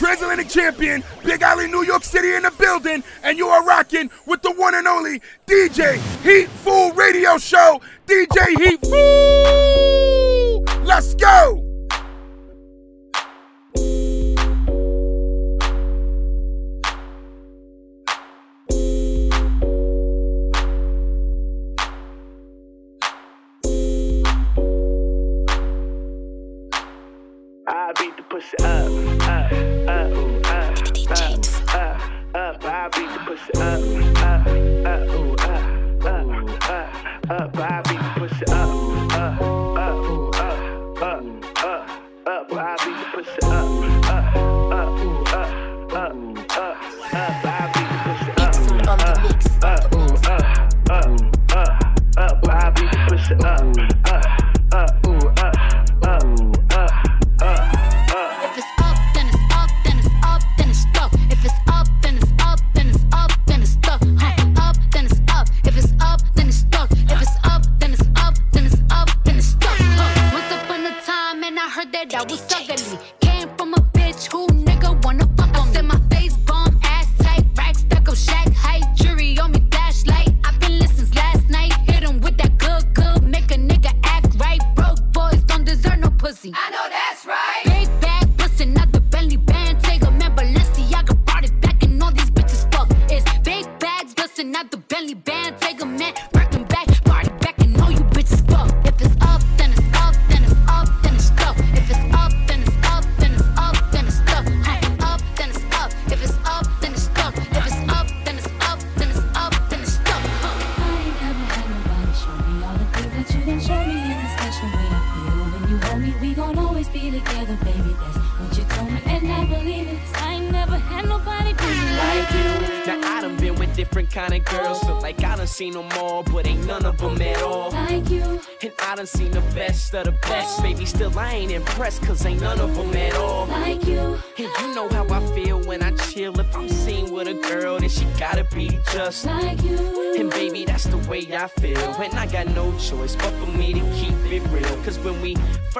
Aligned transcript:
Transatlantic 0.00 0.48
Champion, 0.48 1.04
Big 1.22 1.42
Alley, 1.42 1.68
New 1.68 1.82
York 1.84 2.04
City 2.04 2.34
in 2.34 2.44
the 2.44 2.50
building, 2.52 3.04
and 3.22 3.36
you 3.36 3.48
are 3.48 3.62
rocking 3.66 4.10
with 4.24 4.40
the 4.40 4.50
one 4.52 4.74
and 4.74 4.88
only 4.88 5.20
DJ 5.46 5.98
Heat 6.22 6.48
Fool 6.48 6.92
Radio 6.92 7.36
Show. 7.36 7.82
DJ 8.06 8.48
Heat 8.58 8.80
Fool! 8.80 10.64
Let's 10.86 11.14
go! 11.16 11.69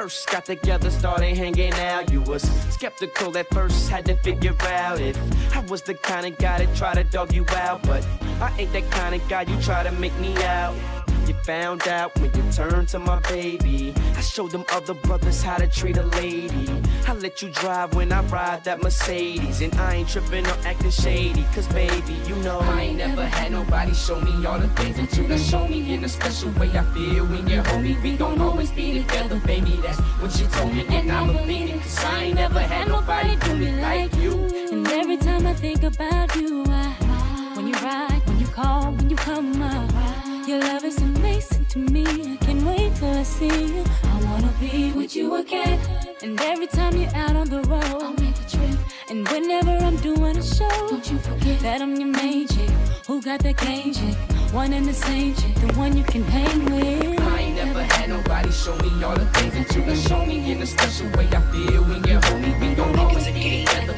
First 0.00 0.30
got 0.30 0.46
together, 0.46 0.90
started 0.90 1.36
hanging 1.36 1.74
out, 1.74 2.10
you 2.10 2.22
was 2.22 2.42
skeptical 2.72 3.36
at 3.36 3.46
first, 3.52 3.90
had 3.90 4.06
to 4.06 4.16
figure 4.16 4.56
out 4.62 4.98
if 4.98 5.14
I 5.54 5.60
was 5.68 5.82
the 5.82 5.92
kind 5.92 6.24
of 6.24 6.38
guy 6.38 6.64
that 6.64 6.74
try 6.74 6.94
to 6.94 7.04
dog 7.04 7.34
you 7.34 7.44
out. 7.50 7.82
But 7.82 8.02
I 8.40 8.50
ain't 8.58 8.72
that 8.72 8.90
kind 8.90 9.14
of 9.14 9.28
guy 9.28 9.42
you 9.42 9.60
try 9.60 9.82
to 9.82 9.92
make 9.92 10.18
me 10.18 10.34
out. 10.42 10.74
You 11.26 11.34
found 11.44 11.86
out 11.86 12.18
when 12.18 12.32
you 12.34 12.42
turned 12.50 12.88
to 12.88 12.98
my 12.98 13.20
baby. 13.28 13.92
I 14.16 14.22
showed 14.22 14.52
them 14.52 14.64
other 14.72 14.94
brothers 14.94 15.42
how 15.42 15.58
to 15.58 15.66
treat 15.66 15.98
a 15.98 16.06
lady. 16.20 16.66
I 17.10 17.14
let 17.14 17.42
you 17.42 17.48
drive 17.50 17.96
when 17.96 18.12
I 18.12 18.22
ride 18.26 18.62
that 18.62 18.80
Mercedes. 18.84 19.62
And 19.62 19.74
I 19.74 19.96
ain't 19.96 20.08
tripping 20.08 20.46
or 20.46 20.56
acting 20.64 20.92
shady. 20.92 21.44
Cause 21.52 21.66
baby, 21.66 22.12
you 22.28 22.36
know 22.36 22.60
I 22.60 22.82
ain't 22.82 22.98
never 22.98 23.26
had 23.26 23.50
nobody 23.50 23.92
show 23.94 24.20
me 24.20 24.46
all 24.46 24.60
the 24.60 24.68
things 24.68 24.94
that 24.96 25.16
you 25.16 25.26
done 25.26 25.40
show 25.40 25.66
me 25.66 25.92
in 25.92 26.04
a 26.04 26.08
special 26.08 26.52
way. 26.52 26.70
I 26.70 26.84
feel 26.94 27.26
when 27.26 27.48
you're 27.48 27.64
home, 27.64 28.00
we 28.00 28.16
gon' 28.16 28.40
always 28.40 28.70
be 28.70 29.02
together, 29.02 29.40
baby. 29.44 29.72
That's 29.82 29.98
what 29.98 30.38
you 30.38 30.46
told 30.46 30.72
me, 30.72 30.86
and 30.86 31.10
I'm 31.10 31.32
believe 31.32 31.70
it. 31.70 31.82
Cause 31.82 32.04
I 32.04 32.22
ain't 32.26 32.36
never 32.36 32.60
had 32.60 32.86
nobody 32.86 33.34
do 33.34 33.56
me 33.56 33.72
like 33.82 34.14
you. 34.14 34.32
And 34.70 34.86
every 34.86 35.16
time 35.16 35.48
I 35.48 35.54
think 35.54 35.82
about 35.82 36.36
you, 36.36 36.64
I, 36.68 37.52
when 37.56 37.66
you 37.66 37.74
ride, 37.74 38.22
when 38.24 38.38
you 38.38 38.46
call, 38.46 38.92
when 38.92 39.10
you 39.10 39.16
come 39.16 39.60
up, 39.60 39.90
your 40.46 40.60
love 40.60 40.84
is 40.84 40.98
amazing 40.98 41.64
to 41.70 41.78
me. 41.80 42.04
I 42.06 42.36
can't 42.36 42.62
wait 42.62 42.94
till 42.94 43.18
I 43.18 43.24
see 43.24 43.78
you. 43.78 43.84
Be 44.60 44.92
with 44.92 45.16
you 45.16 45.36
again. 45.36 45.80
And 46.22 46.38
every 46.42 46.66
time 46.66 46.94
you're 46.94 47.14
out 47.14 47.34
on 47.34 47.48
the 47.48 47.62
road, 47.62 47.82
I'll 47.82 48.12
make 48.12 48.36
a 48.36 48.50
trip. 48.50 48.78
And 49.08 49.26
whenever 49.28 49.70
I'm 49.70 49.96
doing 49.96 50.36
a 50.36 50.42
show, 50.42 50.68
don't 50.86 51.10
you 51.10 51.18
forget 51.18 51.60
that 51.60 51.80
I'm 51.80 51.96
your 51.96 52.08
main 52.08 52.46
chick. 52.46 52.68
Who 53.06 53.22
got 53.22 53.40
that 53.40 53.56
game 53.56 53.94
chick? 53.94 54.14
One 54.52 54.74
and 54.74 54.84
the 54.84 54.92
same 54.92 55.34
chick, 55.34 55.54
the 55.54 55.72
one 55.78 55.96
you 55.96 56.04
can 56.04 56.24
hang 56.24 56.66
with. 56.66 57.20
I 57.20 57.38
ain't 57.38 57.56
never 57.56 57.82
had 57.82 58.10
nobody 58.10 58.52
show 58.52 58.76
me 58.76 59.02
all 59.02 59.16
the 59.16 59.24
things 59.32 59.54
that 59.54 59.74
you 59.74 59.82
done 59.82 59.96
show 59.96 60.26
me 60.26 60.52
in 60.52 60.60
a 60.60 60.66
special 60.66 61.06
way. 61.16 61.26
I 61.32 61.40
feel 61.52 61.82
when 61.84 62.04
you're 62.04 62.20
home, 62.26 62.60
we 62.60 62.74
gon' 62.74 62.98
always 62.98 63.28
be 63.28 63.64
together, 63.64 63.96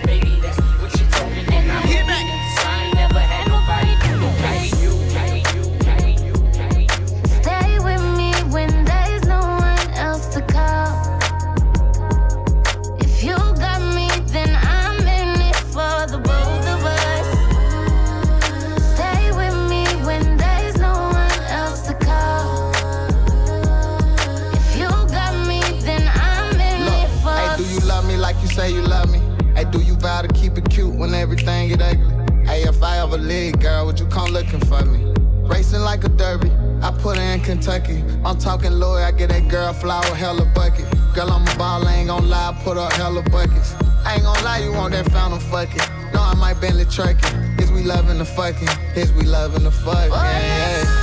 Leave, 33.20 33.60
girl, 33.60 33.86
would 33.86 34.00
you 34.00 34.06
come 34.06 34.30
looking 34.30 34.60
for 34.60 34.84
me? 34.84 35.12
Racing 35.48 35.80
like 35.80 36.04
a 36.04 36.08
derby, 36.08 36.50
I 36.82 36.90
put 36.90 37.16
her 37.18 37.22
in 37.22 37.40
Kentucky. 37.40 38.02
I'm 38.24 38.38
talking 38.38 38.72
Lloyd, 38.72 39.02
I 39.02 39.12
get 39.12 39.28
that 39.28 39.48
girl 39.48 39.72
flower, 39.72 40.14
hella 40.14 40.44
bucket. 40.54 40.86
Girl, 41.14 41.30
I'm 41.30 41.46
a 41.46 41.58
ball, 41.58 41.86
I 41.86 41.94
ain't 41.94 42.08
gon' 42.08 42.28
lie, 42.28 42.50
I 42.50 42.64
put 42.64 42.76
up 42.76 42.92
hella 42.92 43.22
buckets. 43.24 43.74
I 44.04 44.14
ain't 44.14 44.22
gon' 44.22 44.42
lie, 44.44 44.58
you 44.58 44.72
want 44.72 44.92
that 44.94 45.10
fountain 45.12 45.40
fucking. 45.40 45.82
No, 46.12 46.20
I 46.20 46.34
might 46.34 46.60
Bentley 46.60 46.84
trucking. 46.86 47.36
Is 47.58 47.70
we 47.70 47.82
loving 47.82 48.18
the 48.18 48.24
fucking? 48.24 48.68
Is 48.96 49.12
we 49.12 49.22
loving 49.22 49.64
the 49.64 49.70
fucking? 49.70 50.10
Yeah, 50.10 50.82
yeah. 50.82 51.01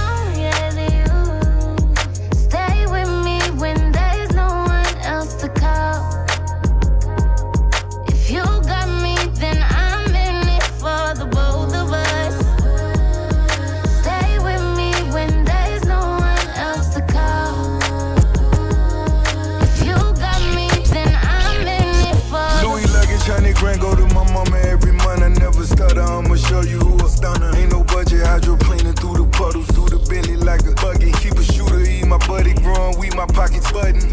button. 33.81 34.08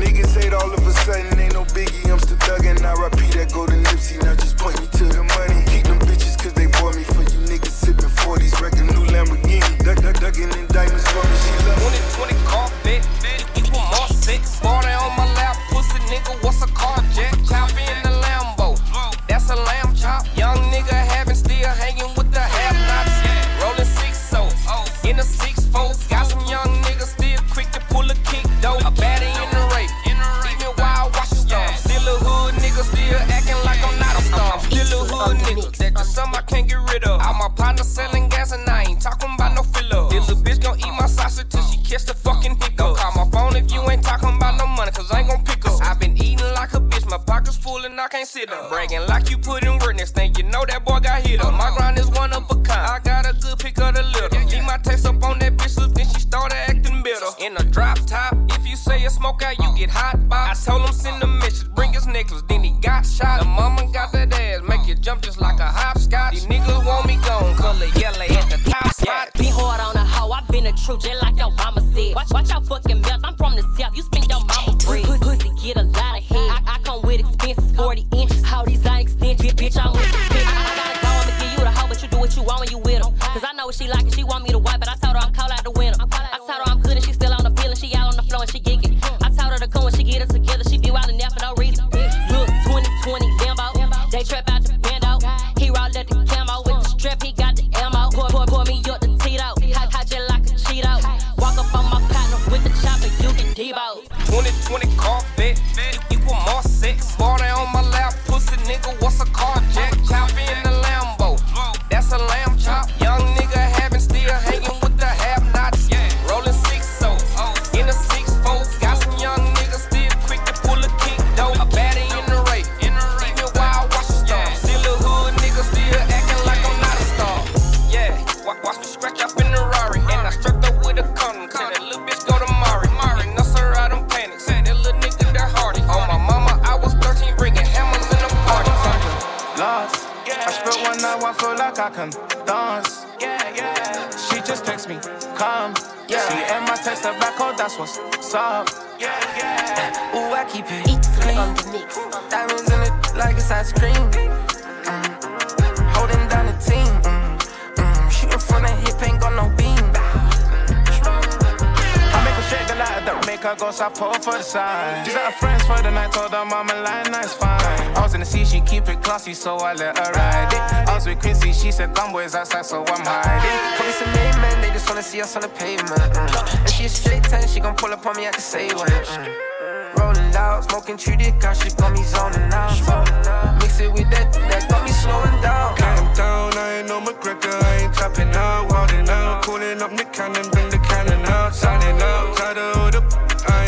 Go 163.76 163.84
south 163.84 163.99
pole 163.99 164.12
for 164.14 164.38
the 164.38 164.43
side. 164.43 165.06
She's 165.06 165.14
her 165.14 165.31
friends 165.32 165.62
for 165.64 165.81
the 165.82 165.90
night, 165.90 166.12
told 166.12 166.32
her 166.32 166.44
mama 166.44 166.75
line, 166.75 167.11
nice 167.11 167.34
fine. 167.34 167.61
I 167.96 168.00
was 168.02 168.14
in 168.14 168.20
the 168.20 168.26
sea, 168.26 168.44
she 168.44 168.61
keep 168.61 168.88
it 168.88 169.02
classy, 169.02 169.34
so 169.34 169.56
I 169.56 169.75
let 169.75 169.99
her 169.99 170.12
ride 170.12 170.52
it. 170.52 170.88
I 170.88 170.94
was 170.94 171.06
with 171.06 171.20
Quincy, 171.20 171.52
she 171.52 171.70
said, 171.73 171.94
dumb 171.94 172.12
boys 172.12 172.34
outside, 172.34 172.64
so 172.64 172.84
I'm 172.87 173.05
hiding. 173.05 173.76
Police 173.78 174.00
and 174.02 174.12
main 174.17 174.40
men, 174.40 174.61
they 174.62 174.70
just 174.70 174.88
wanna 174.88 175.02
see 175.02 175.20
us 175.20 175.37
on 175.37 175.43
the 175.43 175.49
pavement. 175.49 175.90
Mm. 175.93 176.61
And 176.61 176.70
she 176.70 176.84
a 176.84 176.88
straight 176.88 177.25
ten, 177.25 177.46
she 177.49 177.61
gon' 177.61 177.76
pull 177.76 177.93
up 177.93 178.05
on 178.06 178.17
me 178.17 178.26
at 178.26 178.34
the 178.34 178.40
same. 178.40 178.70
Mm. 178.70 179.99
Rolling 179.99 180.32
loud, 180.32 180.64
smoking 180.64 180.96
treated, 180.96 181.40
got 181.40 181.56
she 181.56 181.70
got 181.70 181.93
me 181.93 182.02
zoning 182.02 182.52
out. 182.52 183.61
Mix 183.61 183.81
it 183.81 183.93
with 183.93 184.11
that, 184.11 184.32
that 184.32 184.69
got 184.69 184.84
me 184.84 184.90
slowing 184.90 185.40
down. 185.43 185.76
Calm 185.76 186.14
down, 186.14 186.52
I 186.56 186.78
ain't 186.78 186.88
no 186.88 187.00
McGregor, 187.00 187.62
I 187.62 187.84
ain't 187.84 187.94
tapping 187.94 188.34
out, 188.34 188.70
wilding 188.70 189.08
out, 189.08 189.44
calling 189.44 189.81
up 189.82 189.93
Nick 189.93 190.12
Cannon, 190.12 190.49
bring 190.50 190.69
the 190.70 190.78
cannon 190.78 191.25
out, 191.26 191.55
signing 191.55 192.00
out, 192.00 192.37
tired 192.37 192.58
of 192.58 192.93
the 192.93 193.25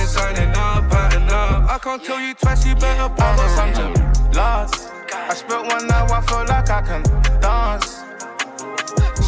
I 0.08 0.10
signing 0.10 0.48
out, 0.56 0.90
patting 0.90 1.28
out. 1.28 1.68
I 1.68 1.78
can't 1.78 2.02
tell 2.02 2.18
you 2.18 2.32
twice, 2.32 2.64
you 2.64 2.74
better 2.74 3.14
pop 3.14 3.38
us 3.38 3.58
I'm 3.58 4.32
lost. 4.32 4.90
I 5.12 5.34
spent 5.34 5.66
one 5.66 5.86
night, 5.86 6.10
I 6.10 6.20
feel 6.22 6.46
like 6.46 6.70
I 6.70 6.80
can 6.80 7.02
dance. 7.42 8.04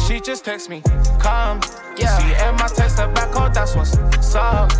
She 0.07 0.19
just 0.19 0.43
text 0.43 0.71
me, 0.71 0.81
come. 1.19 1.61
Yeah. 1.97 2.17
She 2.17 2.33
and 2.33 2.57
my 2.57 2.67
text 2.67 2.97
her 2.97 3.07
back, 3.13 3.29
oh, 3.35 3.51
that's 3.53 3.75
what's 3.75 3.95
up. 4.33 4.71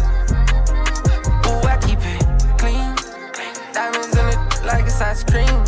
Ooh, 1.45 1.67
I 1.67 1.77
keep 1.85 1.99
it 2.01 2.25
clean. 2.57 2.95
Diamonds 3.71 4.17
in 4.17 4.27
it 4.27 4.65
like 4.65 4.85
it's 4.85 4.99
ice 4.99 5.23
cream. 5.23 5.60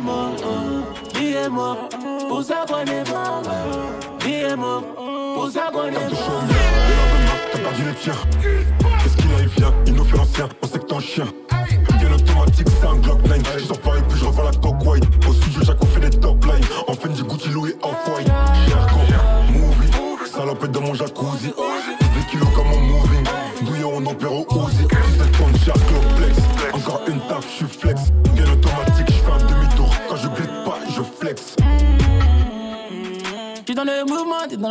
Morts. 0.00 0.34
Billets 1.14 1.48
morts, 1.48 1.88
pour 2.28 2.42
s'abonner 2.42 3.02
mort. 3.10 3.42
Billets 4.20 4.56
morts, 4.56 4.84
pour 5.34 5.50
s'abonner 5.50 5.92
mort. 5.92 6.44
T'as 7.52 7.58
perdu 7.58 7.82
les 7.84 7.94
tiens 7.94 8.14
Qu'est-ce 9.02 9.16
qu'il 9.16 9.32
a 9.32 9.40
il 9.40 9.48
vient 9.48 9.74
Il 9.86 9.94
nous 9.94 10.04
fait 10.04 10.16
l'ancien 10.16 10.48
On 10.62 10.66
sait 10.66 10.78
que 10.78 10.84
t'es 10.84 10.94
un 10.94 11.00
chien 11.00 11.24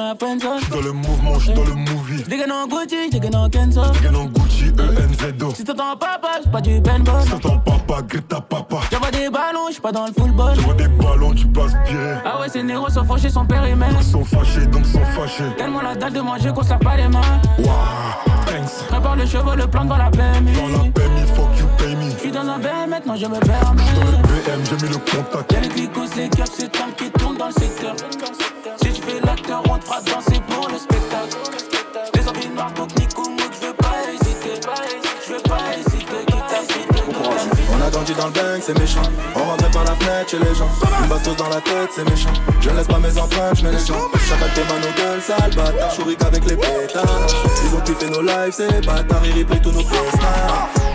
J'suis 0.10 0.72
dans 0.72 0.82
le 0.82 0.92
mouvement, 0.92 1.38
j'suis 1.40 1.54
dans 1.54 1.64
le 1.64 1.74
movie 1.74 2.24
J'dégaine 2.26 2.52
en 2.52 2.66
Gucci, 2.68 2.96
j'dégaine 3.12 3.36
en 3.36 3.48
Kenzo. 3.48 3.82
J'gagne 3.94 4.16
en 4.16 4.26
Gucci 4.26 4.72
ENZO 4.80 5.54
Si 5.54 5.64
t'entends 5.64 5.96
papa, 5.98 6.28
j'suis 6.40 6.50
pas 6.50 6.62
du 6.62 6.82
paintball. 6.82 7.22
Si 7.22 7.30
t'entends 7.30 7.60
papa, 7.60 8.02
Greta 8.08 8.42
papa 8.42 8.78
J'envoie 8.92 9.12
des 9.12 9.30
ballons, 9.30 9.68
j'suis 9.70 9.82
pas 9.82 9.92
dans 9.92 10.08
le 10.08 10.14
football. 10.14 10.54
J'envoie 10.56 10.74
des 10.74 10.88
ballons, 10.88 11.34
tu 11.34 11.46
passes 11.46 11.74
bien 11.88 12.22
Ah 12.26 12.42
ouais, 12.42 12.50
ces 12.50 12.64
négros 12.64 12.90
sont 12.90 13.04
fâchés, 13.04 13.30
son 13.30 13.46
périmètre. 13.46 13.98
Ils 14.00 14.04
sont 14.04 14.26
fâchés 14.26 14.66
donc 14.66 14.84
sont 14.88 15.06
fâchés 15.16 15.44
Tellement 15.58 15.82
la 15.82 15.94
dalle 15.96 16.14
de 16.14 16.22
manger 16.22 16.50
qu'on 16.56 16.64
se 16.64 16.70
lave 16.70 16.80
pas 16.80 16.98
les 16.98 17.08
mains. 17.08 17.22
Waouh, 17.60 17.68
thanks 18.48 18.88
Prépare 18.88 19.16
le 19.16 19.28
chevaux, 19.28 19.54
le 19.56 19.68
plan 19.68 19.86
dans 19.86 19.98
la 19.98 20.10
PMI. 20.10 20.54
Dans 20.54 20.68
la 20.70 20.90
PMI, 20.92 21.22
fuck 21.36 21.60
you 21.60 21.68
pay 21.78 21.96
me 21.96 22.10
J'suis 22.18 22.32
dans 22.32 22.48
un 22.48 22.58
BM, 22.58 22.90
maintenant 22.90 23.16
je 23.16 23.28
me 23.28 23.40
permets. 23.40 23.84
Dans 23.94 24.12
le 24.12 24.18
BM, 24.24 24.66
j'ai 24.66 24.88
mis 24.88 24.92
le 24.92 24.98
contact 24.98 25.52
Y'a 25.52 25.60
les 25.60 25.70
clicos, 25.70 26.16
les 26.18 26.30
caps, 26.30 26.50
c'est 26.58 26.72
tant 26.72 26.90
qui 26.98 27.12
tournent 27.12 27.38
dans 27.38 27.48
le 27.48 27.54
secteur. 27.54 27.96
L'acteur, 29.26 29.64
on 29.70 29.78
te 29.78 29.86
fera 29.86 30.02
danser 30.02 30.40
pour 30.48 30.70
le 30.70 30.78
spectacle. 30.78 31.59
Dans 38.18 38.26
le 38.26 38.32
bang, 38.32 38.60
c'est 38.60 38.78
méchant. 38.78 39.04
On 39.36 39.44
rentrait 39.44 39.70
par 39.72 39.84
la 39.84 39.96
fenêtre 39.96 40.32
chez 40.32 40.40
les 40.40 40.56
gens. 40.56 40.70
Une 41.04 41.08
bastos 41.08 41.36
dans 41.38 41.50
la 41.50 41.62
tête, 41.62 41.92
c'est 41.96 42.10
méchant. 42.10 42.34
Je 42.60 42.70
ne 42.70 42.76
laisse 42.76 42.88
pas 42.88 42.98
mes 42.98 43.16
empreintes, 43.18 43.58
je 43.58 43.64
mets 43.64 43.72
les 43.72 43.86
gens. 43.86 44.10
Chacun 44.28 44.48
tes 44.56 44.62
mains, 44.62 44.80
nos 44.80 44.94
gueules, 44.98 45.22
sale 45.22 45.54
bâtard. 45.56 45.96
Chouric 45.96 46.22
avec 46.24 46.44
les 46.46 46.56
pétards. 46.56 47.28
Ils 47.64 47.76
ont 47.76 47.82
kiffé 47.82 48.10
nos 48.10 48.22
lives, 48.22 48.52
c'est 48.52 48.86
bâtard. 48.86 49.22
Ils 49.26 49.40
replay 49.40 49.62
tous 49.62 49.72
nos 49.72 49.84
freestyles. 49.84 50.20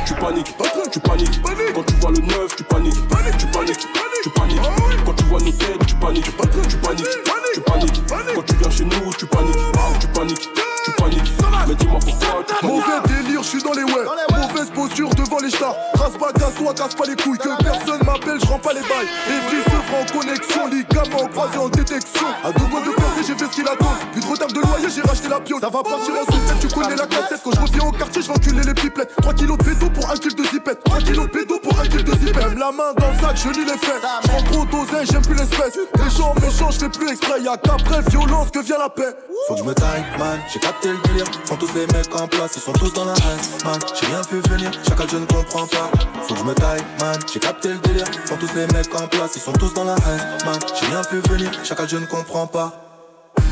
Tu 0.07 0.15
paniques, 0.15 0.55
tu 0.91 1.01
paniques. 1.01 1.41
Quand 1.75 1.83
tu 1.85 1.95
vois 1.95 2.11
le 2.11 2.19
neuf, 2.19 2.57
tu 2.57 2.65
paniques, 2.65 2.95
tu 3.39 3.47
paniques, 3.47 3.79
tu 3.79 4.31
paniques. 4.31 4.61
Quand 5.07 5.15
tu 5.15 5.25
vois 5.25 5.41
nous 5.41 5.53
tête, 5.53 5.87
tu 5.87 5.95
paniques, 5.95 6.25
tu 6.25 6.33
paniques, 6.33 6.69
tu 6.69 6.77
paniques. 6.79 8.03
Quand 8.35 8.43
tu 8.43 8.55
viens 8.57 8.71
chez 8.71 8.85
nous, 8.85 9.13
tu 9.17 9.27
paniques, 9.27 9.57
tu 10.01 10.09
paniques, 10.09 10.51
tu 10.85 10.91
paniques. 10.93 11.33
Mais 11.69 11.75
dis-moi 11.77 11.99
pourquoi 12.05 12.45
tu 12.47 12.67
Mauvais 12.67 13.01
délire, 13.07 13.43
je 13.43 13.49
suis 13.49 13.63
dans 13.63 13.73
les 13.73 13.85
ouais. 13.85 14.05
Mauvaise 14.31 14.71
posture 14.71 15.09
devant 15.11 15.39
les 15.39 15.51
stars. 15.51 15.77
Rase 15.95 16.17
pas, 16.19 16.33
casse-toi, 16.33 16.75
casse 16.75 16.95
pas 16.95 17.04
les 17.05 17.17
couilles. 17.17 17.39
Que 17.39 17.63
personne 17.63 18.03
m'appelle, 18.05 18.39
je 18.41 18.47
rends 18.47 18.59
pas 18.59 18.73
les 18.73 18.81
bails. 18.81 19.09
Les 19.29 19.63
se 19.65 19.71
font 19.71 20.01
en 20.03 20.19
connexion, 20.19 20.67
ligaments 20.69 21.29
croisés 21.29 21.59
en 21.59 21.69
détection. 21.69 22.27
À 22.45 22.53
deux 22.53 22.67
mois 22.67 22.81
de 22.81 22.91
percer, 22.91 23.23
j'ai 23.27 23.35
fait 23.35 23.51
ce 23.51 23.57
qu'il 23.57 23.69
attend. 23.69 23.95
Plus 24.13 24.21
de 24.21 24.27
retard 24.27 24.49
de 24.49 24.61
loyer, 24.61 24.89
j'ai 24.95 25.03
racheté 25.03 25.29
la 25.29 25.41
piole. 25.41 25.61
Ça 25.61 25.69
va 25.69 25.83
partir 25.83 26.15
en 26.15 26.33
sucette, 26.33 26.59
tu 26.61 26.69
connais 26.69 26.97
la 26.97 27.07
cassette. 27.07 27.41
Quand 27.45 27.53
je 27.53 27.61
reviens 27.61 27.89
au 27.89 27.93
quartier, 27.93 28.23
je 28.23 28.29
vais 28.29 28.35
enculer 28.35 28.63
les 28.63 28.75
pipelettes. 28.75 29.15
3 29.21 29.35
kilos 29.35 29.59
de 29.59 29.65
pédo 29.65 29.91
pour 29.91 30.11
1 30.11 30.17
kilo 30.17 30.35
de 30.35 30.45
zipette. 30.45 30.85
3 30.85 30.99
kilos 30.99 31.27
de 31.27 31.31
pédo 31.31 31.59
pour 31.63 31.81
1 31.81 31.87
kilo 31.89 32.03
de 32.03 32.13
zipette. 32.19 32.37
Même 32.37 32.59
la 32.59 32.73
main 32.73 32.93
dans 32.99 33.11
le 33.11 33.19
sac, 33.21 33.37
je 33.37 33.49
lis 33.51 33.65
les 33.65 33.79
faits. 33.79 34.01
J'prends 34.25 34.43
trop 34.43 34.65
d'oseille, 34.67 35.07
j'aime 35.11 35.23
plus 35.23 35.35
l'espèce. 35.35 35.79
Les 35.97 36.11
gens 36.11 36.35
méchants, 36.43 36.71
je 36.71 36.79
fais 36.79 36.89
plus 36.89 37.11
exprès. 37.11 37.41
Y'a 37.43 37.57
qu'après 37.57 38.03
violence 38.11 38.51
que 38.51 38.61
vient 38.61 38.79
la 38.79 38.89
paix. 38.89 39.15
Faut 39.49 39.55
que 39.55 39.61
je 39.61 39.65
me 39.65 39.75
taille, 39.75 40.05
man. 40.19 40.39
J'ai 40.53 40.61
capté 40.61 40.89
le 40.89 40.99
délire. 41.09 41.27
Font 41.45 41.57
tous 41.57 41.73
les 41.75 41.87
mecs 41.89 42.15
en 42.15 42.27
place, 42.27 42.53
ils 42.57 42.63
sont 42.63 42.73
tous 42.73 42.93
dans 42.93 43.05
la 43.05 43.13
haine, 43.13 43.65
man. 43.65 43.79
J'ai 43.95 44.07
rien 44.07 44.23
vu 44.31 44.41
venir, 44.49 44.71
chacal 44.87 45.07
je 45.11 45.17
ne 45.17 45.27
comprends 45.27 45.67
pas. 45.67 45.91
Faut 46.23 46.35
que 46.35 46.41
je 46.41 46.45
me 46.45 46.55
taille, 46.55 46.84
man. 47.01 47.19
J'ai 47.33 47.41
capté 47.41 47.69
le 47.69 47.79
délire. 47.79 48.07
Font 48.27 48.37
tous 48.37 48.55
les 48.55 48.67
mecs 48.69 48.95
en 48.95 49.07
place, 49.07 49.33
ils 49.37 49.41
sont 49.41 49.53
tous 49.53 49.73
dans 49.75 49.85
la 49.85 49.95
haine, 49.95 50.47
man. 50.47 50.59
J'ai 50.79 50.87
rien 50.87 51.03
vu 51.11 51.21
venir, 51.29 51.51
chacal 51.65 51.89
je 51.89 51.97
ne 51.97 52.07
comprends 52.07 52.47
pas. 52.47 52.73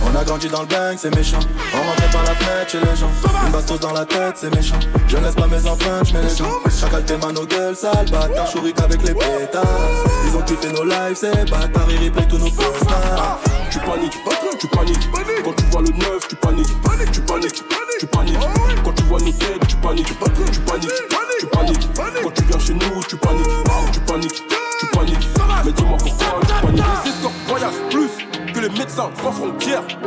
On 0.04 0.16
a 0.16 0.24
grandi 0.24 0.48
dans 0.48 0.62
le 0.62 0.66
bang, 0.66 0.96
c'est 0.98 1.14
méchant. 1.14 1.38
On 1.74 1.88
rentrait 1.88 2.10
par 2.10 2.24
la 2.24 2.34
fenêtre 2.34 2.70
chez 2.70 2.80
les 2.80 2.96
gens. 2.96 3.10
Une 3.46 3.52
bastos 3.52 3.80
dans 3.80 3.92
la 3.92 4.04
tête, 4.04 4.36
c'est 4.36 4.54
méchant. 4.54 4.78
Je 5.08 5.16
ne 5.16 5.24
laisse 5.24 5.34
pas 5.34 5.46
mes 5.46 5.66
empreintes, 5.66 6.08
je 6.08 6.12
mets 6.14 6.22
les 6.22 6.34
gens. 6.34 6.44
Chacal 6.80 7.04
tes 7.04 7.16
mains 7.16 7.32
nos 7.32 7.46
gueules, 7.46 7.76
sale 7.76 8.10
bâtard. 8.10 8.50
Chourique 8.50 8.80
avec 8.80 9.02
les 9.02 9.14
pétards. 9.14 9.64
Ils 10.26 10.36
ont 10.36 10.42
kiffé 10.42 10.72
nos 10.72 10.84
lives, 10.84 11.16
c'est 11.16 11.50
bâtard. 11.50 11.86
Ils 11.90 12.08
replay 12.08 12.26
tous 12.28 12.38
nos 12.38 12.50
posts. 12.50 12.86
Tu 13.70 13.78
paniques, 13.78 14.12
tu 14.12 14.18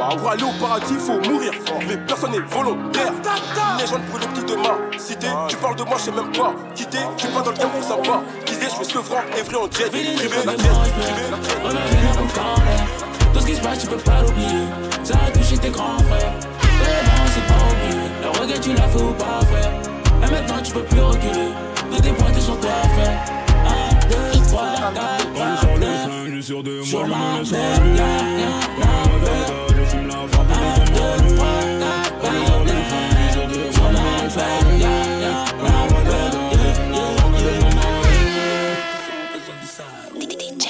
Pour 0.09 0.29
aller 0.29 0.43
au 0.43 0.51
paradis, 0.59 0.95
faut 0.95 1.19
mourir. 1.29 1.51
Mais 1.87 1.97
personne 1.97 2.31
n'est 2.31 2.39
volontaire. 2.39 3.11
Légende 3.79 4.03
pour 4.09 4.19
le 4.19 4.25
petit 4.27 4.45
demain. 4.45 4.77
Cité, 4.97 5.27
tu 5.47 5.55
parles 5.57 5.75
de 5.75 5.83
moi, 5.83 5.97
je 5.97 6.03
sais 6.03 6.11
même 6.11 6.31
pas. 6.31 6.53
Quitté, 6.75 6.99
tu 7.17 7.27
pas 7.27 7.41
dans 7.41 7.51
le 7.51 7.57
temps 7.57 7.69
pour 7.69 7.83
savoir. 7.83 8.21
Disais, 8.45 8.67
je 8.69 8.75
suis 8.75 8.85
ce 8.85 8.99
franc, 8.99 9.23
vrai 9.31 9.57
en 9.57 9.65
jet. 9.71 9.89
Privé, 9.89 10.37
la 10.45 10.53
privé. 10.53 10.69
Tout 13.33 13.39
ce 13.39 13.45
qui 13.45 13.55
se 13.55 13.61
passe, 13.61 13.79
tu 13.79 13.87
peux 13.87 13.97
pas 13.97 14.21
l'oublier. 14.21 14.67
Ça 15.03 15.15
a 15.27 15.31
touché 15.31 15.57
tes 15.57 15.69
grands 15.69 15.97
frères. 16.09 16.33
Demain, 16.61 17.25
c'est 17.33 17.47
pas 17.47 17.63
oublié. 17.71 18.01
Le 18.21 18.29
regret, 18.39 18.59
tu 18.59 18.73
l'as 18.73 18.87
fait 18.87 19.01
ou 19.01 19.13
pas, 19.13 19.41
frère. 19.45 19.71
Et 20.23 20.31
maintenant, 20.31 20.61
tu 20.63 20.71
peux 20.71 20.83
plus 20.83 21.01
reculer. 21.01 21.51
Tout 21.91 22.01
tes 22.01 22.11
points, 22.11 22.39
sur 22.39 22.59
toi, 22.59 22.69
frère. 22.95 23.19
1, 23.65 24.37
2, 24.37 24.41
3, 24.47 24.63
4, 24.77 25.61
5, 25.61 25.79
9, 25.79 26.29
10, 26.29 26.53
11, 26.53 26.63
12, 26.63 27.55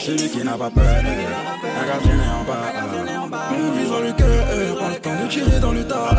Celui 0.06 0.30
qui 0.30 0.44
n'a 0.44 0.52
pas 0.52 0.70
peur, 0.70 0.86
la 0.86 1.88
gardienne 1.88 2.20
est 2.20 2.30
en 2.30 2.44
bas. 2.44 2.68
On 3.50 3.72
vise 3.76 3.90
dans 3.90 4.02
le 4.02 4.12
cœur, 4.12 4.46
pas 4.78 4.90
le 4.90 4.96
temps 4.98 5.24
de 5.24 5.28
tirer 5.28 5.60
dans 5.60 5.72
le 5.72 5.84
tas. 5.84 6.12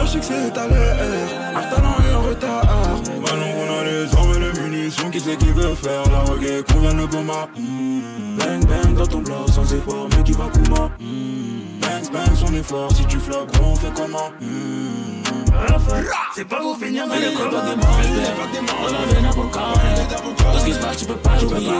Le 0.00 0.06
succès 0.08 0.34
est 0.34 0.58
à 0.58 0.66
l'heure, 0.66 0.96
un 1.54 1.62
talent 1.62 1.94
est 2.10 2.14
en 2.14 2.22
retard. 2.22 2.62
Ballon, 3.24 3.52
on 3.60 3.80
a 3.80 3.84
les 3.84 4.12
armes 4.16 4.34
et 4.34 4.40
les 4.40 4.60
munitions, 4.60 5.10
qui 5.10 5.20
c'est 5.20 5.36
qui 5.36 5.52
veut 5.52 5.76
faire 5.76 6.02
la 6.10 6.20
reggae 6.32 6.64
qu'on 6.64 6.80
vient 6.80 6.94
de 6.94 7.06
Boma 7.06 7.48
Bang 7.56 8.66
bang 8.66 8.94
dans 8.96 9.06
ton 9.06 9.20
bloc 9.20 9.48
sans 9.48 9.72
effort, 9.72 10.08
mais 10.10 10.24
qui 10.24 10.32
va 10.32 10.50
comment? 10.52 10.90
Bang 11.80 12.12
bang 12.12 12.34
son 12.34 12.52
effort, 12.52 12.90
si 12.90 13.06
tu 13.06 13.18
gros 13.18 13.64
on 13.64 13.76
fait 13.76 13.92
comment? 13.94 14.32
C'est 16.34 16.48
pas 16.48 16.56
pour 16.56 16.76
finir 16.76 17.06
dans 17.06 17.14
le 17.14 17.36
coma 17.36 17.62
On 18.82 18.86
avait 18.86 19.26
un 19.26 19.30
bon 19.30 19.48
Tout 19.48 20.58
ce 20.58 20.64
qui 20.64 20.72
se 20.72 20.78
passe 20.78 20.96
tu 20.96 21.04
peux 21.06 21.14
pas 21.14 21.40
l'oublier 21.40 21.70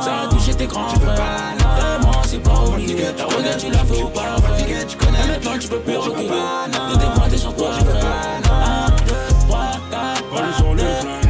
Ça 0.00 0.22
a 0.22 0.26
touché 0.28 0.54
tes 0.54 0.66
grands 0.66 0.88
frères 0.88 1.16
Vraiment 1.58 2.22
c'est 2.24 2.42
pas 2.42 2.60
oublié 2.66 3.04
Ta 3.16 3.24
regarde 3.24 3.58
tu 3.58 3.70
l'as 3.70 3.84
fait 3.84 4.02
ou 4.02 4.08
pas 4.08 4.36
Et 4.68 5.26
maintenant 5.26 5.58
tu 5.58 5.68
peux 5.68 5.80
plus 5.80 5.96
reculer 5.96 6.28
T'es 6.28 6.98
dépointé 6.98 7.36
sur 7.38 7.54
toi 7.56 7.70
je 7.78 7.84
fais 7.84 7.90
1, 7.90 8.90
2, 9.06 9.14
3, 9.48 9.60
4, 9.90 10.70
1, 10.70 10.74
2, 10.74 11.21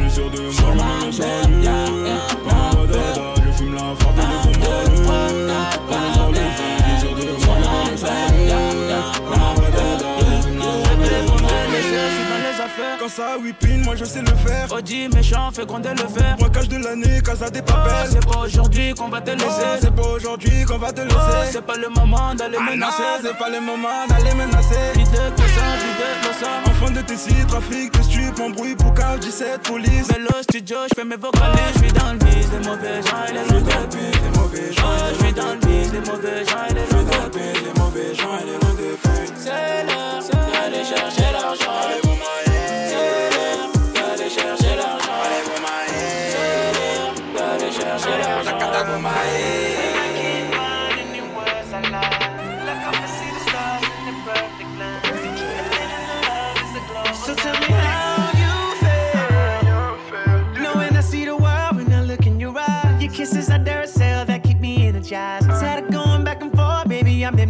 Quand 13.15 13.21
ça 13.21 13.37
whippine, 13.37 13.83
moi 13.83 13.95
je 13.95 14.05
sais 14.05 14.21
le 14.21 14.27
faire. 14.27 14.71
Audi 14.71 15.07
méchant, 15.09 15.51
fait 15.51 15.65
gronder 15.65 15.89
le 15.89 16.07
fer. 16.07 16.35
Braquage 16.37 16.67
de 16.67 16.77
l'année, 16.77 17.21
casa 17.23 17.49
des 17.49 17.61
papels. 17.61 18.09
c'est 18.09 18.25
pas 18.25 18.39
aujourd'hui 18.39 18.93
qu'on 18.93 19.09
va 19.09 19.21
te 19.21 19.31
laisser. 19.31 19.45
Oh, 19.47 19.77
c'est 19.81 19.95
pas 19.95 20.07
aujourd'hui 20.07 20.63
qu'on 20.65 20.77
va 20.77 20.91
te 20.91 21.01
laisser. 21.01 21.15
Oh, 21.17 21.49
c'est 21.51 21.65
pas 21.65 21.75
le 21.75 21.89
moment 21.89 22.33
d'aller 22.33 22.57
Ah 22.59 22.71
menacer. 22.71 23.03
c'est 23.21 23.37
pas 23.37 23.49
le 23.49 23.59
moment 23.59 24.07
d'aller 24.07 24.33
menacer. 24.33 24.93
Vide 24.95 25.11
de 25.11 25.15
ça, 25.15 25.65
vide 25.77 26.41
de. 26.41 26.69
Enfant 26.69 26.91
de 26.91 27.01
Tessie, 27.01 27.45
trafic 27.47 27.93
de 27.93 28.01
strip, 28.03 28.39
embrouille 28.39 28.75
pour 28.75 28.93
17 28.93 29.61
police. 29.63 30.07
Mais 30.11 30.19
le 30.19 30.43
studio, 30.43 30.77
je 30.89 30.95
fais 30.95 31.05
mes 31.05 31.17
vocalises. 31.17 31.59
Je 31.75 31.79
suis 31.79 31.91
dans 31.91 32.13
le 32.13 32.17
biz, 32.17 32.47
les 32.51 32.67
mauvais 32.67 33.01
gens 33.01 33.25
et 33.27 33.33
les 33.33 33.45
Je 33.47 33.53
depuis 33.53 34.21
les 34.23 34.39
mauvais 34.39 34.73
gens. 34.73 34.83
Oh, 34.85 35.13
je 35.13 35.23
suis 35.23 35.33
dans 35.33 35.53
le 35.53 35.59
biz, 35.59 35.93
les 35.93 35.99
mauvais 35.99 36.45
gens 36.45 36.65
et 36.69 36.73
les 36.73 36.85
Je 36.89 37.25
depuis 37.25 37.63
les 37.63 37.79
mauvais 37.79 38.15
gens 38.15 38.37
et 38.41 38.45
les 38.45 38.95
pute. 38.95 39.33
C'est 39.37 39.85
l'heure 39.85 40.23
d'aller 40.51 40.83
chercher 40.83 41.31
l'argent. 41.31 42.02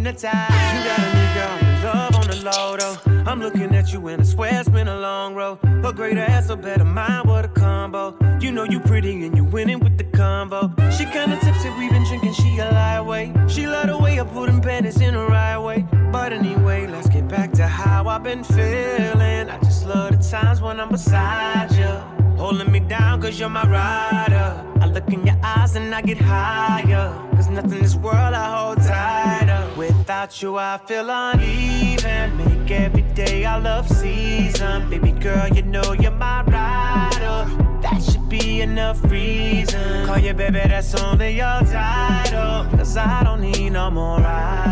Hypnotized. 0.04 0.74
You 0.74 0.84
got 0.84 0.98
a 0.98 1.34
girl 1.34 1.68
in 1.68 1.82
love 1.82 2.14
on 2.14 2.26
the 2.26 2.36
low 2.44 2.76
though. 2.76 3.30
I'm 3.30 3.40
looking 3.40 3.74
at 3.74 3.92
you 3.92 4.06
and 4.08 4.20
I 4.20 4.24
swear 4.24 4.60
it's 4.60 4.68
been 4.68 4.88
a 4.88 4.98
long 4.98 5.34
road. 5.34 5.58
A 5.84 5.92
great 5.92 6.18
ass, 6.18 6.50
a 6.50 6.56
better 6.56 6.84
mind, 6.84 7.28
what 7.28 7.44
a 7.44 7.48
combo. 7.48 8.16
You 8.40 8.52
know 8.52 8.64
you 8.64 8.80
pretty 8.80 9.24
and 9.24 9.36
you 9.36 9.44
winning 9.44 9.80
with 9.80 9.96
the 9.96 10.04
combo. 10.04 10.72
She 10.90 11.04
kinda 11.06 11.38
tipsy, 11.40 11.70
we 11.78 11.88
been 11.88 12.04
drinking, 12.04 12.34
she 12.34 12.58
a 12.58 12.70
lightweight. 12.70 13.50
She 13.50 13.66
love 13.66 13.86
the 13.86 13.98
way 13.98 14.20
I 14.20 14.24
put 14.24 14.46
them 14.46 14.60
panties 14.60 15.00
in 15.00 15.14
the 15.14 15.24
right 15.26 15.58
way. 15.58 15.86
But 16.12 16.32
anyway, 16.32 16.86
let's 16.86 17.08
get 17.08 17.26
back 17.28 17.52
to 17.52 17.66
how 17.66 18.06
I've 18.06 18.22
been 18.22 18.44
feeling. 18.44 19.48
I 19.48 19.58
just 19.60 19.86
love 19.86 20.10
the 20.12 20.22
times 20.22 20.60
when 20.60 20.80
I'm 20.80 20.90
beside 20.90 21.72
you. 21.72 21.92
Holding 22.36 22.70
me 22.70 22.80
down 22.80 23.22
cause 23.22 23.38
you're 23.40 23.48
my 23.48 23.64
rider. 23.64 24.64
I 24.80 24.86
look 24.86 25.08
in 25.10 25.26
your 25.26 25.38
eyes 25.42 25.76
and 25.76 25.94
I 25.94 26.02
get 26.02 26.18
higher. 26.18 27.08
Cause 27.36 27.48
nothing 27.48 27.72
in 27.72 27.82
this 27.82 27.94
world 27.94 28.34
I 28.34 28.44
hold 28.56 28.78
tighter. 28.78 29.53
Without 29.76 30.40
you, 30.40 30.56
I 30.56 30.78
feel 30.86 31.10
uneven. 31.10 32.36
Make 32.36 32.70
every 32.70 33.02
day 33.14 33.44
I 33.44 33.58
love 33.58 33.88
season. 33.88 34.88
Baby 34.88 35.10
girl, 35.10 35.48
you 35.48 35.62
know 35.62 35.92
you're 35.92 36.12
my 36.12 36.42
rider. 36.44 37.50
That 37.82 38.00
should 38.00 38.28
be 38.28 38.60
enough 38.60 39.02
reason. 39.10 40.06
Call 40.06 40.18
you 40.18 40.32
baby, 40.32 40.60
that's 40.68 40.94
only 40.94 41.36
your 41.36 41.60
title. 41.62 42.70
Cause 42.78 42.96
I 42.96 43.24
don't 43.24 43.40
need 43.40 43.70
no 43.70 43.90
more 43.90 44.20
rivals. 44.20 44.63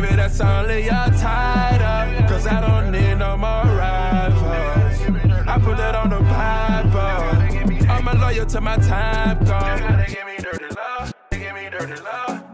Baby, 0.00 0.16
that's 0.16 0.40
only 0.40 0.84
your 0.84 1.08
title. 1.18 2.26
Cause 2.28 2.46
I 2.46 2.60
don't 2.60 2.92
need 2.92 3.16
no 3.16 3.36
more 3.36 3.64
rivals. 3.64 5.00
I 5.46 5.58
put 5.58 5.76
that 5.76 5.94
on 5.94 6.10
the 6.10 6.20
Bible. 6.20 7.90
I'm 7.90 8.08
a 8.08 8.14
loyal 8.14 8.46
to 8.46 8.60
my 8.60 8.76
time. 8.76 9.38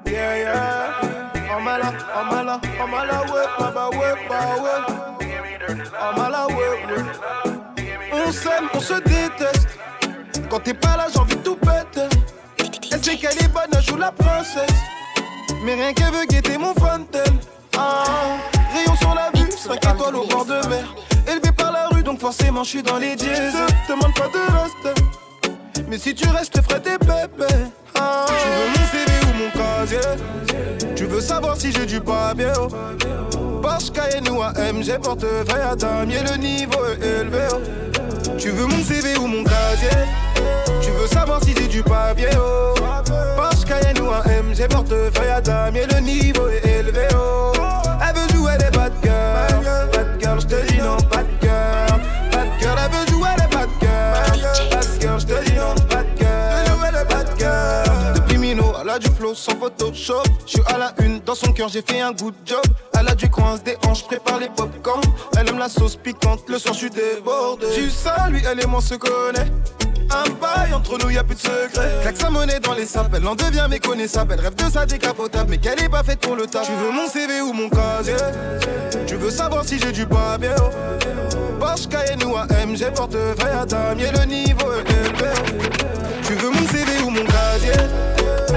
Yeah, 0.07 0.37
yeah. 0.37 0.89
I'm 1.51 1.69
ala, 2.95 3.19
ouais, 3.33 3.47
baba, 3.59 3.91
ouais, 3.91 4.15
bah, 4.29 4.57
ouais. 4.63 4.81
I'm 6.01 6.19
ala, 6.21 6.47
ouais, 6.49 6.73
ouais. 6.89 7.05
On 8.13 8.33
s'aime, 8.33 8.69
on 8.75 8.81
se 8.81 8.95
déteste. 8.95 9.79
Quand 10.51 10.61
t'es 10.61 10.75
pas 10.75 10.97
là, 10.97 11.07
j'ai 11.13 11.19
envie 11.19 11.37
de 11.37 11.43
tout 11.43 11.57
péter. 11.57 12.09
Elle 12.93 13.03
sait 13.03 13.17
qu'elle 13.17 13.39
est 13.39 13.53
bonne, 13.53 13.71
elle 13.75 13.83
joue 13.83 13.97
la 13.97 14.13
princesse? 14.13 14.92
Mais 15.65 15.75
rien 15.75 15.93
qu'elle 15.93 16.13
veut 16.13 16.27
guetter 16.27 16.59
mon 16.59 16.75
fontaine. 16.75 17.39
Ah, 17.77 18.05
rayon 18.75 18.97
sur 18.97 19.15
la 19.15 19.31
vue, 19.35 19.51
5 19.51 19.77
étoiles 19.77 20.17
au 20.17 20.27
bord 20.27 20.45
de 20.45 20.67
mer. 20.69 20.95
Élevé 21.29 21.53
par 21.53 21.71
la 21.73 21.89
rue, 21.89 22.03
donc 22.03 22.19
forcément 22.21 22.65
je 22.65 22.69
suis 22.71 22.83
dans 22.83 22.99
les 22.99 23.15
dièses. 23.15 23.55
Demande 23.89 24.13
pas 24.15 24.29
de 24.29 24.53
reste. 24.53 25.01
Mais 25.89 25.99
si 25.99 26.15
tu 26.15 26.29
restes, 26.29 26.57
je 26.57 26.61
te 26.61 26.65
ferai 26.65 26.81
pépés. 26.81 27.55
Ah, 27.95 28.27
tu 28.29 28.49
veux 28.49 28.69
mon 28.69 28.87
CV 28.91 29.13
ou 29.27 29.33
mon 29.39 29.51
casier? 29.51 30.95
Tu 30.97 31.05
veux 31.05 31.21
savoir 31.21 31.57
si 31.57 31.73
j'ai 31.73 31.87
du 31.87 32.01
papier 32.01 32.53
oh. 32.61 32.69
Porsche 33.61 33.91
Cayenne 33.91 34.29
ou 34.29 34.43
AMG, 34.43 34.99
portefeuille 35.03 35.63
à 35.63 35.77
damier, 35.77 36.21
le 36.31 36.37
niveau 36.37 36.79
est 36.87 37.21
élevé 37.21 37.49
oh. 37.53 37.61
Tu 38.39 38.51
veux 38.51 38.67
mon 38.67 38.83
CV 38.83 39.17
ou 39.19 39.27
mon 39.27 39.45
casier? 39.45 39.91
Tu 40.81 40.91
veux 40.91 41.07
savoir 41.07 41.43
si 41.43 41.55
j'ai 41.57 41.69
du 41.69 41.83
papier 41.83 42.29
oh. 42.39 42.75
Porsche 43.37 43.65
Cayenne 43.65 44.01
ou 44.01 44.11
AMG, 44.11 44.69
portefeuille 44.69 45.31
à 45.31 45.41
damier, 45.41 45.87
le 45.93 46.01
niveau 46.01 46.49
est 46.49 46.67
élevé 46.67 47.09
oh. 47.15 47.53
Sans 59.35 59.57
Photoshop 59.59 60.23
Je 60.47 60.53
suis 60.53 60.63
à 60.67 60.79
la 60.79 60.95
une, 61.01 61.21
dans 61.21 61.35
son 61.35 61.53
cœur 61.53 61.69
j'ai 61.69 61.83
fait 61.83 62.01
un 62.01 62.13
good 62.13 62.35
job 62.45 62.63
Elle 62.99 63.09
a 63.09 63.15
du 63.15 63.29
coince 63.29 63.63
des 63.63 63.77
hanches, 63.87 64.05
prépare 64.05 64.39
les 64.39 64.49
popcorn 64.49 65.01
Elle 65.39 65.49
aime 65.49 65.59
la 65.59 65.69
sauce 65.69 65.97
piquante, 65.97 66.41
le 66.49 66.59
soir 66.59 66.75
je 66.75 66.81
suis 66.81 66.91
débordé 66.91 67.67
Du 67.75 67.91
sang, 67.91 68.29
lui, 68.31 68.43
elle 68.51 68.63
et 68.63 68.67
moi 68.67 68.81
se 68.81 68.95
connaît 68.95 69.51
un 70.15 70.31
bail 70.33 70.75
entre 70.75 70.99
nous, 70.99 71.11
y 71.11 71.17
a 71.17 71.25
plus 71.25 71.37
de 71.37 71.41
secret. 71.41 71.91
Claque 72.03 72.19
sa 72.19 72.29
monnaie 72.29 72.61
dans 72.61 72.75
les 72.75 72.85
sapes, 72.85 73.15
elle 73.17 73.27
en 73.27 73.35
devient 73.35 73.67
méconnaissable. 73.71 74.35
Elle 74.35 74.41
rêve 74.41 74.55
de 74.55 74.71
sa 74.71 74.85
décapotable, 74.85 75.49
mais 75.49 75.57
qu'elle 75.59 75.83
est 75.83 75.89
pas 75.89 76.03
faite 76.03 76.21
pour 76.21 76.37
le 76.37 76.47
taf. 76.47 76.67
Tu 76.67 76.73
veux 76.73 76.91
mon 76.91 77.09
CV 77.09 77.41
ou 77.41 77.55
mon 77.55 77.71
casier? 77.71 78.17
Tu 79.07 79.15
veux 79.17 79.31
savoir 79.31 79.65
si 79.65 79.79
j'ai 79.79 79.93
du 79.93 80.05
papier? 80.05 80.51
Porsche 81.59 81.89
Cayenne 81.89 82.23
ou 82.25 82.37
AMG, 82.37 82.93
portefeuille 82.95 83.59
à 83.59 83.65
damier, 83.65 84.11
le 84.13 84.25
niveau 84.27 84.73
est 84.73 84.91
élevé. 84.91 85.31
Tu 86.27 86.35
veux 86.35 86.51
mon 86.51 86.69
CV 86.69 87.03
ou 87.05 87.11
mon 87.11 87.25
casier? 87.25 87.73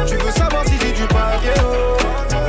Tu 0.08 0.16
veux 0.18 0.32
savoir 0.32 0.64
si 0.66 0.74
j'ai 0.80 0.92
du 0.92 1.08
papier 1.08 1.52
oh. 1.64 1.98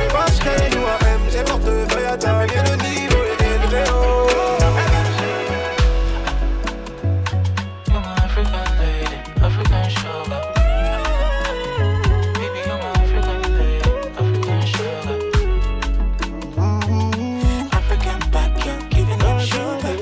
Porsche 0.09 0.39
Cayenne 0.39 0.75
ou 0.75 0.85
AMG, 0.85 1.43
portefeuille 1.45 2.05
à 2.05 2.17
damier, 2.17 2.55
le 2.55 2.75
niveau 2.83 3.23
est 3.23 3.41
élevé. 3.45 3.83
oh. 3.91 4.27
You're 7.87 8.01
my 8.01 8.11
African 8.23 8.65
lady, 8.79 9.15
African 9.41 9.89
sugar. 9.89 10.41
Baby, 12.33 12.59
you're 12.65 12.77
my 12.77 12.89
African 13.01 13.39
lady, 13.57 13.79
African 14.19 14.59
sugar. 14.71 15.17
African 17.71 18.19
back, 18.31 18.51
girl, 18.63 18.79
giving 18.91 19.19
them 19.19 19.39
sugar. 19.39 19.95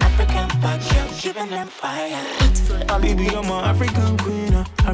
African 0.00 0.48
back, 0.60 0.80
girl, 0.90 1.08
giving 1.22 1.50
them 1.50 1.68
fire. 1.68 2.24
Baby, 3.00 3.24
you're 3.24 3.42
my 3.44 3.58
African 3.70 4.16
queen, 4.18 4.47
uh, 4.47 4.47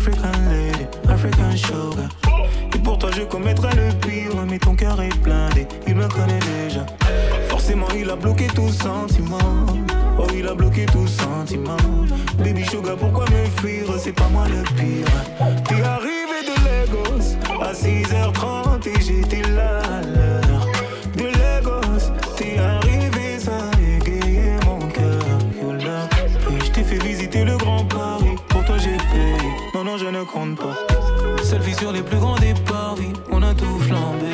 African 0.07 0.51
lady, 0.51 0.87
African 1.09 1.57
sugar. 1.57 2.11
Et 2.75 2.79
pour 2.79 2.99
toi, 2.99 3.09
je 3.17 3.23
commettrai 3.23 3.71
le 3.75 3.91
pire, 4.07 4.37
mais 4.47 4.59
ton 4.59 4.77
cœur 4.77 5.01
est 5.01 5.17
blindé, 5.23 5.67
il 5.87 5.95
me 5.95 6.07
connaît 6.09 6.41
déjà. 6.41 6.85
Forcément, 7.49 7.87
il 7.97 8.11
a 8.11 8.17
bloqué 8.17 8.49
tout 8.49 8.69
sentiment. 8.69 9.39
Oh, 10.19 10.27
il 10.37 10.47
a 10.47 10.55
bloqué 10.55 10.85
tout 10.85 11.07
sentiment. 11.07 11.79
Baby 12.37 12.67
Sugar, 12.67 12.97
pourquoi 12.97 13.25
me 13.31 13.47
fuir? 13.63 13.87
C'est 13.99 14.13
pas 14.13 14.29
moi 14.29 14.45
le 14.47 14.63
pire. 14.75 15.07
T'es 15.65 15.81
arrivé 15.81 16.39
de 16.51 16.55
Lagos 16.67 17.63
à 17.63 17.73
6h30 17.73 18.87
et 18.87 19.01
j'étais 19.01 19.49
là 19.53 19.79
à 19.79 20.03
compte 30.25 30.57
pas. 30.57 30.77
Sur 31.77 31.93
les 31.93 32.03
plus 32.03 32.19
grands 32.19 32.37
départs, 32.37 32.95
oui, 32.99 33.13
on 33.31 33.43
a 33.43 33.55
tout 33.55 33.79
flambé. 33.81 34.34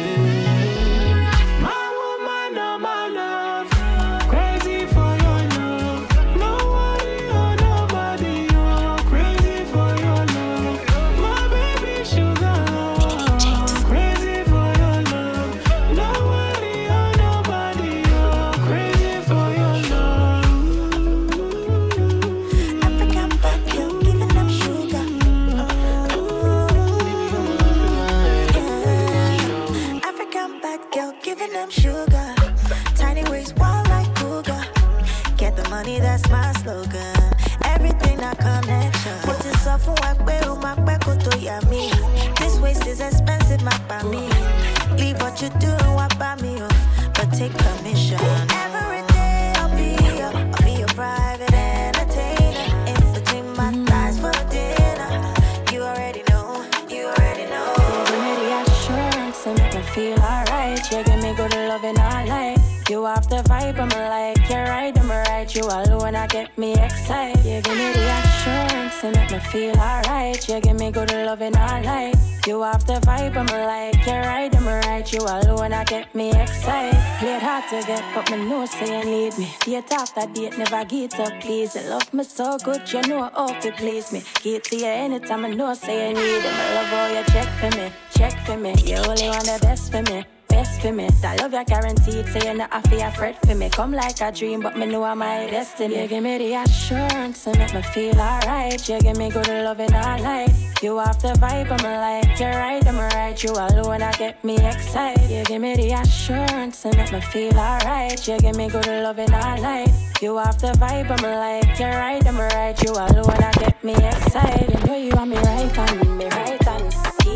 You 45.43 45.49
do, 45.59 45.73
what 45.95 46.19
by 46.19 46.37
me, 46.43 46.59
oh, 46.61 46.69
but 47.15 47.33
take 47.33 47.53
permission. 47.57 48.21
Every 48.21 49.01
day 49.09 49.53
I'll 49.57 49.75
be 49.75 49.97
your, 50.19 50.27
I'll 50.27 50.65
be 50.65 50.73
your 50.81 50.89
private 50.89 51.51
entertainer. 51.55 52.87
In 52.87 53.13
between 53.15 53.47
my 53.57 53.73
thighs 53.87 54.19
for 54.19 54.33
dinner. 54.51 55.33
You 55.73 55.81
already 55.83 56.23
know, 56.29 56.63
you 56.91 57.07
already 57.07 57.47
know. 57.49 57.73
Give 58.07 58.21
me 58.21 58.33
the 58.37 58.65
assurance 58.67 59.47
and 59.47 59.59
make 59.59 59.75
me 59.75 59.83
feel 59.95 60.19
alright. 60.21 60.93
You 60.93 61.03
give 61.05 61.23
me 61.23 61.35
good 61.35 61.55
loving 61.55 61.99
all 61.99 62.27
night. 62.27 62.59
You 62.91 63.05
have 63.05 63.27
the 63.31 63.37
vibe, 63.37 63.79
I'm 63.79 63.89
like, 63.89 64.51
you're 64.51 64.65
right, 64.65 64.99
I'm 64.99 65.09
right. 65.09 65.55
You 65.55 65.63
alone, 65.63 66.17
I 66.17 66.27
get 66.27 66.59
me 66.59 66.75
excited. 66.75 67.47
You 67.47 67.63
give 67.63 67.79
me 67.79 67.93
the 67.93 68.13
assurance 68.21 69.05
and 69.05 69.17
make 69.17 69.31
me 69.31 69.39
feel 69.39 69.77
alright. 69.79 70.47
You 70.47 70.61
give 70.61 70.79
me 70.79 70.91
good 70.91 71.11
loving 71.13 71.57
all 71.57 71.81
night. 71.81 72.17
You 72.47 72.63
have 72.63 72.85
the 72.87 72.95
vibe, 72.95 73.37
I'm 73.37 73.47
like, 73.47 74.07
you're 74.07 74.21
right, 74.23 74.55
right. 75.01 75.13
You 75.13 75.21
alone, 75.21 75.73
I 75.73 75.85
get 75.85 76.15
me 76.15 76.31
excited. 76.31 76.99
Played 77.19 77.43
hard 77.43 77.65
to 77.71 77.87
get, 77.87 78.05
but 78.15 78.31
me 78.31 78.49
know 78.49 78.67
say 78.67 78.99
you 78.99 79.05
need 79.05 79.39
me. 79.39 79.49
Date 79.65 79.93
after 79.93 80.27
date, 80.33 80.59
never 80.59 80.85
get 80.85 81.19
up, 81.19 81.41
please. 81.41 81.75
You 81.75 81.83
love 81.83 82.13
me 82.13 82.25
so 82.25 82.59
good, 82.59 82.91
you 82.93 83.03
know 83.03 83.31
how 83.35 83.47
to 83.47 83.73
please 83.73 84.13
me. 84.13 84.23
Get 84.43 84.65
to 84.65 84.77
you 84.77 84.87
anytime, 84.87 85.45
I 85.45 85.51
know 85.51 85.75
say 85.75 86.09
you 86.09 86.15
need 86.15 86.21
it. 86.21 86.45
I 86.47 86.75
love 86.75 86.87
how 86.87 87.19
you 87.19 87.25
check 87.27 87.49
for 87.59 87.77
me, 87.77 87.93
check 88.17 88.47
for 88.47 88.57
me. 88.57 88.75
You 88.85 88.97
only 88.97 89.29
want 89.29 89.45
the 89.45 89.59
best 89.63 89.91
for 89.91 90.03
me. 90.03 90.25
Best 90.51 90.81
for 90.83 90.93
me, 90.93 91.09
that 91.23 91.41
love 91.41 91.53
you 91.53 91.65
guaranteed. 91.65 92.27
Say 92.27 92.41
you're 92.45 92.55
not 92.55 92.73
happy, 92.73 93.03
I 93.03 93.11
fret 93.11 93.37
for 93.47 93.55
me. 93.55 93.71
Come 93.71 93.93
like 93.93 94.21
a 94.21 94.33
dream, 94.33 94.61
but 94.61 94.77
me 94.77 94.87
know 94.87 95.05
I'm 95.05 95.19
my 95.19 95.47
destiny. 95.47 96.03
You 96.03 96.09
give 96.09 96.23
me 96.23 96.39
the 96.39 96.55
assurance 96.55 97.47
and 97.47 97.57
make 97.59 97.73
me 97.73 97.83
feel 97.83 98.21
alright. 98.21 98.89
You 98.89 98.99
give 99.01 99.17
me 99.17 99.31
good 99.31 99.49
loving 99.49 99.95
all 99.95 100.19
night. 100.19 100.53
You 100.83 100.99
have 100.99 101.21
the 101.23 101.29
vibe, 101.35 101.71
I'm 101.71 101.85
like, 101.85 102.41
you're 102.41 102.51
right, 102.51 102.87
I'm 102.87 102.99
right. 102.99 103.43
You 103.43 103.53
alone, 103.53 104.03
I 104.03 104.13
get 104.13 104.43
me 104.43 104.57
excited. 104.57 105.31
You 105.31 105.45
give 105.45 105.61
me 105.63 105.77
the 105.77 105.93
assurance 105.93 106.85
and 106.85 106.97
make 106.97 107.13
me 107.13 107.21
feel 107.21 107.59
alright. 107.59 108.27
You 108.27 108.39
give 108.39 108.57
me 108.57 108.69
good 108.69 108.87
loving 108.87 109.33
all 109.33 109.61
night. 109.61 109.93
You 110.21 110.37
have 110.39 110.61
the 110.61 110.73
vibe, 110.73 111.11
I'm 111.11 111.23
like, 111.23 111.79
you're 111.79 111.91
right, 111.91 112.27
I'm 112.27 112.39
right. 112.39 112.83
You 112.83 112.93
alone, 112.93 113.43
I 113.43 113.53
get 113.53 113.85
me 113.85 113.95
excited. 113.95 114.71
You 114.81 114.87
know 114.87 114.97
you 114.97 115.13
are 115.13 115.27
me 115.27 115.37
right 115.37 116.01
me 116.19 116.27
right 116.29 116.60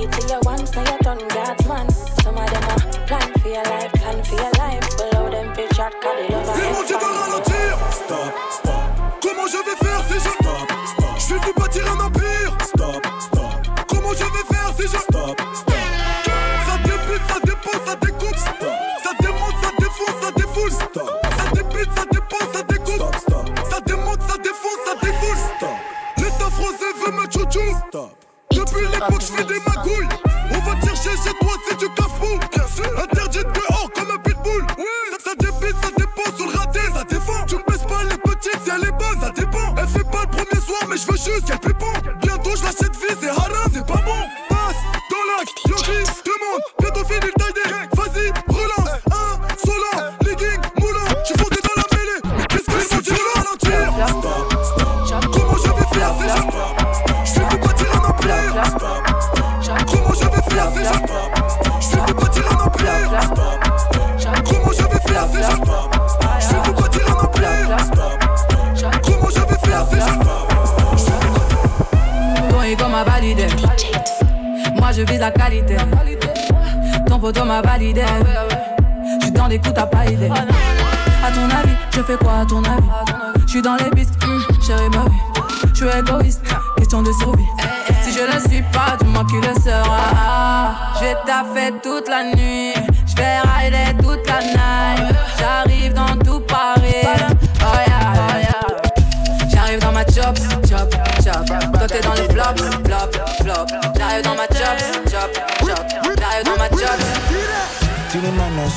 Key 0.04 0.10
to 0.10 0.28
your 0.28 0.40
once, 0.42 0.74
now 0.74 0.82
you 0.82 1.28
God's 1.28 1.66
man. 1.66 1.88
Some 1.90 2.36
of 2.36 2.50
them 2.50 2.62
are 2.64 3.06
plan 3.06 3.32
for 3.40 3.48
your 3.48 3.64
life, 3.64 3.92
plan 3.92 4.22
for 4.22 4.34
your 4.34 4.50
life. 4.58 4.96
Below 4.98 5.30
them 5.30 5.54
shot, 5.74 5.92
cause 6.00 6.16
they 6.16 6.28
love 6.28 6.46
Ils 6.56 6.72
m'ont 6.72 6.82
dit 6.82 6.92
de 6.92 7.04
ralentir 7.04 7.78
Stop, 7.90 8.34
stop 8.50 8.72
Comment 9.22 9.46
je 9.46 9.56
vais 9.64 9.76
faire 9.76 10.04
si 10.08 10.14
je 10.14 10.28
Stop, 10.28 10.68
stop 10.86 11.18
Je 11.18 11.34
vais 11.34 11.40
vous 11.40 11.54
bâtir 11.54 11.90
un 11.90 12.00
empire 12.00 12.13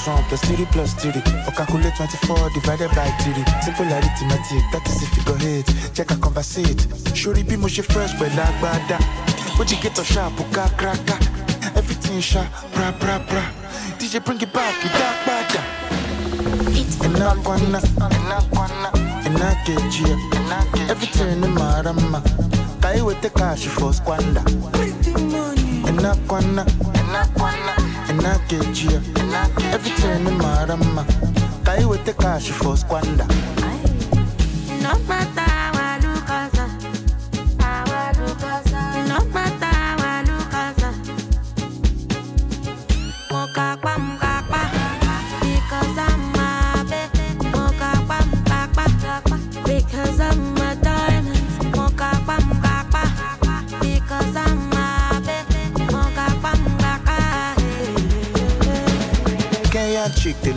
1 0.08 0.24
plus 0.30 0.42
tiri 0.42 0.66
plus 0.72 0.94
tiri. 0.96 1.22
Or 1.48 1.52
calculate 1.52 1.96
24 1.96 2.50
divided 2.56 2.92
by 2.96 3.12
tiri. 3.20 3.44
Simple 3.62 3.92
arithmetic, 3.92 4.64
that 4.72 4.88
is 4.88 5.04
if 5.04 5.12
you 5.18 5.24
go 5.28 5.36
eight. 5.44 5.68
Check 5.94 6.12
a 6.12 6.16
conversate. 6.16 6.88
Surely 7.14 7.44
be 7.44 7.58
mo 7.58 7.68
she 7.68 7.82
fresh, 7.82 8.14
but 8.18 8.32
like 8.36 8.56
bada. 8.64 8.98
What 9.60 9.70
you 9.72 9.78
get 9.82 10.00
a 10.00 10.04
sharp, 10.04 10.40
uka 10.40 10.72
kraka. 10.80 11.16
Everything 11.76 12.22
sharp, 12.22 12.48
bra 12.74 12.92
bra 13.00 13.20
bra. 13.28 13.44
DJ 14.00 14.24
bring 14.24 14.40
it 14.42 14.54
back, 14.54 14.76
it 14.86 14.94
dark 14.96 15.18
bada. 15.28 15.62
Enakwana, 17.04 17.80
enakwana, 18.08 18.90
enakejia. 19.28 20.16
Everything 20.90 21.44
in 21.44 21.54
my 21.54 21.82
rama. 21.82 22.24
Kai 22.82 23.02
with 23.02 23.22
the 23.22 23.30
cash 23.30 23.68
for 23.68 23.92
squander. 23.92 24.44
Enakwana, 25.90 26.64
enakwana, 28.18 28.40
enakejia. 28.40 29.02
Everything 29.74 30.28
in 30.28 30.38
my 30.38 30.66
rama. 30.66 31.06
Kai 31.64 31.86
with 31.86 32.06
the 32.06 32.14
cash 32.14 32.50
for 32.50 32.78
squander. 32.78 33.28
No 34.82 34.98
matter 35.08 35.47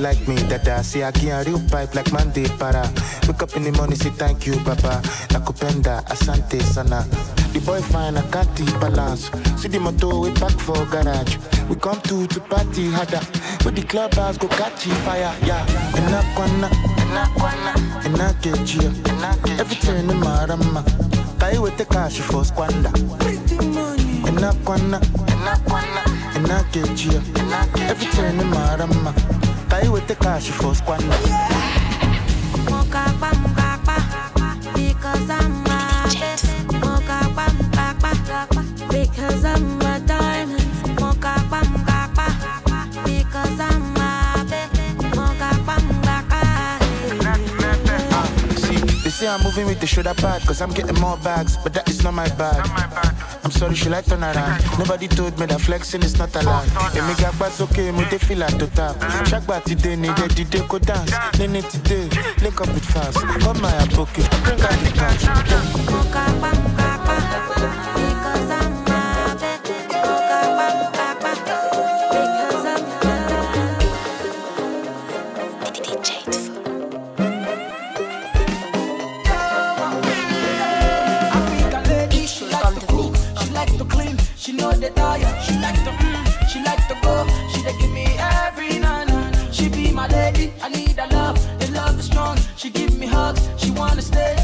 like 0.00 0.26
me, 0.26 0.36
dada. 0.48 0.82
See, 0.82 1.02
I 1.02 1.10
get 1.12 1.46
a 1.46 1.50
real 1.50 1.60
pipe 1.70 1.94
like 1.94 2.10
Monday 2.12 2.46
para. 2.58 2.90
Wake 3.28 3.42
up 3.42 3.56
in 3.56 3.62
the 3.64 3.72
morning, 3.72 3.96
say 3.96 4.10
thank 4.10 4.46
you, 4.46 4.54
papa. 4.64 5.00
Nakupenda, 5.28 6.02
asante 6.06 6.60
sana. 6.62 7.04
The 7.52 7.60
boy 7.60 7.80
fine, 7.82 8.16
I 8.16 8.22
can't 8.30 8.80
balance. 8.80 9.30
See 9.60 9.68
the 9.68 9.78
motor, 9.80 10.16
we 10.18 10.30
back 10.40 10.52
for 10.52 10.84
garage. 10.86 11.36
We 11.68 11.76
come 11.76 12.00
to 12.02 12.26
to 12.26 12.40
party 12.40 12.90
harder. 12.90 13.20
With 13.64 13.76
the 13.76 13.82
clubhouse, 13.82 14.38
go 14.38 14.48
catch 14.48 14.84
fire, 15.04 15.34
yeah. 15.44 15.64
Enakwana, 15.96 16.68
enakwana, 17.02 17.74
enakejia. 18.04 18.90
Everything 19.60 20.08
in 20.10 20.20
my 20.20 20.46
rama. 20.46 20.84
Kai 21.38 21.58
with 21.58 21.76
the 21.76 21.84
cash 21.84 22.20
for 22.20 22.44
squander. 22.44 22.90
Enakwana, 24.28 25.00
enakwana, 25.26 26.02
enakejia. 26.36 27.20
Everything 27.90 28.40
in 28.40 28.46
my 28.50 28.76
rama. 29.80 29.86
Kai 29.86 29.88
with 29.90 30.06
the 30.08 30.14
cash 30.16 30.50
for 30.50 30.74
squander. 30.74 31.06
Mokakwa, 32.68 33.30
mokakwa, 33.42 33.96
because 34.74 35.30
I'm 35.30 35.66
a 35.66 36.08
baby. 36.14 36.52
Mokakwa, 36.80 37.46
mokakwa, 37.58 38.62
because 38.90 39.44
I'm 39.44 39.80
a 39.80 40.00
diamond. 40.06 40.60
Mokakwa, 40.98 41.60
mokakwa, 41.62 42.28
because 43.04 43.60
I'm 43.60 43.96
a 43.96 44.44
baby. 44.50 45.08
Mokakwa, 45.16 45.76
mokakwa. 45.78 46.40
See, 48.58 48.76
they 49.02 49.10
say 49.10 49.28
I'm 49.28 49.42
moving 49.42 49.66
with 49.66 49.80
the 49.80 49.86
shoulder 49.86 50.14
pad 50.14 50.42
Cause 50.42 50.60
I'm 50.60 50.70
getting 50.70 51.00
more 51.00 51.16
bags, 51.18 51.56
but 51.56 51.72
that 51.74 51.88
is 51.88 52.02
not 52.04 52.14
my 52.14 52.28
bag 52.36 52.56
I'm 52.64 53.09
sorry, 53.60 53.74
she 53.74 53.88
like 53.90 54.06
turn 54.06 54.24
around. 54.24 54.78
Nobody 54.78 55.06
told 55.06 55.38
me 55.38 55.44
that 55.46 55.60
flexing 55.60 56.02
is 56.02 56.18
not 56.18 56.34
allowed. 56.34 56.66
They 56.94 57.02
make 57.02 57.20
a 57.20 57.30
pass 57.36 57.60
okay, 57.60 57.92
me 57.92 58.04
they 58.04 58.18
feel 58.18 58.38
like 58.38 58.56
to 58.58 58.66
tap 58.68 58.96
Shagba 59.28 59.62
today, 59.64 59.96
they 59.96 60.28
did 60.28 60.48
they 60.50 60.66
go 60.66 60.78
dance. 60.78 61.12
Nene 61.38 61.62
today, 61.62 62.08
link 62.42 62.60
up 62.60 62.68
with 62.68 62.84
fast 62.84 63.18
Come 63.44 63.60
my 63.60 63.70
pocket, 63.88 64.28
bring 64.44 64.60
out 64.60 64.78
the 64.84 64.90
cash 64.96 65.24
she 94.00 94.39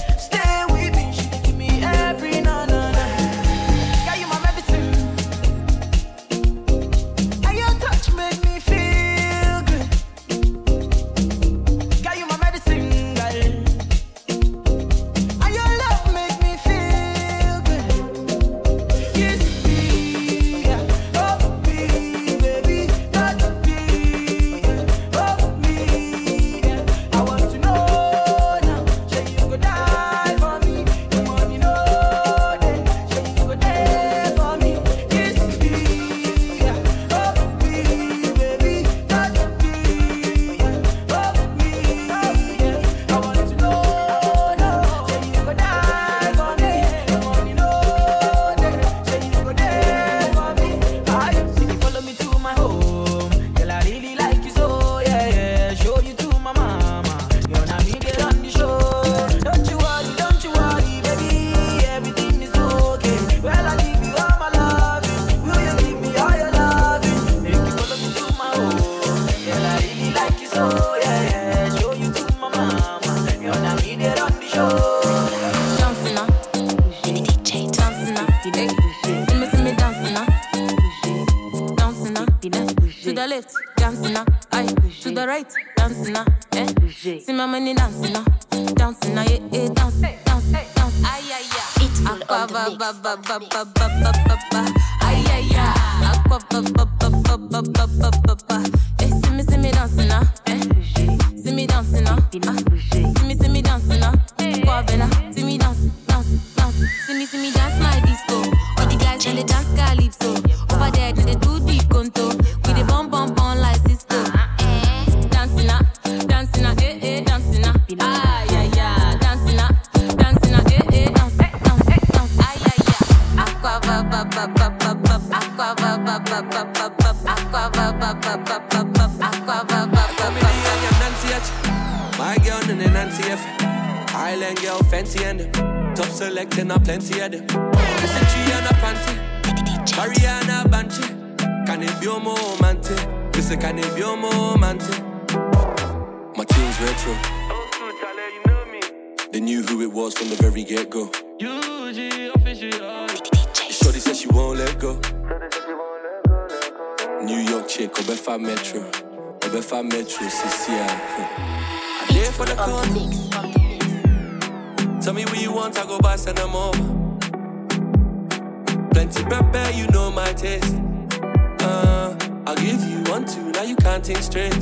you 173.66 173.76
can't 173.76 174.04
think 174.04 174.18
straight. 174.18 174.52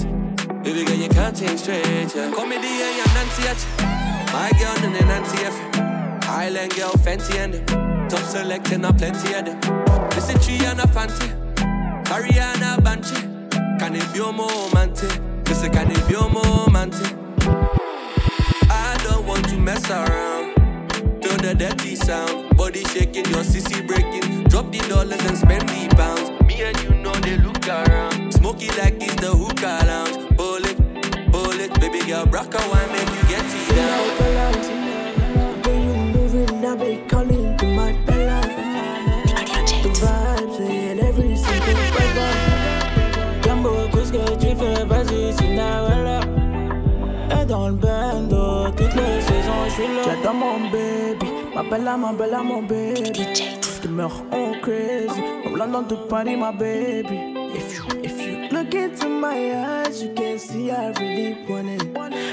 Baby 0.63 0.85
girl, 0.85 0.97
you 0.97 1.09
can't 1.09 1.37
think 1.37 1.59
straight, 1.59 2.15
yeah. 2.15 2.33
Comedy 2.33 2.67
and 2.67 2.97
your 2.97 3.07
Nancy 3.15 3.43
at 3.49 4.33
My 4.33 4.51
girl 4.59 4.85
and 4.85 4.95
the 4.95 5.05
Nancy 5.05 5.45
F. 5.45 6.29
Island 6.29 6.75
girl, 6.75 6.93
fancy 6.93 7.39
and. 7.39 7.85
Top 8.11 8.21
selecting, 8.21 8.85
a 8.85 8.93
plenty 8.93 9.35
of 9.35 9.45
them. 9.47 9.61
Listen, 10.11 10.39
tree 10.41 10.65
and 10.67 10.79
a 10.81 10.87
fancy. 10.89 11.29
Ariana 12.13 12.77
Banchi. 12.77 13.19
Can 13.79 13.97
it 13.97 14.13
be 14.13 14.21
a 14.21 14.25
romantic? 14.25 15.11
Eh? 15.11 15.19
Listen, 15.49 15.73
can 15.73 15.91
it 15.91 16.09
be 16.09 16.15
a 16.15 16.21
romantic? 16.21 17.13
Eh? 17.13 17.65
I 18.71 19.01
don't 19.05 19.27
want 19.27 19.49
to 19.49 19.57
mess 19.57 19.91
around. 19.91 20.55
Feel 21.23 21.37
the 21.39 21.55
dirty 21.59 21.97
sound. 21.97 22.57
Body 22.57 22.85
shaking, 22.85 23.25
your 23.27 23.43
sissy 23.43 23.87
breaking. 23.87 24.45
Drop 24.45 24.71
the 24.71 24.79
dollars 24.89 25.25
and 25.25 25.37
spend 25.39 25.69
the 25.69 25.95
pounds. 25.97 26.31
Me 26.47 26.63
and 26.63 26.81
you 26.83 26.95
know 27.03 27.15
they 27.15 27.39
look 27.39 27.67
around. 27.67 28.24
Smoky 28.45 28.69
like 28.77 29.01
it's 29.01 29.15
the 29.15 29.29
hookah 29.29 29.87
lounge. 29.87 30.37
Bullet, 30.37 30.77
bullet, 31.33 31.81
baby 31.81 32.01
girl, 32.05 32.27
rock 32.27 32.53
a 32.53 32.59
wine, 32.69 32.93
make 32.93 33.09
you 33.09 33.23
get 33.33 33.41
it 33.41 33.73
down. 33.73 34.05
You 35.65 35.95
moving, 36.13 36.63
I 36.63 36.77
be 36.77 37.09
calling 37.09 37.57
to 37.57 37.67
my 37.73 37.93
bella. 38.05 38.41
The 39.83 39.89
vibes 39.97 40.61
in 40.61 41.01
every 41.01 41.37
single 41.39 41.85
weather. 41.97 42.33
Gambo, 43.41 43.89
Cusco, 43.91 44.23
tu 44.37 44.55
fais, 44.55 44.85
vas-y, 44.85 45.33
Cinderella. 45.33 46.21
Et 47.31 47.47
dans 47.47 47.69
le 47.69 47.77
bando, 47.77 48.71
toutes 48.77 48.95
les 48.95 49.23
saisons, 49.23 49.65
je 49.69 49.73
suis 49.73 49.87
là. 49.87 50.03
J'adore 50.05 50.35
mon 50.35 50.69
baby, 50.71 51.33
ma 51.55 51.63
bella, 51.63 51.97
ma 51.97 52.13
bella, 52.13 52.43
mon 52.43 52.61
baby. 52.61 53.27
Tu 53.81 53.89
meurs 53.89 54.23
en 54.33 54.53
crazy, 54.61 55.23
from 55.43 55.57
London 55.57 55.85
to 55.89 55.97
Paris, 56.11 56.37
my 56.37 56.53
baby. 56.53 57.41
If 57.57 57.73
you, 57.77 57.85
if 58.03 58.21
you 58.27 58.34
look 58.55 58.75
into 58.75 59.09
my 59.09 59.37
eyes, 59.67 60.01
you 60.03 60.15
can 60.15 60.39
see 60.39 60.71
I 60.71 60.91
really 61.01 61.45
want 61.49 61.69
it. 61.69 61.93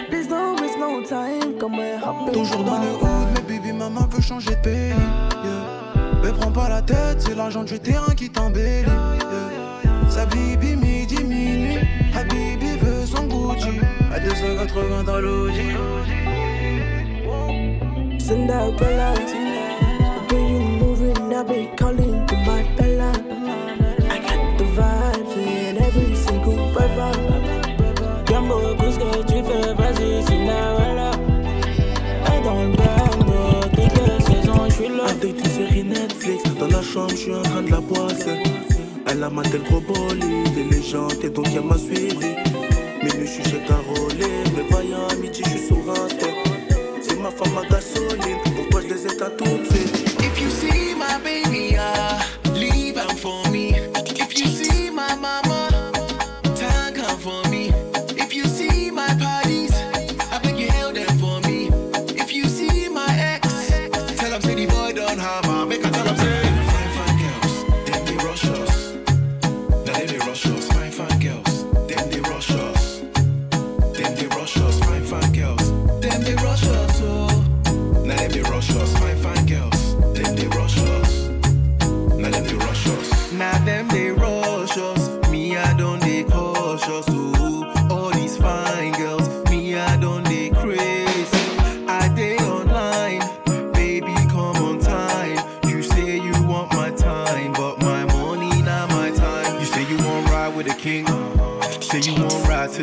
Please 0.09 0.27
don't 0.27 0.61
waste 0.61 0.77
no 0.77 1.03
time, 1.03 1.59
come 1.59 1.79
and 1.79 2.03
hop 2.03 2.27
in 2.27 2.33
Toujours 2.33 2.63
dans 2.63 2.79
le 2.79 2.91
haut, 3.01 3.25
mais 3.33 3.41
baby 3.41 3.73
maman 3.73 4.07
veut 4.07 4.21
changer 4.21 4.51
de 4.51 4.61
pays. 4.61 4.89
Yeah. 4.89 6.21
Mais 6.23 6.31
prends 6.39 6.51
pas 6.51 6.69
la 6.69 6.81
tête, 6.83 7.21
c'est 7.21 7.35
l'argent 7.35 7.63
du 7.63 7.79
terrain 7.79 8.13
qui 8.13 8.29
t'embellit. 8.29 8.85
Yeah. 8.85 10.09
Sa 10.09 10.25
bibi 10.27 10.75
midi 10.75 11.23
minuit, 11.23 11.79
Habibi 12.15 12.77
veut 12.81 13.05
son 13.05 13.25
Gucci 13.25 13.79
à 14.13 14.19
280 14.19 15.03
dans 15.03 15.19
l'Audi. 15.19 15.69
Cinderella. 18.19 19.13
The 20.27 20.33
way 20.33 20.51
you 20.51 20.59
moving, 20.79 21.33
I 21.33 21.43
be 21.43 21.75
calling 21.75 22.10
Elle 39.07 39.23
a 39.23 39.29
maté 39.29 39.57
le 39.57 39.63
gros 39.63 39.81
bolide, 39.81 40.71
les 40.71 40.81
gens, 40.81 41.07
et 41.21 41.29
donc 41.29 41.47
elle 41.53 41.63
m'a 41.63 41.77
suivi. 41.77 42.15
Minuit, 43.03 43.27
je 43.27 43.31
suis 43.31 43.43
chez 43.43 43.59
Caroline, 43.67 44.51
mais 44.55 44.63
voyant 44.69 45.07
à 45.09 45.15
midi, 45.15 45.41
je 45.43 45.49
suis 45.49 45.67
sur. 45.67 45.77
C'est 47.01 47.19
ma 47.19 47.29
femme 47.29 47.57
à 47.57 47.67
gasoline, 47.67 48.37
pourquoi 48.55 48.81
je 48.81 48.93
les 48.93 49.05
éteins 49.05 49.31
tout 49.37 49.70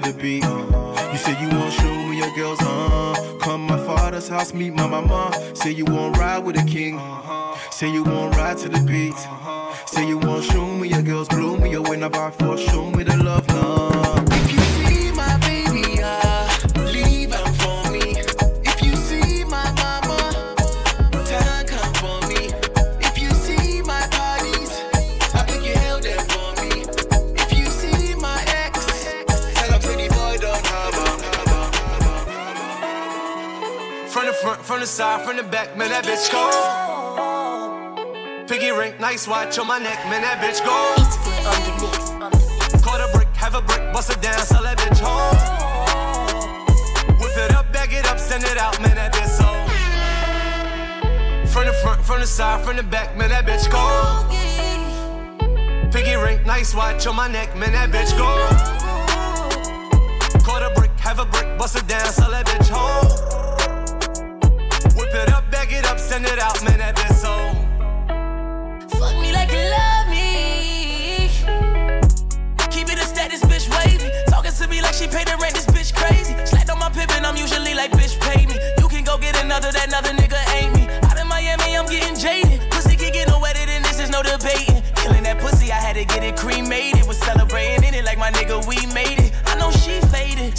to 0.00 0.12
the 0.12 0.18
beat. 0.18 0.44
Uh-huh. 0.44 1.12
You 1.12 1.18
say 1.18 1.40
you 1.40 1.48
want 1.48 1.72
show 1.72 1.94
me 2.06 2.18
your 2.18 2.34
girls, 2.34 2.58
uh. 2.60 3.38
Come 3.40 3.62
my 3.62 3.78
father's 3.78 4.28
house, 4.28 4.52
meet 4.52 4.72
my 4.74 4.86
mama. 4.86 5.32
Say 5.54 5.70
you 5.70 5.84
want 5.84 6.16
ride 6.16 6.38
with 6.38 6.56
the 6.56 6.64
king. 6.70 6.96
Uh-huh. 6.96 7.70
Say 7.70 7.90
you 7.92 8.04
want 8.04 8.36
ride 8.36 8.58
to 8.58 8.68
the 8.68 8.80
beat. 8.80 9.16
Say 9.86 10.06
you 10.06 10.18
want 10.18 10.44
show 10.44 10.66
me 10.66 10.88
your 10.88 11.02
girls, 11.02 11.28
blow 11.28 11.56
me 11.56 11.72
away, 11.74 11.96
now 11.96 12.08
by 12.08 12.30
force, 12.30 12.60
show 12.60 12.90
me 12.90 13.02
the 13.02 13.16
love 13.16 13.46
now. 13.48 14.17
Side, 34.98 35.24
from 35.24 35.36
the 35.36 35.44
back, 35.44 35.76
man, 35.76 35.90
that 35.90 36.02
bitch 36.02 36.26
go. 36.32 36.42
Piggy 38.48 38.72
ring, 38.72 38.94
nice 38.98 39.28
watch 39.28 39.56
on 39.56 39.68
my 39.68 39.78
neck, 39.78 40.04
man, 40.10 40.22
that 40.22 40.42
bitch 40.42 40.58
go. 40.66 40.74
Caught 42.82 43.02
a 43.06 43.08
brick, 43.16 43.28
have 43.36 43.54
a 43.54 43.62
brick, 43.62 43.92
bust 43.92 44.10
it 44.10 44.20
down, 44.20 44.40
sell 44.40 44.64
that 44.64 44.76
bitch 44.76 44.98
home. 44.98 45.36
Whip 47.20 47.30
it 47.36 47.54
up, 47.54 47.72
bag 47.72 47.92
it 47.92 48.06
up, 48.10 48.18
send 48.18 48.42
it 48.42 48.58
out, 48.58 48.80
man, 48.82 48.96
that 48.96 49.12
bitch 49.14 49.30
so. 49.38 49.46
From 51.52 51.66
the 51.66 51.74
front, 51.74 52.04
from 52.04 52.18
the 52.18 52.26
side, 52.26 52.64
from 52.64 52.76
the 52.76 52.82
back, 52.82 53.16
man, 53.16 53.28
that 53.28 53.46
bitch 53.46 53.70
go. 53.70 53.78
Piggy 55.92 56.16
ring, 56.16 56.44
nice 56.44 56.74
watch 56.74 57.06
on 57.06 57.14
my 57.14 57.28
neck, 57.28 57.54
man, 57.56 57.70
that 57.70 57.90
bitch 57.92 58.18
go. 58.18 58.26
Caught 60.42 60.62
a 60.64 60.74
brick, 60.74 60.90
have 60.98 61.20
a 61.20 61.24
brick, 61.24 61.56
bust 61.56 61.76
it 61.76 61.86
down, 61.86 62.04
sell 62.10 62.32
that 62.32 62.46
bitch 62.46 62.68
home. 62.68 63.37
Send 66.08 66.24
it 66.24 66.38
out, 66.38 66.56
man, 66.64 66.78
that 66.78 66.96
bitch 66.96 67.20
so. 67.20 67.34
Fuck 68.96 69.14
me 69.20 69.30
like 69.30 69.52
you 69.52 69.60
love 69.60 70.08
me. 70.08 71.28
Keep 72.72 72.88
it 72.88 72.98
a 72.98 73.04
stat, 73.04 73.30
this 73.30 73.44
bitch 73.44 73.68
wavy. 73.68 74.08
Talking 74.26 74.52
to 74.52 74.68
me 74.68 74.80
like 74.80 74.94
she 74.94 75.06
paid 75.06 75.26
the 75.28 75.36
rent, 75.36 75.54
this 75.54 75.66
bitch 75.66 75.92
crazy. 75.94 76.34
Slapped 76.46 76.70
on 76.70 76.78
my 76.78 76.88
pippin', 76.88 77.26
I'm 77.26 77.36
usually 77.36 77.74
like, 77.74 77.92
bitch, 77.92 78.18
pay 78.20 78.46
me. 78.46 78.56
You 78.78 78.88
can 78.88 79.04
go 79.04 79.18
get 79.18 79.36
another, 79.44 79.70
that 79.70 79.88
another 79.88 80.14
nigga 80.16 80.40
ain't 80.56 80.72
me. 80.74 80.88
Out 81.08 81.18
in 81.20 81.28
Miami, 81.28 81.76
I'm 81.76 81.86
getting 81.86 82.16
jaded. 82.16 82.70
Pussy 82.70 82.96
can 82.96 83.12
get 83.12 83.28
no 83.28 83.38
wetter 83.38 83.66
than 83.66 83.82
this, 83.82 84.00
is 84.00 84.08
no 84.08 84.22
debating. 84.22 84.80
Killing 84.96 85.24
that 85.24 85.38
pussy, 85.40 85.70
I 85.70 85.76
had 85.76 85.96
to 85.96 86.06
get 86.06 86.24
it 86.24 86.36
cremated. 86.36 86.97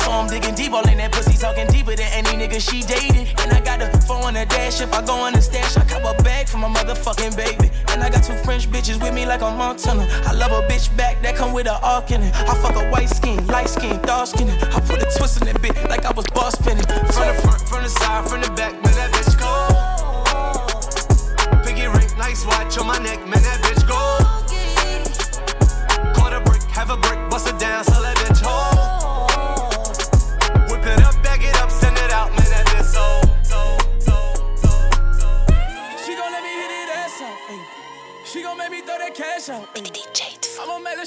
So 0.10 0.16
I'm 0.16 0.28
digging 0.28 0.56
deep, 0.56 0.74
all 0.74 0.88
in 0.90 0.98
that 0.98 1.12
pussy, 1.12 1.38
talking 1.38 1.68
deeper 1.68 1.96
than 1.96 2.10
any 2.12 2.34
nigga 2.42 2.60
she 2.60 2.82
dated. 2.82 3.30
And 3.42 3.54
I 3.54 3.62
got 3.62 3.82
a 3.82 3.88
phone 4.02 4.24
on 4.24 4.34
the 4.34 4.46
dash, 4.46 4.82
if 4.82 4.92
I 4.92 5.06
go 5.06 5.14
on 5.14 5.34
the 5.34 5.42
stash, 5.42 5.78
I 5.78 5.86
cop 5.86 6.04
a 6.04 6.24
bag 6.24 6.48
for 6.48 6.58
my 6.58 6.68
motherfucking 6.68 7.38
baby. 7.38 7.70
And 7.90 8.02
I 8.02 8.10
got 8.10 8.24
two 8.24 8.34
French 8.44 8.68
bitches 8.70 9.02
with 9.02 9.14
me 9.14 9.26
like 9.28 9.42
a 9.42 9.52
Montana. 9.52 10.08
I 10.26 10.34
love 10.34 10.52
a 10.52 10.68
bitch 10.68 10.90
back 10.98 11.22
that 11.22 11.36
come 11.36 11.54
with 11.54 11.68
a 11.68 11.78
arc 11.86 12.10
in 12.12 12.24
it. 12.24 12.34
I 12.36 12.56
fuck 12.56 12.76
a 12.76 12.90
white 12.90 13.10
skin, 13.10 13.46
light 13.48 13.70
skin, 13.70 14.02
dark 14.02 14.28
skin. 14.28 14.50
I 14.50 14.80
put 14.82 14.98
a 15.04 15.08
twist 15.16 15.42
in 15.42 15.46
that 15.48 15.58
bitch 15.62 15.78
like 15.88 16.06
I 16.06 16.12
was 16.12 16.26
boss 16.34 16.58
spinning. 16.58 16.88
From 17.14 17.28
the 17.30 17.36
front, 17.44 17.62
from 17.70 17.84
the 17.84 17.90
side, 17.90 18.28
from 18.28 18.42
the 18.42 18.50
back, 18.58 18.74
man, 18.82 18.94
that 18.98 19.12
bitch 19.14 19.38
go. 19.38 19.54
Piggy 21.64 21.86
ring, 21.88 22.10
nice 22.18 22.46
watch 22.46 22.78
on 22.80 22.88
my 22.88 22.98
neck, 22.98 23.20
man, 23.30 23.44
that 23.44 23.62
bitch 23.62 23.69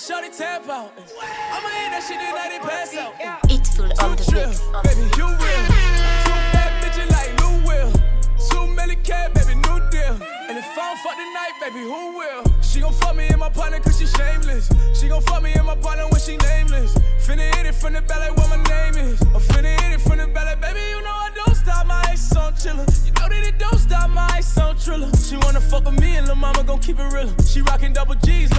shorty 0.03 0.31
tap 0.31 0.69
out. 0.69 0.91
I'ma 0.99 1.69
hit 1.79 1.95
that 1.95 2.03
shit 2.03 2.19
and 2.19 2.35
let 2.35 2.51
it 2.51 2.63
pass 2.63 2.91
out. 2.99 3.15
It's 3.47 3.71
full 3.77 3.87
on 4.03 4.17
the 4.17 4.25
Chill, 4.27 4.51
baby, 4.83 5.07
you 5.15 5.27
real. 5.31 5.63
Two 6.27 6.39
bad 6.51 6.75
bitches 6.83 7.07
like 7.15 7.31
Lou 7.39 7.63
Will. 7.63 7.93
Two 8.51 8.67
million 8.75 9.01
cat, 9.05 9.33
baby, 9.33 9.55
new 9.55 9.79
deal. 9.95 10.19
And 10.51 10.59
if 10.59 10.67
I 10.75 10.91
don't 10.91 10.99
fuck 11.07 11.15
tonight, 11.15 11.55
baby, 11.63 11.87
who 11.87 12.19
will? 12.19 12.43
She 12.63 12.81
gon' 12.81 12.93
fuck 12.93 13.15
me 13.15 13.29
in 13.31 13.39
my 13.39 13.49
partner 13.49 13.79
cause 13.79 13.99
she 14.01 14.07
shameless. 14.07 14.73
She 14.99 15.07
gon' 15.07 15.23
fuck 15.23 15.41
me 15.41 15.55
in 15.55 15.65
my 15.65 15.77
partner 15.77 16.09
when 16.11 16.21
she 16.21 16.37
nameless. 16.37 16.99
Finna 17.23 17.55
hit 17.55 17.67
it 17.67 17.75
from 17.75 17.93
the 17.93 18.03
belly 18.03 18.35
what 18.35 18.51
my 18.51 18.59
name 18.59 18.97
is. 19.07 19.23
I'm 19.23 19.39
finna 19.39 19.79
hit 19.83 19.93
it 19.93 20.01
from 20.01 20.19
the 20.19 20.27
belly, 20.27 20.57
baby, 20.59 20.83
you 20.91 21.01
know 21.03 21.15
I 21.15 21.31
don't 21.33 21.55
stop 21.55 21.87
my 21.87 22.03
ice 22.09 22.35
on 22.35 22.57
chiller. 22.57 22.87
You 23.07 23.13
know 23.15 23.29
that 23.31 23.45
it 23.47 23.59
don't 23.59 23.79
stop 23.79 24.11
my 24.11 24.27
ice 24.33 24.59
on 24.59 24.77
triller. 24.77 25.11
She 25.17 25.37
wanna 25.37 25.61
fuck 25.61 25.85
with 25.85 26.01
me 26.01 26.17
and 26.17 26.27
lil' 26.27 26.35
mama 26.35 26.65
gon' 26.65 26.81
keep 26.81 26.99
it 26.99 27.13
real. 27.13 27.31
She 27.47 27.63
rockin' 27.63 27.93
double 27.93 28.17
G's, 28.17 28.51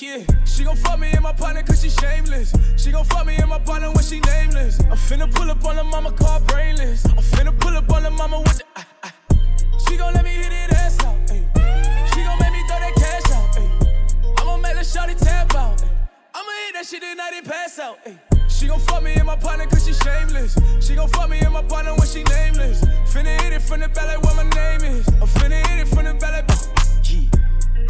yeah. 0.00 0.24
She 0.44 0.64
gon' 0.64 0.76
fuck 0.76 0.98
me 0.98 1.12
in 1.12 1.22
my 1.22 1.32
partner 1.32 1.62
cause 1.62 1.82
she 1.82 1.90
shameless. 1.90 2.54
She 2.76 2.92
gon' 2.92 3.04
fuck 3.04 3.26
me 3.26 3.36
in 3.36 3.48
my 3.48 3.58
partner 3.58 3.90
when 3.90 4.04
she 4.04 4.20
nameless. 4.20 4.80
I'm 4.80 4.96
finna 4.96 5.30
pull 5.32 5.50
up 5.50 5.64
on 5.64 5.76
the 5.76 5.84
mama 5.84 6.12
car 6.12 6.40
brainless. 6.40 7.04
I'm 7.06 7.16
finna 7.16 7.58
pull 7.58 7.76
up 7.76 7.90
on 7.92 8.04
the 8.04 8.10
mama 8.10 8.40
with 8.40 8.58
the. 8.58 8.64
ah, 8.76 8.86
ah. 9.04 9.12
She 9.86 9.96
gon' 9.96 10.14
let 10.14 10.24
me 10.24 10.30
hit 10.30 10.52
it 10.52 10.72
ass 10.72 11.02
out. 11.04 11.16
She 11.28 12.22
gon' 12.22 12.38
make 12.40 12.52
me 12.52 12.62
throw 12.68 12.78
that 12.78 12.94
cash 12.96 13.32
out. 13.32 14.40
I'ma 14.40 14.56
make 14.58 14.76
the 14.76 14.84
shorty 14.84 15.14
tap 15.14 15.54
out. 15.54 15.82
I'ma 16.34 16.52
hit 16.66 16.74
that 16.74 16.86
shit 16.86 17.02
tonight 17.02 17.32
and 17.34 17.46
pass 17.46 17.78
out. 17.78 17.98
She 18.48 18.68
gon' 18.68 18.80
fuck 18.80 19.02
me 19.02 19.14
in 19.14 19.26
my 19.26 19.36
partner 19.36 19.66
cause 19.66 19.86
she 19.86 19.92
shameless. 19.92 20.56
She 20.80 20.94
gon' 20.94 21.08
fuck 21.08 21.28
me 21.28 21.40
in 21.40 21.52
my 21.52 21.62
partner 21.62 21.94
when 21.94 22.06
she 22.06 22.22
nameless. 22.24 22.80
Finna 23.12 23.40
hit 23.42 23.52
it 23.52 23.62
from 23.62 23.80
the 23.80 23.88
belly 23.88 24.16
what 24.18 24.36
my 24.36 24.44
name 24.44 24.96
is. 24.96 25.08
I'm 25.08 25.26
finna 25.26 25.66
hit 25.66 25.80
it 25.80 25.88
from 25.88 26.04
the. 26.04 26.12
Yeah. 27.04 27.28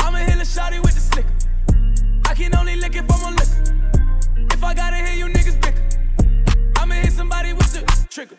I'ma 0.00 0.18
hit 0.18 0.36
a 0.36 0.46
shotty 0.46 0.82
with 0.82 0.94
the 0.94 1.00
slicker. 1.00 1.51
I 2.32 2.34
can 2.34 2.56
only 2.56 2.76
lick 2.76 2.96
if 2.96 3.04
I'm 3.12 3.24
on 3.24 3.36
liquor. 3.36 4.54
If 4.54 4.64
I 4.64 4.72
gotta 4.72 4.96
hear 4.96 5.14
you 5.14 5.26
niggas 5.26 5.60
bicker, 5.60 5.84
I'ma 6.78 6.94
hit 6.94 7.12
somebody 7.12 7.52
with 7.52 7.70
the 7.74 7.82
trigger. 8.08 8.36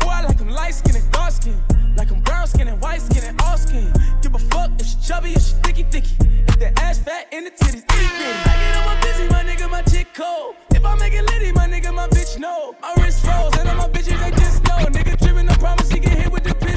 Boy, 0.00 0.10
I 0.10 0.20
like 0.20 0.36
them 0.36 0.50
light 0.50 0.74
skin 0.74 0.96
and 0.96 1.12
dark 1.12 1.30
skin. 1.30 1.56
Like 1.96 2.08
them 2.08 2.20
brown 2.20 2.46
skin 2.46 2.68
and 2.68 2.78
white 2.78 3.00
skin 3.00 3.24
and 3.24 3.40
all 3.40 3.56
skin. 3.56 3.90
Give 4.20 4.34
a 4.34 4.38
fuck 4.38 4.72
if 4.78 4.86
she 4.86 4.96
chubby 5.00 5.34
or 5.34 5.40
she 5.40 5.54
thicky 5.64 5.84
thicky. 5.84 6.14
If 6.46 6.58
the 6.58 6.78
ass 6.78 6.98
fat 6.98 7.28
and 7.32 7.46
the 7.46 7.52
titties 7.52 7.88
itty 7.96 8.08
bitty. 8.20 8.38
I 8.44 8.54
get 8.60 8.76
on 8.76 8.84
my 8.84 9.00
busy, 9.00 9.28
my 9.30 9.42
nigga, 9.44 9.70
my 9.70 9.80
chick 9.80 10.08
cold. 10.12 10.56
If 10.72 10.84
I 10.84 10.94
make 10.96 11.14
it 11.14 11.24
litty, 11.24 11.52
my 11.52 11.66
nigga, 11.66 11.94
my 11.94 12.08
bitch 12.08 12.38
know. 12.38 12.76
My 12.82 12.92
wrist 12.98 13.24
froze 13.24 13.56
and 13.56 13.66
all 13.66 13.76
my 13.76 13.88
bitches, 13.88 14.20
they 14.20 14.30
just 14.42 14.62
know. 14.64 14.76
Nigga 14.92 15.18
trippin', 15.18 15.48
I 15.48 15.56
promise 15.56 15.90
he 15.90 16.00
get 16.00 16.12
hit 16.18 16.30
with 16.30 16.44
the 16.44 16.54
pistol. 16.54 16.71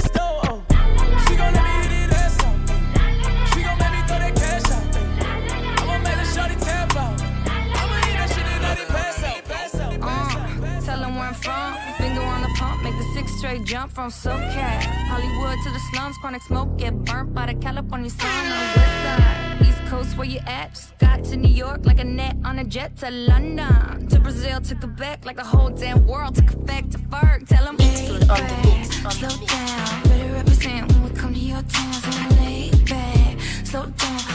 Straight 13.45 13.63
jump 13.63 13.91
from 13.91 14.09
SoCal. 14.09 14.81
Hollywood 15.07 15.57
to 15.63 15.69
the 15.69 15.79
slums, 15.91 16.17
chronic 16.17 16.41
smoke, 16.41 16.77
get 16.77 16.93
burnt 17.05 17.31
by 17.31 17.45
the 17.45 17.53
California 17.53 18.09
sun 18.09 18.27
on 18.27 18.49
the 18.49 18.79
west 18.79 18.95
side. 19.03 19.61
East 19.61 19.81
Coast, 19.85 20.17
where 20.17 20.27
you 20.27 20.39
at? 20.47 20.73
Just 20.73 20.97
got 20.97 21.23
to 21.25 21.35
New 21.35 21.53
York 21.53 21.85
like 21.85 21.99
a 21.99 22.03
net 22.03 22.35
on 22.43 22.57
a 22.57 22.63
jet 22.63 22.97
to 22.97 23.11
London. 23.11 24.07
To 24.07 24.19
Brazil, 24.19 24.61
to 24.61 24.73
Quebec, 24.73 25.25
like 25.25 25.35
the 25.35 25.43
whole 25.43 25.69
damn 25.69 26.07
world 26.07 26.33
took 26.33 26.49
effect 26.53 26.93
to 26.93 26.97
Ferg. 26.97 27.47
Tell 27.47 27.65
them, 27.65 27.77
slow 27.77 28.17
down. 28.17 30.03
Better 30.09 30.33
represent 30.33 30.91
when 30.91 31.03
we 31.03 31.09
come 31.11 31.33
to 31.35 31.39
your 31.39 31.61
town, 31.61 31.93
so 31.93 32.35
lay 32.41 32.71
back. 32.89 33.39
Slow 33.63 33.85
down. 33.85 34.34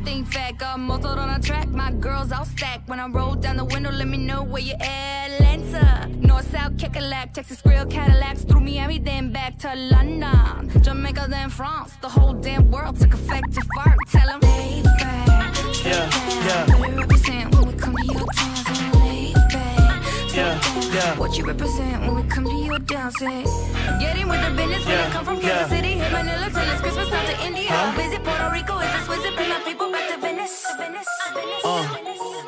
Everything 0.00 0.24
fat, 0.24 0.56
got 0.56 0.80
motored 0.80 1.18
on 1.18 1.28
a 1.28 1.38
track. 1.38 1.68
My 1.68 1.92
girls 1.92 2.32
all 2.32 2.46
stacked. 2.46 2.88
When 2.88 2.98
I 2.98 3.06
roll 3.06 3.34
down 3.34 3.58
the 3.58 3.66
window, 3.66 3.90
let 3.90 4.08
me 4.08 4.16
know 4.16 4.42
where 4.42 4.62
you 4.62 4.72
at. 4.80 5.30
Atlanta, 5.30 6.08
North, 6.26 6.50
South, 6.50 6.78
Kekalak, 6.78 7.34
Texas, 7.34 7.60
Grill, 7.60 7.84
Cadillacs, 7.84 8.44
through 8.44 8.60
Miami, 8.60 8.98
then 8.98 9.30
back 9.30 9.58
to 9.58 9.74
London. 9.74 10.70
Jamaica, 10.80 11.26
then 11.28 11.50
France. 11.50 11.98
The 12.00 12.08
whole 12.08 12.32
damn 12.32 12.70
world 12.70 12.98
took 12.98 13.12
effect 13.12 13.52
to 13.52 13.60
fart. 13.76 13.98
Tell 14.10 14.28
'em, 14.30 14.40
lay 14.40 14.82
back, 14.82 15.54
Yeah, 15.84 16.08
yeah, 16.46 16.66
better 16.66 16.96
represent 16.96 17.54
when 17.54 17.66
we 17.66 17.74
come 17.74 17.94
to 17.94 18.06
your 18.06 18.26
town. 18.36 18.56
So 18.56 18.98
lay 19.00 19.34
back, 19.34 20.02
yeah, 20.34 20.58
yeah. 20.94 21.18
what 21.18 21.36
you 21.38 21.44
represent 21.44 22.02
when 22.02 22.14
we 22.16 22.22
come 22.24 22.44
to 22.44 22.54
your 22.54 22.78
down, 22.78 23.10
say. 23.12 23.44
Get 24.00 24.16
in 24.16 24.28
with 24.28 24.40
the 24.44 24.50
business 24.56 24.84
when 24.86 24.94
Yeah, 24.98 25.06
I 25.06 25.10
come 25.10 25.24
from 25.24 25.36
yeah. 25.36 25.48
Kansas 25.48 25.70
City, 25.78 25.92
hit 26.00 26.12
Manila 26.12 26.46
till 26.50 26.68
it's 26.72 26.80
Christmas 26.80 27.12
out 27.12 27.26
to 27.26 27.36
India. 27.46 27.68
Huh? 27.70 27.92
Visit 27.96 28.24
Puerto 28.24 28.48
Rico, 28.52 28.78
is 28.78 28.92
this 28.92 29.06
visit, 29.08 29.36
bring 29.36 29.48
my 29.48 29.60
people 29.60 29.90
back 29.92 30.06
to 30.12 30.16
Venice. 30.20 30.66
Venice, 30.78 31.08
Venice. 31.34 31.64
Uh, 31.64 31.84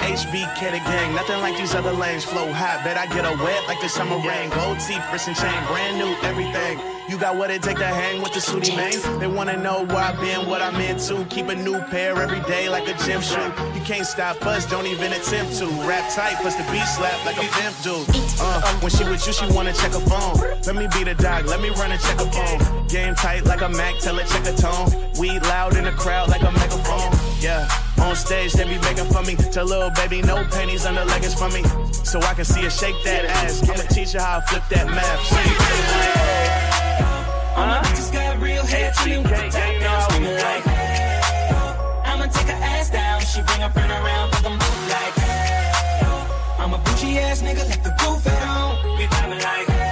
HBK 0.03 0.61
the 0.73 0.83
gang, 0.85 1.15
nothing 1.15 1.41
like 1.41 1.57
these 1.57 1.75
other 1.75 1.93
lanes. 1.93 2.25
Flow 2.25 2.51
hot, 2.53 2.83
bet 2.85 2.97
I 2.99 3.07
get 3.07 3.25
a 3.25 3.35
wet 3.43 3.63
like 3.69 3.81
the 3.81 3.89
summer 3.89 4.19
rain. 4.27 4.51
Gold 4.51 4.79
teeth, 4.81 5.03
wrist 5.13 5.29
and 5.29 5.37
chain, 5.37 5.57
brand 5.69 5.97
new, 5.99 6.13
everything. 6.27 6.79
You 7.13 7.19
got 7.19 7.37
what 7.37 7.51
it 7.51 7.63
take 7.63 7.77
to 7.77 7.85
hang 7.85 8.23
with 8.23 8.33
the 8.33 8.41
sooty 8.41 8.75
man. 8.75 8.97
They 9.21 9.27
wanna 9.27 9.59
know 9.59 9.85
where 9.85 9.99
I've 9.99 10.19
been, 10.19 10.49
what 10.49 10.63
I'm 10.63 10.77
into. 10.77 11.27
Keep 11.27 11.49
a 11.51 11.55
new 11.55 11.79
pair 11.93 12.17
every 12.17 12.41
day 12.49 12.71
like 12.71 12.89
a 12.89 12.95
gym 13.05 13.21
shoe. 13.21 13.53
You 13.75 13.83
can't 13.85 14.07
stop 14.07 14.41
us, 14.47 14.65
don't 14.65 14.87
even 14.87 15.13
attempt 15.13 15.59
to. 15.59 15.67
Rap 15.85 16.11
tight, 16.15 16.37
plus 16.41 16.57
the 16.57 16.63
beat 16.73 16.87
slap 16.87 17.23
like 17.27 17.37
a 17.37 17.47
pimp 17.53 17.77
dude. 17.83 18.09
Uh, 18.41 18.63
when 18.81 18.91
she 18.91 19.05
with 19.05 19.27
you, 19.27 19.35
she 19.35 19.45
wanna 19.53 19.75
check 19.75 19.93
a 19.93 20.01
phone. 20.01 20.41
Let 20.65 20.75
me 20.75 20.89
be 20.89 21.05
the 21.05 21.15
dog, 21.15 21.45
let 21.45 21.61
me 21.61 21.69
run 21.69 21.93
and 21.93 22.01
check 22.01 22.19
a 22.19 22.25
phone. 22.33 22.87
Game 22.89 23.15
tight 23.15 23.45
like 23.45 23.61
a 23.61 23.69
Mac, 23.69 23.99
tell 23.99 24.19
it 24.19 24.27
check 24.29 24.47
a 24.47 24.57
tone. 24.57 24.89
Weed 25.21 25.43
loud 25.43 25.77
in 25.77 25.85
the 25.85 25.93
crowd 25.93 26.31
like 26.31 26.41
a 26.41 26.51
megaphone. 26.51 27.13
Yeah. 27.43 27.69
On 28.01 28.17
stage, 28.17 28.55
they 28.55 28.65
be 28.65 28.79
begging 28.79 29.05
for 29.13 29.21
me. 29.21 29.37
Tell 29.53 29.67
little 29.67 29.91
baby, 29.91 30.23
no 30.23 30.45
pennies 30.45 30.87
under 30.87 31.05
leggings 31.05 31.35
for 31.35 31.51
me. 31.51 31.63
So 31.93 32.23
I 32.23 32.33
can 32.33 32.47
see 32.47 32.63
her 32.63 32.71
shake 32.71 32.97
that 33.05 33.27
ass. 33.27 33.63
I'ma 33.69 33.83
teach 33.91 34.13
her 34.13 34.21
how 34.21 34.41
to 34.41 34.47
flip 34.47 34.63
that 34.71 34.87
math. 34.87 36.72
All 37.57 37.67
my 37.67 37.79
bitches 37.85 38.13
got 38.13 38.41
real 38.41 38.63
chillin' 38.63 39.23
with 39.23 39.31
the 39.31 39.51
top 39.51 39.73
down, 39.81 40.23
like. 40.47 40.67
I'ma 42.09 42.27
take 42.27 42.49
her 42.49 42.61
ass 42.63 42.91
down, 42.91 43.21
she 43.21 43.43
bring 43.43 43.61
her 43.61 43.71
friend 43.71 43.91
around, 43.91 44.33
fuck 44.33 44.47
'em 44.47 44.59
both 44.59 44.91
like. 44.91 45.17
I'm 46.59 46.73
a 46.75 46.79
bougie 46.79 47.19
ass 47.19 47.43
nigga, 47.43 47.69
let 47.69 47.83
the 47.85 47.91
roof 48.03 48.27
at 48.27 48.43
home. 48.43 48.97
We 48.97 49.05
vibing 49.07 49.43
like. 49.43 49.92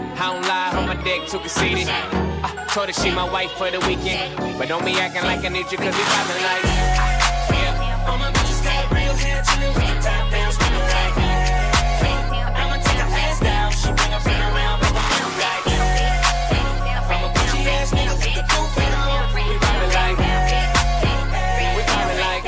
I 0.21 0.29
don't 0.29 0.45
lie, 0.45 0.69
on 0.77 0.85
my 0.85 0.93
dick 1.03 1.25
too 1.25 1.39
conceited. 1.39 1.89
I 1.89 2.69
told 2.69 2.85
her 2.85 2.93
she 2.93 3.09
my 3.09 3.25
wife 3.25 3.49
for 3.53 3.71
the 3.71 3.79
weekend. 3.89 4.37
But 4.59 4.67
don't 4.67 4.85
be 4.85 4.93
acting 4.93 5.23
like 5.23 5.43
I 5.43 5.49
need 5.49 5.65
you 5.71 5.79
cause 5.81 5.97
we 5.97 6.03
vibing 6.13 6.43
like. 6.45 6.61
Yeah. 7.49 8.05
All 8.05 8.19
my 8.21 8.29
bitches 8.29 8.61
got 8.61 8.85
real 8.93 9.17
hair, 9.17 9.41
chillin' 9.41 9.73
with 9.73 9.81
the 9.81 9.97
top 9.97 10.29
down, 10.29 10.53
screaming 10.53 10.77
like. 10.93 11.17
I'ma 12.53 12.77
take 12.85 13.01
her 13.01 13.09
ass 13.17 13.41
down, 13.41 13.73
she 13.73 13.89
bring 13.97 14.13
her 14.13 14.21
friend 14.21 14.45
around, 14.45 14.85
fuck 14.85 14.93
'em 14.93 15.09
both 15.09 15.41
like. 15.41 15.65
I'm 17.09 17.25
a 17.25 17.33
bougie 17.33 17.65
ass 17.81 17.89
nigga, 17.89 18.13
let 18.13 18.29
the 18.37 18.45
roof 18.45 18.77
at 18.77 18.93
home. 18.93 19.25
We 19.33 19.41
vibing 19.57 19.89
like. 19.89 20.21
We 21.73 21.81
vibing 21.81 22.21
like. 22.21 22.45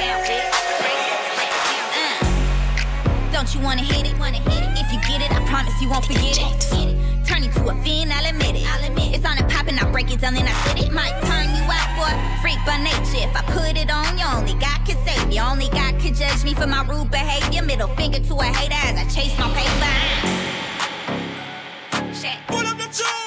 Uh, 1.98 3.34
don't 3.34 3.50
you 3.50 3.62
wanna 3.66 3.82
hit 3.82 4.06
it? 4.06 4.14
Wanna 4.22 4.38
hit 4.46 4.62
it? 4.62 4.78
If 4.78 4.94
you 4.94 5.02
get 5.10 5.26
it, 5.26 5.34
I 5.34 5.42
promise 5.50 5.74
you 5.82 5.90
won't 5.90 6.06
forget 6.06 6.38
it. 6.38 7.03
To 7.52 7.68
a 7.68 7.76
fiend, 7.84 8.14
I'll 8.14 8.26
admit 8.26 8.56
it. 8.56 8.66
I'll 8.66 8.84
admit 8.90 9.14
it's 9.14 9.26
on 9.26 9.38
and 9.38 9.50
poppin', 9.52 9.78
I 9.78 9.92
break 9.92 10.10
it 10.12 10.22
down, 10.22 10.34
then 10.34 10.48
I 10.48 10.54
spit 10.64 10.88
it. 10.88 10.92
Might 10.94 11.12
turn 11.28 11.54
you 11.54 11.64
out, 11.68 11.90
boy. 12.00 12.14
Freak 12.42 12.58
by 12.66 12.78
nature. 12.82 13.28
If 13.28 13.36
I 13.36 13.42
put 13.52 13.78
it 13.78 13.92
on 13.92 14.18
you, 14.18 14.26
only 14.26 14.54
God 14.54 14.80
can 14.86 14.98
save 15.06 15.30
you. 15.32 15.42
Only 15.42 15.68
God 15.68 16.00
can 16.00 16.14
judge 16.14 16.44
me 16.44 16.54
for 16.54 16.68
my 16.68 16.84
rude 16.86 17.12
behavior. 17.12 17.62
Middle 17.62 17.90
finger 17.96 18.20
to 18.20 18.36
a 18.36 18.46
hater 18.46 18.74
as 18.74 18.98
I 18.98 19.04
chase 19.14 19.38
my 19.38 19.50
paper. 19.54 19.94
Shit. 22.16 22.38
Pull 22.48 22.66
up 22.66 22.78
the 22.78 22.88
tune. 22.92 23.23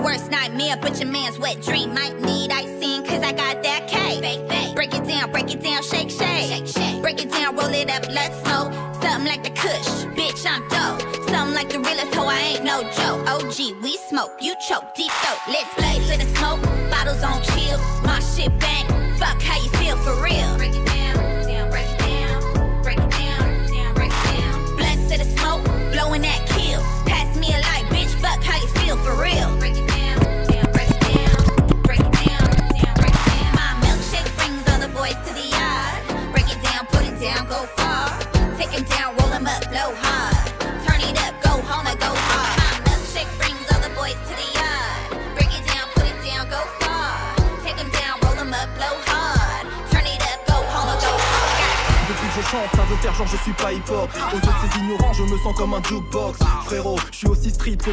Worst 0.00 0.30
nightmare, 0.30 0.76
but 0.80 0.98
your 0.98 1.08
man's 1.10 1.38
wet 1.38 1.62
dream. 1.62 1.94
Might 1.94 2.18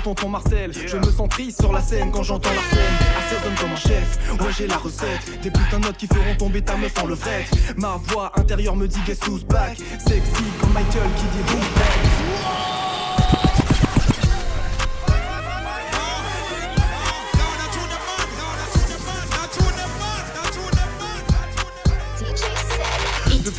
Je 0.08 0.97
me 0.97 1.12
sens 1.12 1.28
triste 1.28 1.60
sur 1.60 1.74
la 1.74 1.82
scène 1.82 2.12
quand 2.12 2.24
j'entends 2.24 2.49
la 2.49 2.76
scène. 2.78 2.95
Assaisonne 3.20 3.55
comme 3.60 3.72
un 3.72 3.76
chef, 3.76 4.20
ouais 4.39 4.53
j'ai 4.58 4.68
la 4.68 4.78
recette. 4.78 5.41
Des 5.41 5.51
putains 5.51 5.80
de 5.80 5.86
notes 5.86 5.97
qui 5.97 6.08
feront 6.08 6.36
tomber 6.38 6.62
ta 6.62 6.78
meuf 6.78 6.93
en 7.03 7.08
le 7.08 7.16
fret. 7.16 7.45
Ma 7.76 7.99
voix 8.03 8.32
intérieure 8.38 8.78
me 8.78 8.88
dit 8.88 8.99
guess 9.05 9.20
who's 9.28 9.43
back? 9.43 9.78
Sexy 9.99 10.43
comme 10.62 10.72
Michael 10.72 11.10
qui 11.18 11.24
dit 11.24 11.53
who's 11.53 11.70
back? 11.76 12.87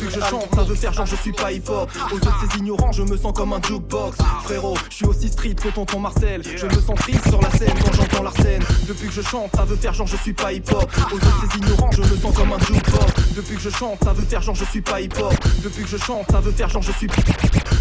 Que 0.09 0.15
je 0.15 0.25
chante, 0.25 0.47
ça 0.55 0.63
veut 0.63 0.75
faire 0.75 0.93
genre 0.93 1.05
je 1.05 1.15
suis 1.15 1.31
pas 1.31 1.51
hip-hop. 1.51 1.89
Aux 2.11 2.15
autres 2.15 2.45
ces 2.51 2.59
ignorants, 2.59 2.91
je 2.91 3.03
me 3.03 3.17
sens 3.17 3.33
comme 3.33 3.53
un 3.53 3.61
jukebox. 3.61 4.17
Frérot, 4.43 4.77
je 4.89 4.95
suis 4.95 5.05
aussi 5.05 5.27
street 5.29 5.55
que 5.55 5.69
tonton 5.69 5.99
Marcel. 5.99 6.41
Je 6.43 6.65
me 6.65 6.81
sens 6.81 6.99
triste 6.99 7.27
sur 7.29 7.41
la 7.41 7.51
scène 7.51 7.73
quand 7.83 7.93
j'entends 7.93 8.23
la 8.23 8.31
scène. 8.31 8.63
Depuis 8.87 9.07
que 9.07 9.13
je 9.13 9.21
chante, 9.21 9.49
ça 9.55 9.65
veut 9.65 9.75
faire 9.75 9.93
genre 9.93 10.07
je 10.07 10.17
suis 10.17 10.33
pas 10.33 10.51
hip-hop. 10.53 10.89
Aux 11.11 11.15
autres 11.15 11.45
ces 11.51 11.57
ignorants, 11.57 11.91
je 11.91 12.01
me 12.01 12.17
sens 12.17 12.35
comme 12.35 12.51
un 12.51 12.59
jukebox. 12.59 13.13
Depuis 13.35 13.55
que 13.55 13.61
je 13.61 13.69
chante, 13.69 13.97
ça 14.03 14.13
veut 14.13 14.25
faire 14.25 14.41
genre 14.41 14.55
je 14.55 14.65
suis 14.65 14.81
pas 14.81 15.01
hip-hop. 15.01 15.33
Depuis 15.63 15.83
que 15.83 15.89
je 15.89 15.97
chante, 15.97 16.25
ça 16.31 16.39
veut 16.39 16.51
faire 16.51 16.69
genre 16.69 16.81
je 16.81 16.91
suis. 16.93 17.07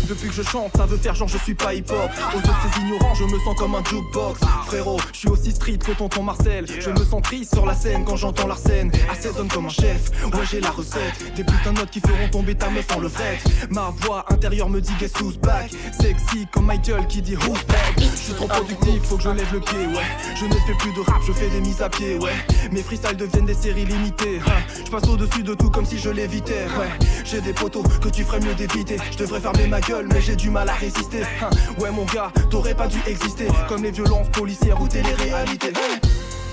Depuis 0.08 0.28
que 0.28 0.34
je 0.34 0.42
chante, 0.42 0.74
ça 0.74 0.86
veut 0.86 0.96
faire 0.96 1.14
genre 1.14 1.28
je 1.28 1.36
suis 1.36 1.54
pas 1.54 1.74
hip-hop. 1.74 2.10
Aux 2.34 2.38
autres 2.38 2.56
ces 2.72 2.80
ignorants, 2.80 3.14
je 3.14 3.24
me 3.24 3.38
sens 3.40 3.54
comme 3.58 3.74
un 3.74 3.84
jukebox. 3.84 4.40
Frérot, 4.66 4.98
je 5.12 5.18
suis 5.18 5.28
aussi 5.28 5.52
street 5.52 5.78
que 5.78 5.92
tonton 5.92 6.22
Marcel. 6.22 6.64
Je 6.80 6.88
me 6.90 7.04
sens 7.04 7.20
triste 7.22 7.54
sur 7.54 7.66
la 7.66 7.74
scène 7.74 8.04
quand 8.06 8.16
j'entends 8.16 8.46
la 8.46 8.56
scène. 8.56 8.90
Assaisonne 9.12 9.48
comme 9.48 9.66
un 9.66 9.70
chef, 9.70 10.10
ouais 10.32 10.46
j'ai 10.50 10.60
la 10.60 10.70
recette. 10.70 11.34
Des 11.36 11.44
putains 11.44 11.72
de 11.74 11.80
notes 11.80 11.90
qui 11.90 12.00
feront 12.00 12.28
tomber 12.30 12.54
ta 12.54 12.70
meuf 12.70 12.86
en 12.96 13.00
le 13.00 13.08
fret. 13.10 13.38
Ma 13.70 13.92
voix 14.00 14.24
intérieure 14.30 14.70
me 14.70 14.80
dit 14.80 14.92
guess 14.98 15.12
who's 15.20 15.36
back? 15.36 15.70
Sexy 16.00 16.46
comme 16.52 16.64
Michael 16.66 17.06
qui 17.06 17.20
dit 17.20 17.36
who's 17.36 17.62
back? 17.66 17.94
Je 17.98 18.04
suis 18.16 18.32
trop 18.32 18.48
productif, 18.48 19.02
faut 19.02 19.16
que 19.18 19.22
je 19.24 19.28
lève 19.30 19.52
le 19.52 19.60
pied, 19.60 19.78
ouais. 19.78 20.34
Je 20.36 20.46
ne 20.46 20.52
fais 20.54 20.74
plus 20.78 20.92
de 20.94 21.00
rap, 21.00 21.20
je 21.26 21.32
fais 21.32 21.48
des 21.50 21.60
mises 21.60 21.82
à 21.82 21.90
pied, 21.90 22.16
ouais. 22.18 22.32
Mes 22.72 22.82
freestyles 22.82 23.16
deviennent 23.16 23.46
des 23.46 23.54
séries 23.54 23.84
limitées. 23.84 24.40
hein. 24.46 24.62
Je 24.86 24.90
passe 24.90 25.06
au-dessus 25.06 25.42
de 25.42 25.52
tout 25.54 25.70
comme 25.70 25.84
si 25.84 25.98
je 25.98 26.08
l'évitais, 26.08 26.64
ouais. 26.78 26.88
J'ai 27.24 27.42
des 27.42 27.52
poteaux 27.52 27.82
que 28.02 28.08
tu 28.08 28.24
ferais 28.24 28.40
mieux 28.40 28.54
d'éviter. 28.54 28.96
Je 29.12 29.18
devrais 29.18 29.40
fermer 29.40 29.66
ma 29.66 29.80
gueule 29.80 29.97
mais 30.06 30.20
j'ai 30.20 30.36
du 30.36 30.50
mal 30.50 30.68
à 30.68 30.74
résister. 30.74 31.22
Hein, 31.42 31.50
Ouais, 31.78 31.90
mon 31.90 32.04
gars, 32.04 32.30
t'aurais 32.50 32.74
pas 32.74 32.86
dû 32.86 32.98
exister. 33.06 33.48
Comme 33.68 33.82
les 33.82 33.90
violences 33.90 34.28
policières 34.30 34.80
ou 34.80 34.88
télé-réalité. 34.88 35.72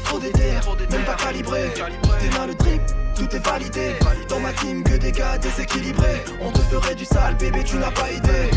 Trop 0.04 0.20
d'éther, 0.20 0.62
même 0.92 1.04
pas 1.04 1.16
calibré. 1.16 1.72
T'es 1.74 2.38
mal 2.38 2.50
le 2.50 2.56
trip, 2.56 2.82
tout 3.16 3.36
est 3.36 3.46
validé. 3.46 3.96
Dans 4.30 4.40
ma 4.40 4.54
team, 4.54 4.84
que 4.84 4.96
des 4.98 5.12
gars 5.12 5.38
déséquilibrés. 5.38 6.24
On 6.42 6.52
te 6.52 6.60
ferait 6.60 6.96
du 6.96 7.06
sale, 7.06 7.36
bébé, 7.36 7.64
tu 7.64 7.78
n'as 7.78 7.92
pas 7.92 8.12
idée. 8.12 8.52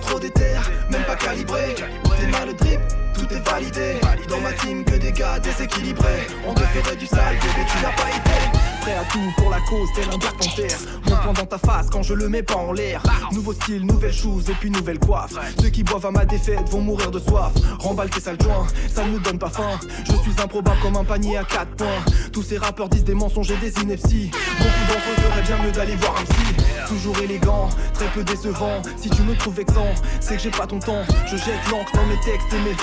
Trop 0.00 0.18
d'éther, 0.18 0.60
même 0.90 1.04
pas 1.04 1.16
calibré. 1.16 1.74
T'es 2.18 2.26
mal 2.28 2.48
le 2.48 2.54
drip, 2.54 2.80
tout 3.14 3.32
est 3.32 3.48
validé. 3.48 4.00
Dans 4.28 4.40
ma 4.40 4.52
team, 4.52 4.84
que 4.84 4.96
des 4.96 5.12
gars 5.12 5.38
déséquilibrés. 5.38 6.26
On 6.46 6.54
te 6.54 6.62
ferait 6.62 6.96
du 6.96 7.06
sale, 7.06 7.36
bébé, 7.36 7.66
tu 7.70 7.82
n'as 7.82 7.92
pas 7.92 8.10
idée. 8.10 8.58
Prêt 8.80 8.96
à 8.96 9.04
tout 9.10 9.32
pour 9.38 9.50
la 9.50 9.60
cause, 9.60 9.88
tel 9.94 10.04
un 10.12 10.18
Panther. 10.18 10.68
Mon 11.06 11.16
poing 11.16 11.32
dans 11.32 11.46
ta 11.46 11.58
face 11.58 11.88
quand 11.90 12.02
je 12.02 12.12
le 12.12 12.28
mets 12.28 12.42
pas 12.42 12.56
en 12.56 12.72
l'air. 12.72 13.02
Nouveau 13.32 13.52
style, 13.52 13.86
nouvelle 13.86 14.12
chose 14.12 14.50
et 14.50 14.54
puis 14.54 14.70
nouvelle 14.70 14.98
coiffe. 14.98 15.34
Ceux 15.60 15.70
qui 15.70 15.82
boivent 15.82 16.04
à 16.04 16.10
ma 16.10 16.24
défaite 16.26 16.68
vont 16.68 16.80
mourir 16.80 17.10
de 17.10 17.18
soif. 17.18 17.52
Remballe 17.78 18.10
tes 18.10 18.20
sales 18.20 18.40
joints, 18.40 18.66
ça 18.92 19.04
ne 19.04 19.12
nous 19.12 19.20
donne 19.20 19.38
pas 19.38 19.48
faim. 19.48 19.78
Je 20.04 20.12
suis 20.16 20.42
improbable 20.42 20.76
comme 20.82 20.96
un 20.96 21.04
panier 21.04 21.38
à 21.38 21.44
4 21.44 21.76
points. 21.76 22.04
Tous 22.32 22.42
ces 22.42 22.58
rappeurs 22.58 22.88
disent 22.88 23.04
des 23.04 23.14
mensonges 23.14 23.50
et 23.50 23.56
des 23.56 23.72
inepties. 23.80 24.30
Beaucoup 24.58 24.68
d'entre 24.88 25.08
eux 25.10 25.22
feraient 25.30 25.42
bien 25.42 25.64
mieux 25.64 25.72
d'aller 25.72 25.96
voir 25.96 26.16
un 26.20 26.24
psy. 26.24 26.54
Toujours 26.88 27.18
élégant, 27.20 27.70
très 27.94 28.06
peu 28.08 28.22
décevant. 28.22 28.82
Si 28.96 29.08
tu 29.08 29.22
me 29.22 29.34
trouves 29.36 29.54
vexant, 29.54 29.94
c'est 30.20 30.36
que 30.36 30.42
j'ai 30.42 30.50
pas 30.50 30.66
ton 30.66 30.78
temps. 30.78 31.04
Je 31.26 31.36
jette 31.36 31.70
l'encre 31.70 31.92
dans 31.94 32.06
mes 32.06 32.20
textes 32.20 32.52
et 32.52 32.58
mes 32.58 32.74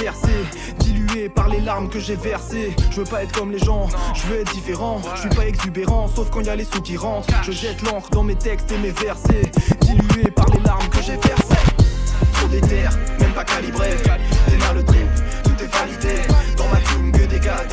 Dilué 0.80 1.30
par 1.30 1.50
les 1.50 1.60
larmes 1.60 1.90
que 1.90 2.00
j'ai 2.00 2.16
versées. 2.16 2.76
Je 2.90 3.02
veux 3.02 3.06
pas 3.06 3.24
être 3.24 3.32
comme 3.32 3.52
les 3.52 3.60
gens, 3.60 3.88
je 4.14 4.28
veux 4.28 4.42
être 4.42 4.52
différent. 4.54 5.02
Je 5.16 5.22
suis 5.22 5.30
pas 5.30 5.46
exubérant, 5.46 6.08
sauf 6.08 6.30
quand 6.30 6.42
y 6.42 6.50
a 6.50 6.56
les 6.56 6.66
sous 6.66 6.82
qui 6.82 6.98
rentrent. 6.98 7.30
Je 7.44 7.52
jette 7.52 7.82
l'encre 7.82 8.10
dans 8.12 8.24
mes 8.24 8.36
textes 8.36 8.72
et 8.72 8.78
mes 8.78 8.92
versets. 8.92 9.52
Dilué 9.82 10.32
par 10.32 10.48
les 10.54 10.60
larmes 10.62 10.88
que 10.90 11.02
j'ai 11.02 11.18
versées. 11.18 11.66
Trop 12.34 12.48
d'éther, 12.48 12.90
même 13.20 13.34
pas 13.34 13.44
calibré. 13.44 13.90
Mal 14.60 14.76
le 14.76 14.84
trip, 14.84 15.08
tout 15.44 15.64
est 15.64 15.74
validé. 15.76 16.22
Dans 16.58 16.68
ma 16.68 16.78
team, 16.78 17.12
que 17.12 17.26
des 17.26 17.40
gars. 17.40 17.64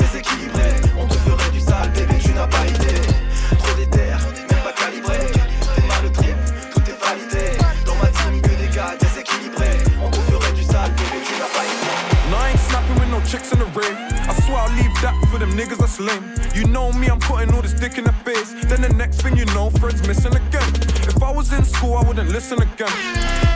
In 13.59 13.73
the 13.73 13.79
ring. 13.79 13.95
I 13.95 14.33
swear 14.45 14.57
I'll 14.57 14.75
leave 14.75 14.93
that 15.01 15.15
for 15.31 15.37
them 15.37 15.51
niggas 15.51 15.77
that's 15.77 15.99
lame. 15.99 16.23
You 16.53 16.65
know 16.67 16.91
me, 16.93 17.07
I'm 17.07 17.19
putting 17.19 17.53
all 17.53 17.61
this 17.61 17.73
dick 17.73 17.97
in 17.97 18.03
the 18.03 18.13
face. 18.23 18.53
Then 18.65 18.81
the 18.81 18.89
next 18.89 19.21
thing 19.21 19.37
you 19.37 19.45
know, 19.45 19.69
Fred's 19.69 20.05
missing 20.07 20.35
again. 20.35 20.69
If 21.07 21.21
I 21.21 21.31
was 21.31 21.51
in 21.53 21.63
school, 21.63 21.95
I 21.95 22.03
wouldn't 22.03 22.29
listen 22.29 22.61
again. 22.61 22.93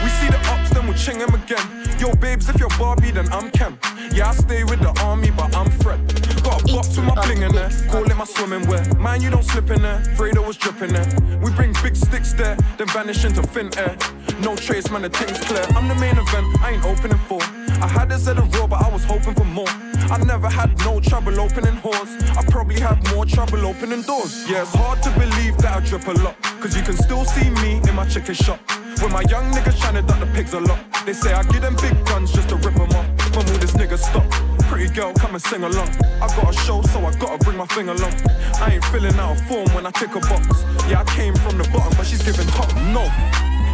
We 0.03 0.09
see 0.19 0.27
the 0.27 0.39
ups, 0.51 0.69
then 0.71 0.85
we'll 0.85 0.97
ching 0.97 1.19
him 1.19 1.33
again. 1.33 1.65
Yo, 1.99 2.13
babes, 2.15 2.49
if 2.49 2.59
you're 2.59 2.75
Barbie, 2.79 3.11
then 3.11 3.31
I'm 3.31 3.49
Ken. 3.51 3.77
Yeah, 4.13 4.29
I 4.29 4.33
stay 4.33 4.63
with 4.63 4.79
the 4.79 4.93
army, 5.01 5.31
but 5.31 5.55
I'm 5.55 5.69
Fred. 5.81 5.99
Got 6.43 6.61
a 6.61 6.73
box 6.73 6.97
with 6.97 7.05
my 7.05 7.15
bling 7.25 7.41
in 7.41 7.53
there. 7.53 7.69
Call 7.89 8.03
it 8.03 8.15
my 8.15 8.25
swimming 8.25 8.67
wear. 8.67 8.83
Man, 8.95 9.21
you 9.21 9.29
don't 9.29 9.43
slip 9.45 9.69
in 9.69 9.81
there. 9.81 10.01
Fredo 10.17 10.45
was 10.45 10.57
dripping 10.57 10.93
there. 10.93 11.07
We 11.41 11.51
bring 11.51 11.73
big 11.83 11.95
sticks 11.95 12.33
there, 12.33 12.57
then 12.77 12.87
vanish 12.87 13.23
into 13.23 13.41
thin 13.43 13.69
air. 13.77 13.97
No 14.41 14.55
trace, 14.55 14.89
man, 14.91 15.03
the 15.03 15.09
thing's 15.09 15.39
clear. 15.45 15.65
I'm 15.75 15.87
the 15.87 15.95
main 15.95 16.17
event, 16.17 16.47
I 16.61 16.71
ain't 16.71 16.85
opening 16.85 17.19
for. 17.29 17.39
I 17.81 17.87
had 17.87 18.09
this 18.09 18.27
at 18.27 18.37
a 18.37 18.41
raw, 18.41 18.67
but 18.67 18.81
I 18.81 18.89
was 18.89 19.03
hoping 19.03 19.33
for 19.35 19.45
more. 19.45 19.69
I 20.11 20.17
never 20.25 20.49
had 20.49 20.77
no 20.79 20.99
trouble 20.99 21.39
opening 21.39 21.79
doors. 21.81 22.09
I 22.37 22.43
probably 22.49 22.79
have 22.79 22.99
more 23.13 23.25
trouble 23.25 23.65
opening 23.65 24.01
doors. 24.03 24.49
Yeah, 24.49 24.61
it's 24.61 24.73
hard 24.75 25.01
to 25.03 25.11
believe 25.11 25.57
that 25.57 25.77
I 25.77 25.79
drip 25.85 26.07
a 26.07 26.11
lot. 26.11 26.35
Cause 26.61 26.75
you 26.75 26.83
can 26.83 26.95
still 26.95 27.25
see 27.25 27.49
me 27.61 27.81
in 27.87 27.95
my 27.95 28.07
chicken 28.07 28.35
shop. 28.35 28.59
When 29.01 29.11
my 29.11 29.23
young 29.29 29.51
niggas 29.51 29.77
tryna 29.81 30.07
duck 30.07 30.19
the 30.19 30.27
pigs 30.27 30.53
a 30.53 30.59
lot. 30.59 30.79
They 31.05 31.13
say 31.13 31.33
I 31.33 31.43
give 31.43 31.61
them 31.61 31.75
big 31.75 31.93
guns 32.05 32.31
just 32.31 32.49
to 32.49 32.55
rip 32.55 32.75
them 32.75 32.89
off. 32.91 33.35
When 33.35 33.45
will 33.47 33.57
this 33.57 33.73
nigga 33.73 33.97
stop? 33.97 34.23
Pretty 34.69 34.93
girl, 34.93 35.13
come 35.13 35.33
and 35.33 35.41
sing 35.41 35.63
along. 35.63 35.89
I 36.21 36.27
got 36.35 36.49
a 36.49 36.53
show, 36.53 36.81
so 36.83 36.99
I 37.05 37.11
gotta 37.15 37.43
bring 37.43 37.57
my 37.57 37.65
thing 37.65 37.89
along. 37.89 38.13
I 38.61 38.75
ain't 38.75 38.85
filling 38.85 39.15
out 39.15 39.37
a 39.37 39.43
form 39.43 39.67
when 39.75 39.85
I 39.85 39.91
tick 39.91 40.15
a 40.15 40.19
box. 40.21 40.63
Yeah, 40.87 41.01
I 41.01 41.03
came 41.15 41.35
from 41.35 41.57
the 41.57 41.67
bottom, 41.73 41.91
but 41.97 42.05
she's 42.05 42.23
giving 42.23 42.47
top. 42.47 42.73
No, 42.95 43.03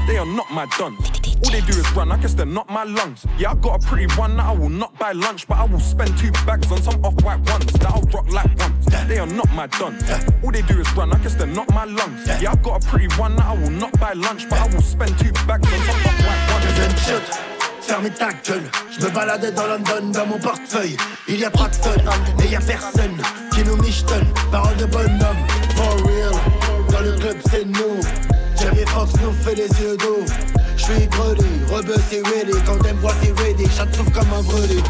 they 0.09 0.17
are 0.17 0.25
not 0.25 0.49
my 0.51 0.65
dons. 0.77 0.99
All 1.45 1.51
they 1.51 1.61
do 1.61 1.77
is 1.79 1.89
run, 1.93 2.11
I 2.11 2.17
guess 2.17 2.33
they're 2.33 2.45
not 2.45 2.67
my 2.69 2.83
lungs. 2.83 3.25
Yeah, 3.37 3.51
I 3.51 3.55
got 3.55 3.83
a 3.83 3.87
pretty 3.87 4.11
one 4.15 4.35
that 4.37 4.45
I 4.45 4.51
will 4.51 4.69
not 4.69 4.97
buy 4.97 5.11
lunch, 5.11 5.47
but 5.47 5.57
I 5.57 5.65
will 5.65 5.79
spend 5.79 6.17
two 6.17 6.31
bags 6.47 6.69
on 6.71 6.81
some 6.81 6.99
off-white 7.05 7.41
ones 7.49 7.71
that 7.73 7.91
I'll 7.93 8.01
rock 8.13 8.27
like 8.31 8.51
ones. 8.57 8.85
They 9.07 9.19
are 9.19 9.27
not 9.27 9.49
my 9.53 9.67
dons. 9.67 10.03
All 10.43 10.51
they 10.51 10.63
do 10.63 10.79
is 10.79 10.91
run, 10.93 11.13
I 11.13 11.17
guess 11.19 11.35
they're 11.35 11.47
not 11.47 11.69
my 11.69 11.85
lungs. 11.85 12.27
Yeah, 12.41 12.51
I 12.51 12.55
got 12.55 12.83
a 12.83 12.87
pretty 12.87 13.07
one 13.17 13.35
that 13.35 13.45
I 13.45 13.53
will 13.53 13.69
not 13.69 13.97
buy 13.99 14.13
lunch, 14.13 14.49
but 14.49 14.59
I 14.59 14.67
will 14.73 14.81
spend 14.81 15.17
two 15.19 15.31
bags 15.47 15.71
on 15.71 15.79
some 15.87 16.01
off-white 16.09 16.43
ones. 16.53 16.99
Shut. 17.05 17.39
Fermez 17.81 18.11
ta 18.11 18.31
gueule, 18.31 18.69
je 18.91 19.05
me 19.05 19.09
baladais 19.11 19.51
dans 19.51 19.67
London 19.67 20.11
dans 20.11 20.25
mon 20.25 20.39
portefeuille. 20.39 20.97
Il 21.27 21.39
y 21.39 21.45
a 21.45 21.49
pas 21.49 21.67
de 21.69 21.75
fun 21.75 21.91
et 22.43 22.47
y 22.47 22.55
a 22.55 22.59
personne 22.59 23.17
qui 23.51 23.63
nous 23.63 23.77
michetonne. 23.77 24.27
Parole 24.51 24.75
de 24.77 24.85
bonhomme, 24.85 25.37
for 25.75 25.95
real. 26.05 26.33
Dans 26.91 27.01
le 27.01 27.13
club 27.13 27.37
c'est 27.49 27.65
nous. 27.65 28.28
Jerry 28.59 28.85
Fox 28.87 29.13
nous 29.23 29.31
fait 29.43 29.55
les 29.55 29.67
yeux 29.81 29.95
d'eau. 29.97 30.25
J'suis 30.75 31.07
grelé, 31.07 31.45
rebeu 31.71 31.95
c'est 32.09 32.25
ready. 32.27 32.57
Quand 32.65 32.75
me 32.75 32.93
voit 32.99 33.13
c'est 33.21 33.37
ready, 33.41 33.65
chat 33.75 33.87
souffle 33.93 34.11
comme 34.11 34.33
un 34.37 34.41
brûlé. 34.43 34.81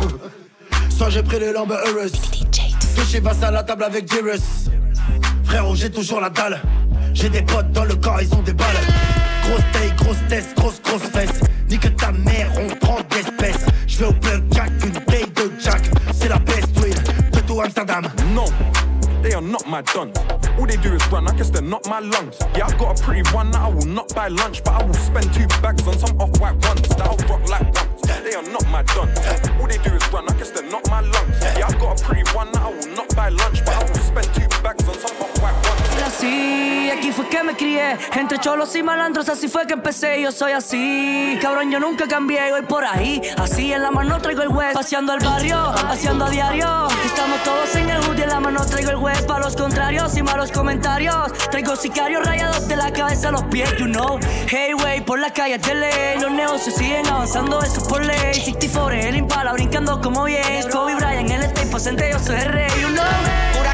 Soit 0.90 1.10
j'ai 1.10 1.24
pris 1.24 1.40
le 1.40 1.54
lambe 1.54 1.72
heureuse. 1.72 2.14
Touché 2.96 3.22
passe 3.22 3.44
à 3.44 3.52
la 3.52 3.64
table 3.64 3.84
avec 3.84 4.12
Jirus. 4.12 4.70
Frérot, 5.44 5.76
j'ai 5.76 5.90
toujours 5.90 6.20
la 6.20 6.30
dalle. 6.30 6.62
J'ai 7.14 7.30
des 7.30 7.42
potes 7.42 7.72
dans 7.72 7.86
le 7.86 7.96
corps, 7.96 8.22
ils 8.22 8.34
ont 8.34 8.42
des 8.42 8.54
balles. 8.54 8.68
Grosse 9.44 9.64
taille, 9.72 9.94
grosse 9.98 10.28
tête, 10.28 10.46
grosse 10.56 10.82
grosse 10.82 11.10
fesse. 11.14 11.42
Nique 11.70 11.96
ta 11.96 12.12
mère, 12.12 12.52
on 12.58 12.68
prend 12.86 12.98
d'espèces. 13.10 13.66
J'vais 13.88 14.06
au 14.06 14.14
plug 14.14 14.44
jack, 14.52 14.72
une 14.84 14.92
taille 14.92 15.32
de 15.36 15.52
jack. 15.60 15.82
C'est 16.14 16.30
la 16.30 16.38
best 16.38 16.68
win 16.82 16.94
de 17.32 17.40
tout 17.42 17.62
Amsterdam. 17.62 18.04
No, 18.34 18.46
they 19.30 19.36
are 19.36 19.42
not 19.42 19.68
my 19.68 19.82
dons. 19.84 20.18
All 20.58 20.66
they 20.66 20.78
do 20.78 20.92
is 20.94 21.06
run, 21.12 21.28
I 21.28 21.36
guess 21.36 21.52
they're 21.52 21.62
not 21.62 21.88
my 21.88 22.00
lungs. 22.00 22.38
Yeah, 22.56 22.66
I've 22.66 22.78
got 22.80 23.00
a 23.00 23.04
pretty 23.04 23.22
one 23.32 23.52
that 23.52 23.62
I 23.62 23.68
will 23.68 23.86
not 23.86 24.14
buy 24.16 24.28
lunch, 24.28 24.64
but 24.64 24.82
I 24.82 24.84
will 24.84 24.94
spend 24.96 25.32
two 25.34 25.46
bags 25.62 25.88
on 25.88 25.98
some 26.00 26.20
off-white 26.20 26.58
ones 26.66 26.88
that 26.90 27.02
I'll 27.02 27.18
rock 27.30 27.48
like 27.48 27.70
ones. 27.76 28.02
They 28.24 28.34
are 28.34 28.50
not 28.50 28.66
my 28.70 28.82
dons. 28.82 29.20
All 29.62 29.68
they 29.68 29.78
do 29.78 29.94
is 29.94 30.12
run, 30.12 30.26
I 30.28 30.34
guess 30.34 30.50
they're 30.50 30.70
not 30.72 30.90
my 30.90 31.02
lungs. 31.02 31.38
Yeah, 31.42 31.68
I've 31.68 31.80
got 31.80 32.02
a 32.02 32.04
pretty 32.04 32.26
one 32.34 32.52
that 32.54 32.64
I 32.64 32.70
will 32.70 32.96
not 32.96 33.16
buy 33.16 33.30
lunch, 33.30 33.64
but 33.66 33.76
I 33.76 33.84
will 33.84 34.02
spend 34.02 34.34
two 34.34 34.49
así, 36.10 36.90
aquí 36.92 37.12
fue 37.12 37.28
que 37.30 37.44
me 37.44 37.56
crié. 37.56 37.98
Entre 38.16 38.40
cholos 38.40 38.76
y 38.76 38.84
malandros, 38.84 39.30
así 39.30 39.48
fue 39.48 39.66
que 39.66 39.74
empecé. 39.74 40.22
Yo 40.22 40.32
soy 40.32 40.52
así, 40.52 41.38
cabrón, 41.42 41.72
yo 41.72 41.80
nunca 41.80 42.08
cambié. 42.08 42.52
Voy 42.52 42.64
por 42.64 42.84
ahí, 42.84 43.22
así 43.38 43.72
en 43.72 43.84
la 43.84 43.92
mano 43.92 44.20
traigo 44.20 44.42
el 44.42 44.50
web. 44.50 44.74
Paseando 44.74 45.14
el 45.14 45.20
barrio, 45.20 45.72
paseando 45.88 46.26
a 46.26 46.30
diario. 46.30 46.88
Estamos 47.06 47.42
todos 47.44 47.76
en 47.76 47.90
el 47.90 48.04
hood 48.04 48.18
y 48.18 48.22
en 48.24 48.30
la 48.30 48.40
mano 48.40 48.66
traigo 48.66 48.90
el 48.92 48.98
web. 48.98 49.26
Para 49.28 49.46
los 49.46 49.56
contrarios 49.56 50.18
y 50.18 50.24
malos 50.24 50.52
comentarios. 50.52 51.32
Traigo 51.52 51.76
sicarios 51.76 52.26
rayados 52.26 52.68
de 52.68 52.76
la 52.76 52.92
cabeza 52.92 53.30
a 53.30 53.32
los 53.32 53.44
pies, 53.44 53.72
you 53.78 53.86
know. 53.86 54.20
Hey, 54.48 54.74
wey, 54.74 55.02
por 55.02 55.20
las 55.20 55.32
calles 55.32 55.62
de 55.62 55.76
ley. 55.76 56.20
Los 56.20 56.32
negocios 56.32 56.76
siguen 56.76 57.06
avanzando, 57.08 57.62
eso 57.62 57.82
es 57.82 57.88
por 57.88 58.04
ley. 58.04 58.34
64 58.34 58.90
el 58.92 59.16
impala 59.16 59.54
brincando 59.54 60.02
como 60.02 60.24
bien. 60.24 60.70
Kobe 60.72 60.96
Bryant 60.96 61.30
el 61.30 61.54
tape 61.54 61.68
presente, 61.68 62.10
yo 62.12 62.20
soy 62.20 62.38
el 62.38 62.46
rey, 62.46 62.70
you 62.82 62.88
know. 62.90 63.69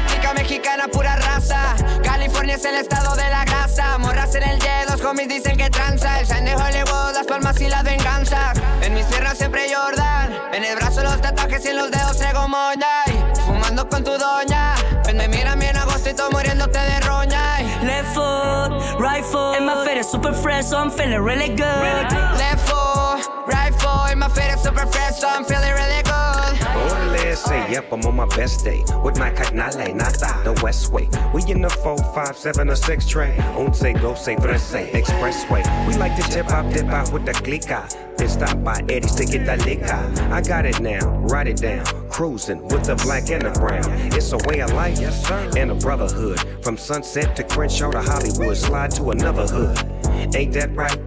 Mexicana, 0.48 0.86
pura 0.86 1.16
raza. 1.16 1.74
California 2.04 2.54
es 2.54 2.64
el 2.64 2.76
estado 2.76 3.16
de 3.16 3.28
la 3.30 3.44
grasa. 3.44 3.98
Morras 3.98 4.32
en 4.36 4.44
el 4.44 4.60
jet, 4.60 4.88
los 4.88 5.00
homies 5.00 5.28
dicen 5.28 5.56
que 5.56 5.68
tranza. 5.70 6.20
El 6.20 6.44
de 6.44 6.54
Hollywood, 6.54 7.14
las 7.14 7.26
palmas 7.26 7.60
y 7.60 7.68
las 7.68 7.82
venganzas. 7.82 8.56
En 8.80 8.94
mis 8.94 9.06
piernas 9.06 9.38
siempre 9.38 9.66
Jordan. 9.74 10.38
En 10.52 10.62
el 10.62 10.76
brazo 10.76 11.02
los 11.02 11.20
tatuajes 11.20 11.64
y 11.64 11.68
en 11.70 11.78
los 11.78 11.90
dedos 11.90 12.16
traigo 12.18 12.46
moña. 12.46 12.86
Y 13.08 13.40
Fumando 13.40 13.88
con 13.88 14.04
tu 14.04 14.12
doña. 14.12 14.76
Pues 15.02 15.16
me 15.16 15.26
miran 15.26 15.58
bien 15.58 15.76
agostito 15.76 16.30
muriéndote 16.30 16.78
de 16.78 17.00
roña. 17.00 17.58
Left 17.82 18.14
foot, 18.14 19.00
right 19.00 19.24
foot. 19.24 19.56
And 19.56 19.66
my 19.66 19.84
feet 19.84 19.98
is 19.98 20.08
super 20.08 20.32
fresh, 20.32 20.66
so 20.66 20.78
I'm 20.78 20.92
feeling 20.92 21.24
really 21.24 21.48
good. 21.48 22.06
Left 22.38 22.68
foot, 22.68 23.28
right 23.48 23.74
foot. 23.74 24.12
And 24.12 24.20
my 24.20 24.28
feet 24.28 24.54
is 24.54 24.62
super 24.62 24.86
fresh, 24.86 25.18
so 25.18 25.26
I'm 25.26 25.44
feeling 25.44 25.74
really 25.74 26.04
good. 26.04 26.45
Say 27.36 27.70
yep, 27.70 27.92
I'm 27.92 28.00
on 28.06 28.16
my 28.16 28.26
best 28.26 28.64
day. 28.64 28.82
With 29.04 29.18
my 29.18 29.30
carnale, 29.30 29.94
nada, 29.94 30.42
the 30.42 30.58
west 30.62 30.90
way. 30.90 31.06
We 31.34 31.42
in 31.50 31.60
the 31.60 31.68
4, 31.68 31.98
5, 31.98 32.36
7, 32.36 32.70
or 32.70 32.74
6 32.74 33.06
train. 33.06 33.36
Once 33.54 33.82
go, 33.82 34.14
say, 34.14 34.36
say, 34.56 34.90
expressway. 34.92 35.86
We 35.86 35.96
like 35.96 36.16
to 36.16 36.22
tip 36.22 36.46
hop, 36.46 36.72
dip 36.72 36.86
out 36.86 37.12
with 37.12 37.26
the 37.26 37.32
clica. 37.32 38.16
Then 38.16 38.28
stop 38.28 38.64
by 38.64 38.80
Eddie's 38.88 39.14
to 39.16 39.26
get 39.26 39.44
the 39.44 39.62
liquor. 39.64 40.32
I 40.32 40.40
got 40.40 40.64
it 40.64 40.80
now, 40.80 41.06
write 41.28 41.46
it 41.46 41.58
down. 41.58 41.84
Cruising 42.08 42.62
with 42.68 42.84
the 42.84 42.96
black 42.96 43.30
and 43.30 43.42
the 43.42 43.50
brown. 43.50 43.84
It's 44.14 44.32
a 44.32 44.38
way 44.48 44.60
of 44.60 44.72
life 44.72 44.98
yes, 44.98 45.28
sir. 45.28 45.50
and 45.58 45.70
a 45.70 45.74
brotherhood. 45.74 46.40
From 46.64 46.78
Sunset 46.78 47.36
to 47.36 47.44
Crenshaw 47.44 47.90
to 47.90 48.00
Hollywood, 48.00 48.56
slide 48.56 48.92
to 48.92 49.10
another 49.10 49.46
hood. 49.46 50.34
Ain't 50.34 50.54
that 50.54 50.74
right? 50.74 50.98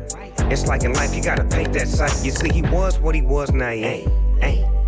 It's 0.52 0.68
like 0.68 0.84
in 0.84 0.94
life, 0.94 1.16
you 1.16 1.24
gotta 1.24 1.44
paint 1.44 1.74
that 1.74 1.88
sight. 1.88 2.24
You 2.24 2.32
see, 2.32 2.50
he 2.54 2.62
was 2.62 3.00
what 3.00 3.16
he 3.16 3.22
was, 3.24 3.52
now 3.52 3.72
he 3.72 3.84
ain't. 3.84 4.12
ain't. 4.42 4.79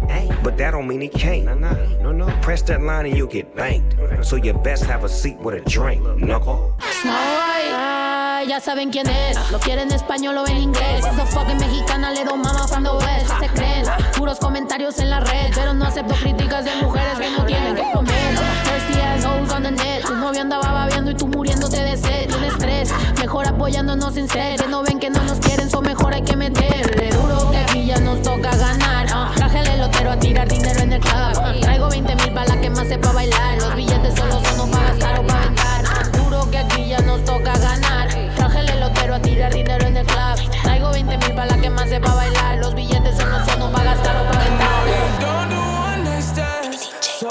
But 0.43 0.57
that 0.57 0.71
don't 0.71 0.87
mean 0.87 1.01
he 1.01 1.07
can't. 1.07 1.45
No, 1.45 1.55
no, 1.55 1.73
no, 2.01 2.11
no. 2.11 2.25
Press 2.41 2.61
that 2.63 2.81
line 2.81 3.05
and 3.05 3.15
you'll 3.17 3.27
get 3.27 3.55
banked. 3.55 3.95
So 4.25 4.35
you 4.35 4.53
best 4.53 4.85
have 4.85 5.03
a 5.03 5.09
seat 5.09 5.37
with 5.37 5.55
a 5.55 5.69
drink, 5.69 6.01
knuckle. 6.17 6.75
Snow 7.01 7.11
White. 7.11 8.41
ya, 8.41 8.43
ya 8.47 8.59
saben 8.59 8.91
quién 8.91 9.07
es. 9.07 9.37
Lo 9.51 9.59
quieren 9.59 9.91
español 9.91 10.37
o 10.37 10.47
en 10.47 10.57
inglés. 10.57 11.03
The 11.03 11.25
fucking 11.27 11.57
mexicana, 11.59 12.11
le 12.11 12.25
mama 12.25 12.65
the 12.67 13.05
west. 13.05 13.39
Se 13.39 13.47
creen, 13.49 13.85
puros 14.17 14.39
comentarios 14.39 14.99
en 14.99 15.09
la 15.09 15.19
red. 15.19 15.51
Pero 15.53 15.73
no 15.73 15.85
acepto 15.85 16.15
críticas 16.15 16.65
de 16.65 16.75
mujeres 16.81 17.19
que 17.19 17.29
no 17.31 17.45
tienen 17.45 17.75
que 17.75 17.91
comer. 17.93 18.50
Thirsty 18.81 19.01
assholes 19.01 19.51
on 19.51 19.63
the 19.63 19.71
net. 19.71 20.03
Tu 20.05 20.15
novio 20.15 20.41
andaba 20.41 20.71
babeando 20.71 21.11
y 21.11 21.15
tú 21.15 21.27
muriéndote 21.27 21.77
de 21.77 21.97
sed. 21.97 22.27
Tienes 22.27 22.53
estrés, 22.53 22.91
mejor 23.19 23.47
apoyándonos 23.47 24.15
en 24.17 24.27
serio. 24.27 24.57
Que 24.57 24.67
no 24.67 24.83
ven 24.83 24.99
que 24.99 25.09
no 25.09 25.21
nos 25.23 25.39
quieren, 25.39 25.69
so 25.69 25.81
mejor 25.81 26.13
hay 26.13 26.23
que 26.23 26.35
meterle 26.35 27.09
duro. 27.09 27.51
Que 27.51 27.57
aquí 27.57 27.85
ya 27.85 27.99
nos 27.99 28.21
toca 28.21 28.55
ganar. 28.55 29.07
Traje 29.35 29.59
el 29.59 29.67
elotero 29.67 30.11
a 30.11 30.17
tirar 30.17 30.47
dinero 30.47 30.79
en 30.79 30.93
el 30.93 30.99
club. 30.99 31.61
Traigo 31.61 31.89
20 31.89 32.15
mil 32.15 32.33
para 32.33 32.55
la 32.55 32.61
que 32.61 32.69
más 32.69 32.87
sepa 32.87 33.11
bailar. 33.11 33.57
Los 33.59 33.75
billetes 33.75 34.15
solo 34.15 34.41
son 34.55 34.71
para 34.71 34.87
gastar 34.87 35.19
o 35.19 35.27
para 35.27 35.43
aventar. 35.43 36.11
Duro 36.13 36.49
que 36.49 36.57
aquí 36.57 36.87
ya 36.87 36.99
nos 37.01 37.23
toca 37.23 37.57
ganar. 37.57 38.09
Traje 38.35 38.59
el 38.59 38.69
elotero 38.69 39.15
a 39.15 39.19
tirar 39.21 39.53
dinero 39.53 39.85
en 39.85 39.97
el 39.97 40.05
club. 40.05 40.51
Traigo 40.63 40.91
20 40.91 41.17
mil 41.17 41.35
para 41.35 41.55
la 41.55 41.61
que 41.61 41.69
más 41.69 41.89
sepa 41.89 42.15
bailar. 42.15 42.57
Los 42.57 42.73
billetes 42.73 43.17
solo 43.17 43.37
son 43.45 43.71
para 43.71 43.93
gastar 43.93 44.15
o 44.15 44.31
para 44.31 44.45
aventar. 44.45 45.60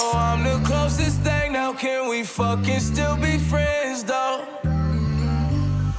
Stands. 0.01 0.14
I'm 0.14 0.44
the 0.44 0.66
closest 0.66 1.20
thing 1.20 1.53
now. 1.53 1.72
Can 1.72 2.09
we 2.09 2.22
fucking 2.22 2.80
still 2.80 3.16
be 3.16 3.38
friends 3.38 4.05
though? 4.05 4.44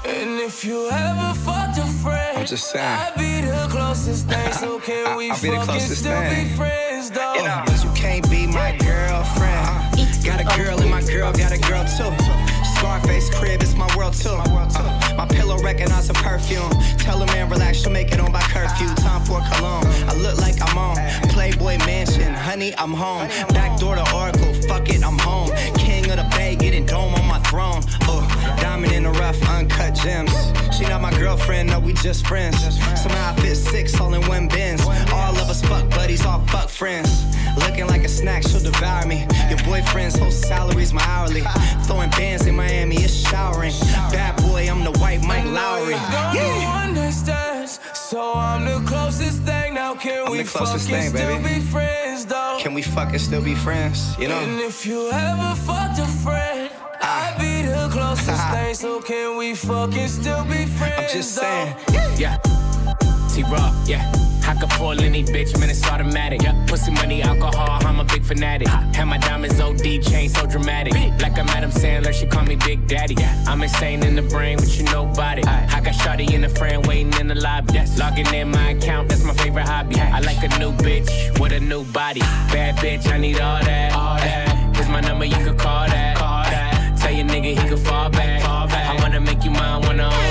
And 0.03 0.39
if 0.39 0.65
you 0.65 0.89
ever 0.89 1.33
fucked 1.39 1.77
a 1.77 1.85
friend, 2.03 2.39
I'm 2.39 2.45
just 2.45 2.71
saying. 2.71 2.85
I'd 2.85 3.13
be 3.17 3.41
the 3.47 3.67
closest 3.69 4.27
thing. 4.27 4.51
So 4.53 4.79
can 4.87 5.17
we 5.17 5.29
I'll 5.29 5.35
fucking 5.37 5.79
still 5.79 6.19
thing. 6.21 6.49
be 6.49 6.55
friends 6.55 7.11
though? 7.11 7.35
You 7.35 7.43
know, 7.43 7.63
but 7.65 7.83
you 7.83 7.91
can't 7.95 8.29
be 8.29 8.47
my 8.47 8.75
girlfriend. 8.77 10.23
Got 10.23 10.41
a 10.41 10.57
girl 10.57 10.79
and 10.79 10.89
my 10.91 11.01
girl 11.01 11.31
got 11.33 11.51
a 11.51 11.57
girl 11.59 11.83
too. 11.85 12.50
Scarface 12.81 13.29
crib, 13.29 13.61
it's 13.61 13.75
my 13.75 13.87
world 13.95 14.15
too. 14.15 14.29
Uh, 14.29 15.13
my 15.15 15.27
pillow 15.27 15.55
recognize 15.59 16.09
a 16.09 16.13
perfume. 16.13 16.71
Tell 16.97 17.21
a 17.21 17.27
man 17.27 17.47
relax, 17.47 17.77
she'll 17.77 17.91
make 17.91 18.11
it 18.11 18.19
on 18.19 18.31
by 18.31 18.41
curfew. 18.41 18.87
Time 18.95 19.23
for 19.23 19.39
cologne. 19.53 19.85
I 20.09 20.15
look 20.15 20.39
like 20.39 20.55
I'm 20.59 20.75
on 20.79 20.95
Playboy 21.29 21.77
Mansion. 21.85 22.33
Honey, 22.33 22.73
I'm 22.79 22.91
home. 22.91 23.27
Back 23.49 23.79
door 23.79 23.93
to 23.93 24.15
Oracle. 24.15 24.51
Fuck 24.67 24.89
it, 24.89 25.05
I'm 25.05 25.19
home. 25.19 25.51
Of 26.11 26.17
the 26.17 26.35
Bay, 26.35 26.57
getting 26.57 26.85
dome 26.85 27.13
on 27.15 27.25
my 27.25 27.39
throne. 27.39 27.81
Oh, 28.01 28.27
diamond 28.59 28.91
in 28.91 29.03
the 29.03 29.11
rough, 29.11 29.41
uncut 29.47 29.95
gems. 29.95 30.33
She 30.75 30.83
not 30.83 31.01
my 31.01 31.11
girlfriend, 31.11 31.69
no, 31.69 31.79
we 31.79 31.93
just 31.93 32.27
friends. 32.27 32.57
Somehow 33.01 33.31
I 33.31 33.35
fit 33.39 33.55
six 33.55 33.97
all 33.97 34.13
in 34.13 34.21
one 34.27 34.49
bins. 34.49 34.81
All 35.13 35.37
of 35.37 35.49
us 35.49 35.61
fuck 35.61 35.89
buddies, 35.91 36.25
all 36.25 36.45
fuck 36.47 36.67
friends. 36.67 37.09
Looking 37.57 37.87
like 37.87 38.03
a 38.03 38.09
snack, 38.09 38.43
she'll 38.43 38.59
devour 38.59 39.05
me. 39.05 39.25
Your 39.47 39.59
boyfriend's 39.59 40.17
whole 40.17 40.31
salary's 40.31 40.91
my 40.91 41.03
hourly. 41.03 41.43
Throwing 41.85 42.09
bands 42.09 42.45
in 42.45 42.57
Miami, 42.57 42.97
it's 42.97 43.13
showering. 43.13 43.73
Bad 44.11 44.35
boy, 44.41 44.67
I'm 44.69 44.83
the 44.83 44.91
white 44.99 45.23
Mike 45.23 45.45
Lowrey. 45.45 45.95
Don't 46.11 46.33
do 46.33 47.01
one. 47.61 47.95
So 47.95 48.33
I'm 48.35 48.65
the 48.65 48.79
closest 48.87 49.41
thing 49.43 49.73
now. 49.73 49.95
Can 49.95 50.25
I'm 50.25 50.31
we 50.31 50.43
fucking 50.43 50.79
thing, 50.79 51.09
still 51.09 51.37
baby. 51.37 51.55
be 51.55 51.59
friends 51.61 52.25
though? 52.25 52.57
Can 52.59 52.73
we 52.73 52.81
fucking 52.81 53.19
still 53.19 53.41
be 53.43 53.55
friends? 53.55 54.17
You 54.19 54.27
know. 54.27 54.39
And 54.39 54.59
if 54.61 54.85
you 54.85 55.09
ever 55.11 55.55
fucked 55.55 55.99
a 55.99 56.05
friend, 56.23 56.69
ah. 57.01 57.33
I'd 57.33 57.39
be 57.39 57.67
the 57.67 57.89
closest 57.91 58.47
thing. 58.53 58.73
So 58.75 59.01
can 59.01 59.37
we 59.37 59.55
fucking 59.55 60.07
still 60.07 60.43
be 60.45 60.65
friends? 60.65 60.99
I'm 60.99 61.09
just 61.17 61.35
though? 61.35 61.41
saying. 61.41 62.60
Yeah. 63.37 63.71
Yeah. 63.85 64.11
I 64.45 64.55
could 64.55 64.69
pull 64.71 64.99
any 64.99 65.23
bitch, 65.23 65.57
man, 65.57 65.69
it's 65.69 65.87
automatic. 65.87 66.41
Yeah. 66.41 66.65
Pussy 66.67 66.91
money, 66.91 67.21
alcohol, 67.21 67.79
I'm 67.85 67.99
a 67.99 68.03
big 68.03 68.23
fanatic. 68.23 68.67
Have 68.67 69.07
my 69.07 69.17
diamonds 69.17 69.59
OD, 69.59 70.01
chain 70.03 70.27
so 70.27 70.45
dramatic. 70.45 70.93
Like 71.21 71.37
I'm 71.39 71.47
Adam 71.49 71.71
Sandler, 71.71 72.13
she 72.13 72.25
call 72.25 72.43
me 72.43 72.57
Big 72.57 72.87
Daddy. 72.87 73.15
I'm 73.47 73.61
insane 73.61 74.03
in 74.03 74.15
the 74.15 74.21
brain, 74.23 74.57
but 74.57 74.77
you 74.77 74.83
nobody. 74.85 75.43
I 75.43 75.79
got 75.81 75.93
Shawty 75.93 76.33
in 76.33 76.41
the 76.41 76.49
friend 76.49 76.85
waiting 76.85 77.13
in 77.21 77.27
the 77.27 77.35
lobby. 77.35 77.79
Logging 77.97 78.33
in 78.33 78.49
my 78.49 78.71
account, 78.71 79.09
that's 79.09 79.23
my 79.23 79.33
favorite 79.33 79.67
hobby. 79.67 79.95
I 79.95 80.19
like 80.19 80.43
a 80.43 80.59
new 80.59 80.73
bitch 80.73 81.39
with 81.39 81.53
a 81.53 81.59
new 81.59 81.85
body. 81.85 82.21
Bad 82.51 82.75
bitch, 82.77 83.09
I 83.09 83.17
need 83.17 83.39
all 83.39 83.63
that. 83.63 83.93
All 83.93 84.15
that. 84.15 84.75
Here's 84.75 84.89
my 84.89 84.99
number, 84.99 85.25
you 85.25 85.37
could 85.37 85.57
call 85.57 85.87
that. 85.87 86.17
Call 86.17 86.43
that. 86.43 86.97
Tell 86.99 87.11
your 87.11 87.25
nigga 87.25 87.57
he 87.61 87.69
could 87.69 87.79
fall 87.79 88.09
back. 88.09 88.41
Fall 88.41 88.67
back. 88.67 88.89
I 88.89 89.01
wanna 89.01 89.21
make 89.21 89.43
you 89.45 89.51
mine, 89.51 89.81
wanna 89.83 90.09
own 90.09 90.30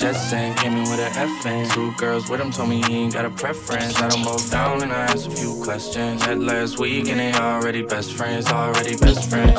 though. 0.00 0.12
Just 0.12 0.30
saying, 0.30 0.54
came 0.56 0.72
in 0.72 0.82
with 0.82 1.00
an 1.00 1.12
FN. 1.12 1.72
Two 1.72 1.92
girls 1.96 2.28
with 2.28 2.40
him 2.40 2.50
told 2.50 2.68
me 2.68 2.82
he 2.82 2.96
ain't 2.96 3.14
got 3.14 3.24
a 3.24 3.30
preference. 3.30 3.96
Had 3.96 4.12
them 4.12 4.22
both 4.22 4.50
down 4.50 4.82
and 4.82 4.92
I 4.92 5.06
asked 5.06 5.26
a 5.26 5.30
few 5.30 5.60
questions. 5.62 6.26
Met 6.26 6.38
last 6.38 6.78
week 6.78 7.08
and 7.08 7.20
they 7.20 7.32
already 7.32 7.82
best 7.82 8.12
friends, 8.12 8.46
already 8.48 8.96
best 8.96 9.28
friends. 9.30 9.54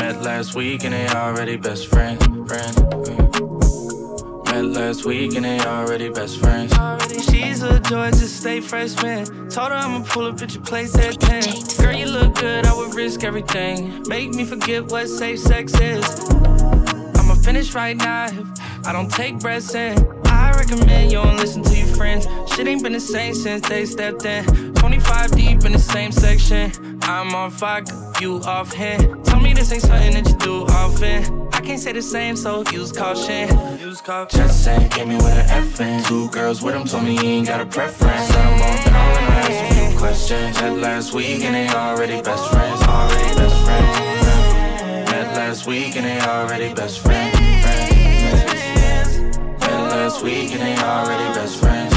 Met 0.00 0.22
last 0.22 0.54
week 0.54 0.84
and 0.84 0.94
they 0.94 1.08
already 1.08 1.56
best 1.56 1.88
friends. 1.88 2.24
Friend. 2.24 2.76
Met 4.46 4.64
last 4.64 5.04
week 5.04 5.34
and 5.34 5.44
they 5.44 5.60
already 5.60 6.08
best 6.10 6.38
friends. 6.38 6.72
She's 7.30 7.62
a 7.62 7.80
Georgia 7.80 8.28
State 8.28 8.64
freshman. 8.64 9.24
Told 9.48 9.70
her 9.70 9.76
I'ma 9.76 10.04
pull 10.04 10.26
up 10.26 10.40
at 10.42 10.54
your 10.54 10.62
place 10.62 10.96
at 10.98 11.20
10. 11.20 11.42
Girl, 11.78 11.94
you 11.94 12.06
look 12.06 12.34
good, 12.34 12.66
I 12.66 12.74
would 12.74 12.94
risk 12.94 13.24
everything. 13.24 14.02
Make 14.06 14.30
me 14.30 14.44
forget 14.44 14.90
what 14.90 15.08
safe 15.08 15.38
sex 15.38 15.78
is. 15.80 16.41
Finish 17.42 17.74
right 17.74 17.96
now 17.96 18.26
if 18.26 18.86
I 18.86 18.92
don't 18.92 19.10
take 19.10 19.38
breaths 19.40 19.74
in. 19.74 19.98
I 20.26 20.52
recommend 20.52 21.10
you 21.10 21.22
don't 21.22 21.36
listen 21.36 21.62
to 21.64 21.76
your 21.76 21.88
friends. 21.88 22.26
Shit 22.52 22.68
ain't 22.68 22.82
been 22.82 22.92
the 22.92 23.00
same 23.00 23.34
since 23.34 23.68
they 23.68 23.84
stepped 23.84 24.24
in. 24.24 24.74
25 24.74 25.32
deep 25.32 25.64
in 25.64 25.72
the 25.72 25.78
same 25.78 26.12
section. 26.12 26.72
I'm 27.02 27.34
on 27.34 27.50
fire, 27.50 27.82
you 28.20 28.36
off 28.44 28.72
hand. 28.72 29.24
Tell 29.24 29.40
me 29.40 29.54
this 29.54 29.72
ain't 29.72 29.82
something 29.82 30.14
that 30.14 30.28
you 30.28 30.36
do 30.38 30.64
often. 30.66 31.48
I 31.52 31.60
can't 31.60 31.80
say 31.80 31.92
the 31.92 32.02
same, 32.02 32.36
so 32.36 32.64
use 32.70 32.92
caution. 32.92 33.48
Use 33.78 34.00
caution. 34.00 34.40
Just 34.40 34.64
saying, 34.64 34.88
came 34.90 35.10
in 35.10 35.18
with 35.18 35.26
an 35.26 35.68
FN. 35.68 36.06
Two 36.06 36.28
girls 36.30 36.62
with 36.62 36.74
him 36.74 36.84
told 36.84 37.04
me 37.04 37.16
he 37.16 37.26
ain't 37.38 37.48
got 37.48 37.60
a 37.60 37.66
preference. 37.66 38.28
Had 38.30 38.36
them 38.36 38.58
both 38.58 38.84
down 38.84 39.16
and 39.16 39.26
I 39.26 39.40
asked 39.40 39.72
a 39.72 39.88
few 39.90 39.98
questions. 39.98 40.60
Met 40.60 40.78
last 40.78 41.12
week 41.12 41.42
and 41.42 41.54
they 41.54 41.68
already 41.68 42.22
best 42.22 42.50
friends, 42.50 42.82
already 42.82 43.34
best 43.36 43.64
friends. 43.64 45.10
Met 45.10 45.36
last 45.36 45.66
week 45.66 45.96
and 45.96 46.06
they 46.06 46.20
already 46.20 46.72
best 46.74 47.00
friends. 47.00 47.31
Last 50.12 50.24
week 50.24 50.52
and 50.52 50.60
they 50.60 50.76
already 50.76 51.24
best 51.32 51.56
friends. 51.58 51.96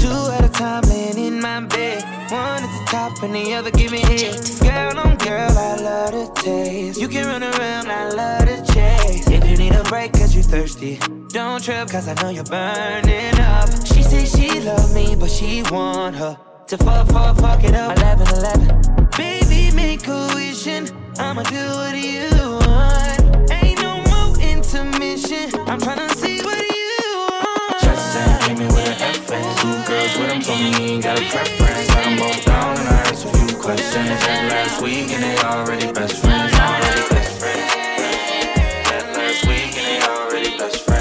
Two 0.00 0.30
at 0.30 0.44
a 0.44 0.48
time 0.48 0.82
laying 0.82 1.18
in 1.18 1.40
my 1.40 1.58
bed. 1.66 2.04
One 2.30 2.62
at 2.62 2.70
the 2.70 2.84
top 2.86 3.20
and 3.24 3.34
the 3.34 3.52
other 3.52 3.72
giving 3.72 4.06
head. 4.06 4.38
Girl 4.60 4.96
on 5.00 5.16
girl, 5.16 5.50
I 5.50 5.74
love 5.74 6.12
the 6.12 6.40
taste. 6.40 7.00
You 7.00 7.08
can 7.08 7.26
run 7.26 7.42
around, 7.42 7.90
I 7.90 8.10
love 8.10 8.46
the 8.46 8.72
chase. 8.72 9.26
If 9.26 9.44
you 9.50 9.56
need 9.56 9.74
a 9.74 9.82
break 9.84 10.12
cause 10.12 10.36
you 10.36 10.42
thirsty, 10.44 11.00
don't 11.30 11.60
trip 11.60 11.88
cause 11.88 12.06
I 12.06 12.14
know 12.22 12.28
you're 12.28 12.44
burning 12.44 13.40
up. 13.40 13.68
She 13.88 14.04
say 14.04 14.24
she 14.24 14.60
love 14.60 14.94
me, 14.94 15.16
but 15.16 15.28
she 15.28 15.64
want 15.64 16.14
her 16.14 16.38
to 16.68 16.78
fuck, 16.78 17.08
fuck, 17.08 17.38
fuck 17.38 17.64
it 17.64 17.74
up. 17.74 17.98
11, 17.98 18.28
11. 18.38 19.08
Baby, 19.16 19.74
make 19.74 20.06
a 20.06 20.30
wishing. 20.32 20.88
I'ma 21.18 21.42
do 21.42 21.64
what 21.80 21.96
you 21.96 22.30
want. 22.68 23.50
Ain't 23.50 23.82
no 23.82 24.00
more 24.12 24.38
intermission. 24.38 25.50
I'm 25.66 25.80
tryna 25.80 26.08
see 26.14 26.40
what 26.42 26.57
me 30.58 30.94
ain't 30.94 31.02
got 31.04 31.18
a 31.18 31.22
preference. 31.30 31.88
Them 31.88 32.18
both 32.18 32.44
down 32.44 32.76
and 32.78 32.88
I 32.88 32.96
asked 33.10 33.24
a 33.24 33.28
few 33.28 33.56
questions. 33.56 34.08
Met 34.08 34.50
last 34.50 34.82
week 34.82 35.10
and 35.10 35.22
they 35.22 35.38
already 35.38 35.92
best 35.92 36.22
friends, 36.22 36.54
already 36.54 37.08
best 37.14 37.38
friends. 37.40 37.72
Met 38.90 39.06
last 39.16 39.44
week 39.46 39.76
and 39.78 39.86
they 39.86 40.00
already 40.06 40.58
best 40.58 40.84
friends. 40.84 40.98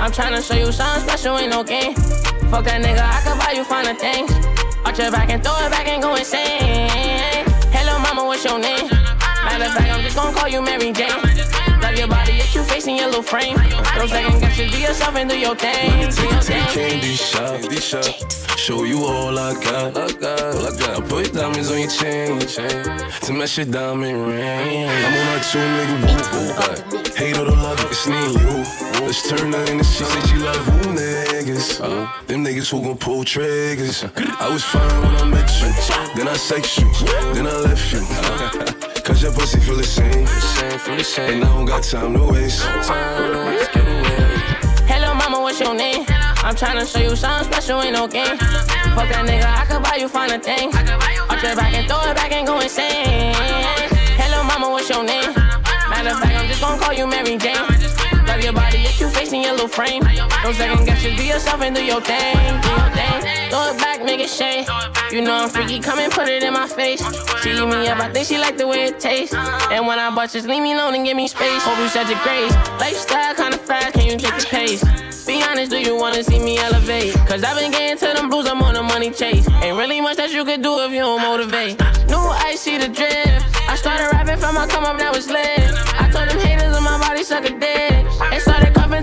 I'm 0.00 0.14
tryna 0.14 0.40
show 0.46 0.54
you 0.54 0.72
something 0.72 1.02
special, 1.06 1.36
ain't 1.36 1.50
no 1.50 1.62
game. 1.62 1.92
Fuck 2.50 2.66
a 2.66 2.80
nigga, 2.80 3.02
I 3.02 3.20
can 3.24 3.36
buy 3.36 3.52
you 3.52 3.64
finer 3.64 3.92
things. 3.92 4.32
Arch 4.86 4.98
your 4.98 5.10
back 5.10 5.28
and 5.28 5.42
throw 5.44 5.52
it 5.58 5.70
back 5.70 5.86
and 5.86 6.00
go 6.00 6.14
insane. 6.14 7.44
Hello, 7.74 7.98
mama, 7.98 8.24
what's 8.24 8.44
your 8.44 8.58
name? 8.58 8.88
Matter 8.88 9.64
of 9.64 9.72
fact, 9.74 9.92
I'm 9.92 10.00
just 10.02 10.16
gonna 10.16 10.34
call 10.34 10.48
you 10.48 10.62
Mary 10.62 10.92
Jane. 10.92 11.47
Your 11.98 12.06
body, 12.06 12.34
if 12.34 12.54
you 12.54 12.62
face 12.62 12.84
facing 12.84 12.96
your 12.96 13.06
little 13.06 13.24
frame. 13.24 13.56
Those 13.96 14.10
second 14.10 14.38
guess 14.38 14.56
you 14.56 14.70
do 14.70 14.78
yourself 14.78 15.16
and 15.16 15.28
do 15.28 15.36
your 15.36 15.56
thing. 15.56 16.08
Do 16.10 16.22
your 16.28 16.40
thing. 16.40 16.62
Candy 16.66 17.14
shop, 17.16 17.60
candy 17.60 17.80
shop. 17.80 18.04
Show 18.56 18.84
you 18.84 19.04
all 19.04 19.36
I 19.36 19.54
got, 19.54 19.98
I 19.98 20.12
got, 20.12 20.40
all 20.54 20.66
I 20.68 20.78
got. 20.78 21.02
I 21.02 21.08
put 21.08 21.32
diamonds 21.32 21.72
on 21.72 21.80
your 21.80 21.90
chain, 21.90 22.38
chain. 22.46 22.84
To 23.22 23.32
match 23.32 23.56
your 23.56 23.66
diamond 23.66 24.28
ring. 24.28 24.88
I'm 24.88 25.14
on 25.18 25.38
a 25.38 25.42
two 25.42 25.58
nigga 25.58 25.96
woo 26.06 26.94
woo. 26.94 27.14
Hate 27.16 27.36
or 27.36 27.46
love 27.46 27.80
it, 27.80 27.90
it's 27.90 28.06
me 28.06 28.14
and 28.14 28.34
you. 28.42 29.04
Let's 29.04 29.28
turn 29.28 29.52
her 29.52 29.64
into 29.64 29.82
she 29.82 30.04
said 30.04 30.26
she 30.28 30.36
love 30.36 30.64
who 30.66 30.94
niggas. 30.94 31.80
Uh, 31.82 32.08
them 32.28 32.44
niggas 32.44 32.70
who 32.70 32.80
gon' 32.80 32.96
pull 32.96 33.24
triggers. 33.24 34.04
I 34.38 34.48
was 34.48 34.62
fine 34.62 35.02
when 35.02 35.16
I 35.16 35.24
met 35.24 35.50
you. 35.60 36.14
Then 36.14 36.28
I 36.28 36.36
sex 36.36 36.78
you. 36.78 36.88
Then 37.34 37.48
I 37.48 37.56
left 37.56 37.92
you. 37.92 38.74
Cause 39.08 39.22
your 39.22 39.32
pussy 39.32 39.58
feel 39.58 39.74
the 39.74 39.82
same. 39.82 40.12
feel 40.12 40.24
the 40.26 40.28
same, 40.28 40.78
feel 40.80 40.96
the 40.96 41.02
same. 41.02 41.30
And 41.36 41.44
I 41.44 41.54
don't 41.54 41.64
got 41.64 41.82
time 41.82 42.12
to 42.12 42.24
waste. 42.24 42.60
time 42.60 43.32
to 43.32 43.38
waste, 43.48 43.72
get 43.72 43.88
away. 43.88 44.84
Hello, 44.84 45.14
mama, 45.14 45.40
what's 45.40 45.58
your 45.58 45.74
name? 45.74 46.04
I'm 46.44 46.54
tryna 46.54 46.84
show 46.84 47.00
you 47.00 47.16
something 47.16 47.50
special, 47.50 47.80
ain't 47.80 47.94
no 47.94 48.06
game. 48.06 48.36
Fuck 48.36 49.08
that 49.08 49.24
nigga, 49.24 49.48
I 49.48 49.64
could 49.64 49.82
buy 49.82 49.96
you 49.96 50.08
finer 50.08 50.38
things. 50.38 50.76
Arch 50.76 51.42
your 51.42 51.56
back 51.56 51.72
and 51.72 51.88
throw 51.88 52.04
it 52.04 52.16
back 52.16 52.32
and 52.32 52.46
go 52.46 52.60
insane. 52.60 53.32
Hello, 54.20 54.44
mama, 54.44 54.68
what's 54.68 54.90
your 54.90 55.02
name? 55.02 55.32
Matter 55.88 56.10
of 56.10 56.20
fact, 56.20 56.36
I'm 56.36 56.46
just 56.46 56.60
gonna 56.60 56.78
call 56.78 56.92
you 56.92 57.06
Mary 57.06 57.38
Jane. 57.38 57.77
Your 58.42 58.52
body, 58.52 58.78
if 58.78 59.00
you 59.00 59.10
facing 59.10 59.42
your 59.42 59.52
little 59.52 59.68
frame. 59.68 60.02
Don't 60.42 60.54
second 60.54 60.86
guess, 60.86 61.02
just 61.02 61.18
be 61.18 61.26
yourself 61.26 61.60
and 61.60 61.74
do 61.74 61.84
your 61.84 62.00
thing. 62.00 62.34
Do 62.62 62.68
your 62.68 62.90
thing. 62.96 63.50
Throw 63.50 63.70
it 63.72 63.78
back, 63.78 64.04
make 64.04 64.20
it 64.20 64.30
shake. 64.30 64.66
You 65.12 65.22
know 65.22 65.34
I'm 65.34 65.48
freaky, 65.48 65.80
come 65.80 65.98
and 65.98 66.12
put 66.12 66.28
it 66.28 66.42
in 66.42 66.52
my 66.52 66.66
face. 66.66 67.02
She 67.42 67.50
eat 67.50 67.66
me 67.66 67.88
up, 67.88 67.98
I 67.98 68.10
think 68.12 68.26
she 68.26 68.38
like 68.38 68.56
the 68.56 68.66
way 68.66 68.84
it 68.84 69.00
tastes. 69.00 69.34
And 69.34 69.86
when 69.86 69.98
I 69.98 70.14
bust, 70.14 70.34
just 70.34 70.46
leave 70.46 70.62
me 70.62 70.72
alone 70.72 70.94
and 70.94 71.04
give 71.04 71.16
me 71.16 71.28
space. 71.28 71.62
Hope 71.62 71.78
you 71.78 71.88
such 71.88 72.10
a 72.10 72.18
grace. 72.22 72.54
Lifestyle 72.80 73.34
kinda 73.34 73.58
fast, 73.58 73.94
can 73.94 74.06
you 74.06 74.16
take 74.16 74.36
the 74.38 74.46
pace? 74.46 74.82
Be 75.26 75.42
honest, 75.42 75.70
do 75.70 75.78
you 75.78 75.96
wanna 75.96 76.22
see 76.22 76.38
me 76.38 76.58
elevate? 76.58 77.12
Cause 77.26 77.44
I've 77.44 77.58
been 77.58 77.70
getting 77.70 77.98
to 77.98 78.14
them 78.14 78.30
blues, 78.30 78.46
I'm 78.46 78.62
on 78.62 78.76
a 78.76 78.82
money 78.82 79.10
chase. 79.10 79.48
Ain't 79.62 79.76
really 79.76 80.00
much 80.00 80.16
that 80.16 80.30
you 80.30 80.44
could 80.44 80.62
do 80.62 80.78
if 80.80 80.92
you 80.92 81.00
don't 81.00 81.20
motivate. 81.20 81.78
New 82.08 82.24
ice, 82.48 82.60
see 82.60 82.78
the 82.78 82.88
drift. 82.88 83.44
I 83.68 83.76
started 83.76 84.08
rapping 84.12 84.38
from 84.38 84.54
my 84.54 84.66
come 84.66 84.84
up, 84.84 84.98
now 84.98 85.12
it's 85.12 85.28
lit. 85.28 85.60
I 86.00 86.08
told 86.10 86.28
them 86.30 86.38
haters 86.38 86.74
on 86.74 86.82
my 86.82 86.98
body 86.98 87.22
suck 87.22 87.44
a 87.44 87.50
dick. 87.50 88.06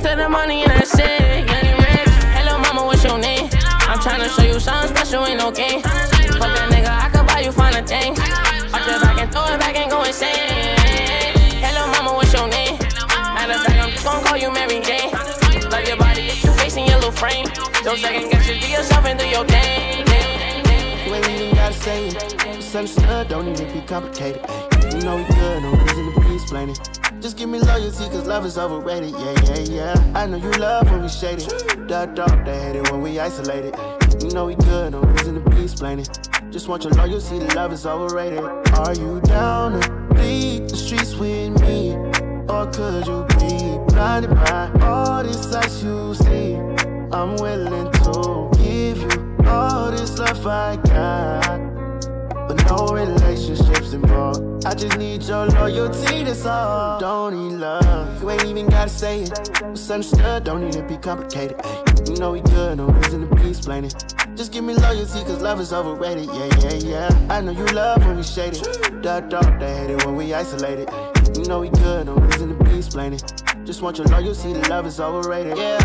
To 0.06 0.16
the 0.16 0.30
money 0.30 0.62
and 0.62 0.70
that's 0.70 0.94
it. 1.00 1.50
Young 1.50 1.66
and 1.66 1.80
rich. 1.82 2.14
Hello, 2.38 2.60
mama, 2.60 2.86
what's 2.86 3.04
your 3.04 3.18
name? 3.18 3.50
I'm 3.90 3.98
tryna 3.98 4.30
show 4.30 4.46
you 4.46 4.60
something 4.60 4.96
special, 4.96 5.26
ain't 5.26 5.40
no 5.40 5.50
game. 5.50 5.82
Fuck 5.82 6.54
that 6.54 6.70
nigga, 6.70 6.94
I 6.94 7.10
could 7.10 7.26
buy 7.26 7.40
you 7.42 7.52
finer 7.52 7.82
things. 7.82 8.20
Arch 8.70 8.86
your 8.86 9.02
back 9.02 9.18
and 9.18 9.32
throw 9.34 9.50
it 9.50 9.60
back 9.60 9.76
and 9.76 9.90
go 9.90 10.04
insane. 10.04 10.78
Hello, 11.58 11.90
mama, 11.90 12.14
what's 12.14 12.32
your 12.38 12.46
name? 12.48 12.78
Matter 13.34 13.58
of 13.58 13.66
fact, 13.66 13.82
I'm 13.82 13.90
just 13.90 14.06
gonna 14.06 14.22
call 14.22 14.38
you 14.38 14.54
Mary 14.54 14.78
Jane. 14.86 15.10
Love 15.74 15.88
your 15.90 15.98
body, 15.98 16.30
if 16.30 16.44
you 16.44 16.52
facing 16.54 16.86
your 16.86 17.02
little 17.02 17.10
frame. 17.10 17.50
Don't 17.82 17.98
second 17.98 18.30
guess, 18.30 18.46
just 18.46 18.62
be 18.62 18.78
yourself 18.78 19.10
and 19.10 19.18
do 19.18 19.26
your 19.26 19.46
thing. 19.50 20.06
You 20.06 21.18
ain't 21.18 21.30
even 21.34 21.56
gotta 21.56 21.74
say 21.82 22.14
it. 22.14 22.46
It's 22.46 22.76
understood, 22.76 23.30
don't 23.30 23.58
to 23.58 23.66
be 23.74 23.82
complicated. 23.82 24.46
Ay. 24.46 24.70
You 24.94 25.02
know 25.02 25.18
we 25.18 25.26
good, 25.34 25.64
no 25.66 25.74
reason 25.74 26.14
to 26.14 26.22
be 26.22 26.36
explaining. 26.36 26.78
Just 27.26 27.38
give 27.38 27.50
me 27.50 27.58
loyalty, 27.58 28.08
cause 28.10 28.28
love 28.28 28.46
is 28.46 28.56
overrated. 28.56 29.10
Yeah, 29.10 29.34
yeah, 29.46 29.60
yeah. 29.96 30.12
I 30.14 30.28
know 30.28 30.38
you 30.38 30.52
love 30.52 30.88
when 30.92 31.02
we 31.02 31.10
shaded. 31.10 31.50
The 31.90 32.06
dark, 32.14 32.46
they 32.46 32.62
hate 32.62 32.76
it 32.76 32.92
when 32.92 33.02
we 33.02 33.20
isolated. 33.20 33.74
Ay. 33.76 33.98
You 34.22 34.30
know 34.30 34.46
we 34.46 34.54
good, 34.54 34.92
no 34.92 35.02
reason 35.02 35.44
to 35.44 35.50
be 35.50 35.64
explaining. 35.64 36.06
Just 36.52 36.68
want 36.68 36.84
your 36.84 36.94
loyalty, 36.94 37.40
the 37.40 37.52
love 37.56 37.74
is 37.74 37.88
overrated. 37.88 38.44
Are 38.44 38.94
you 38.94 39.22
down 39.22 39.82
to 39.82 39.90
bleed 40.14 40.70
the 40.70 40.78
streets 40.78 41.16
with 41.16 41.60
me? 41.62 41.96
Or 42.48 42.68
could 42.72 43.08
you 43.08 43.26
be 43.40 43.80
blinded 43.92 44.30
by 44.30 44.70
all 44.84 45.24
this 45.24 45.52
ice 45.52 45.82
you 45.82 46.14
see? 46.14 46.54
I'm 47.12 47.38
willing 47.38 47.92
to 47.92 48.52
give 48.56 49.02
you 49.02 49.50
all 49.50 49.90
this 49.90 50.20
love 50.20 50.46
I 50.46 50.76
got. 50.76 51.75
But 52.48 52.66
no 52.68 52.88
relationships 52.94 53.94
involved. 53.94 54.66
I 54.66 54.74
just 54.74 54.98
need 54.98 55.24
your 55.24 55.48
loyalty, 55.48 56.24
that's 56.24 56.46
all. 56.46 57.00
Don't 57.00 57.34
need 57.34 57.58
love. 57.58 58.22
You 58.22 58.32
ain't 58.32 58.46
even 58.46 58.68
gotta 58.68 58.90
say 58.90 59.22
it. 59.22 59.52
It's 59.64 59.90
understood, 59.90 60.44
don't 60.44 60.62
need 60.62 60.74
to 60.74 60.84
be 60.84 60.98
complicated. 60.98 61.60
Ay. 61.64 61.84
You 62.08 62.16
know 62.18 62.32
we 62.32 62.42
good, 62.42 62.78
no 62.78 62.88
reason 62.88 63.28
to 63.28 63.36
be 63.36 63.50
explaining. 63.50 63.92
Just 64.36 64.52
give 64.52 64.64
me 64.64 64.76
loyalty, 64.76 65.24
cause 65.24 65.42
love 65.42 65.60
is 65.60 65.74
overrated. 65.74 66.26
Yeah, 66.26 66.60
yeah, 66.60 66.74
yeah. 66.74 67.28
I 67.30 67.42
know 67.42 67.52
you 67.52 67.66
love 67.68 68.06
when 68.06 68.18
we 68.18 68.24
shaded. 68.24 68.64
The 69.04 69.26
dark, 69.30 69.60
they 69.60 69.76
hate 69.76 69.90
it 69.92 70.06
when 70.06 70.16
we 70.16 70.34
isolated. 70.34 70.90
You 71.36 71.46
know 71.46 71.60
we 71.62 71.70
good, 71.70 72.06
no 72.06 72.16
reason 72.16 72.50
to 72.50 72.55
be. 72.96 73.18
Just 73.66 73.82
want 73.82 73.98
your 73.98 74.08
loyalty, 74.08 74.54
the 74.54 74.68
love 74.70 74.86
is 74.86 75.00
overrated. 75.00 75.58
Yeah. 75.58 75.80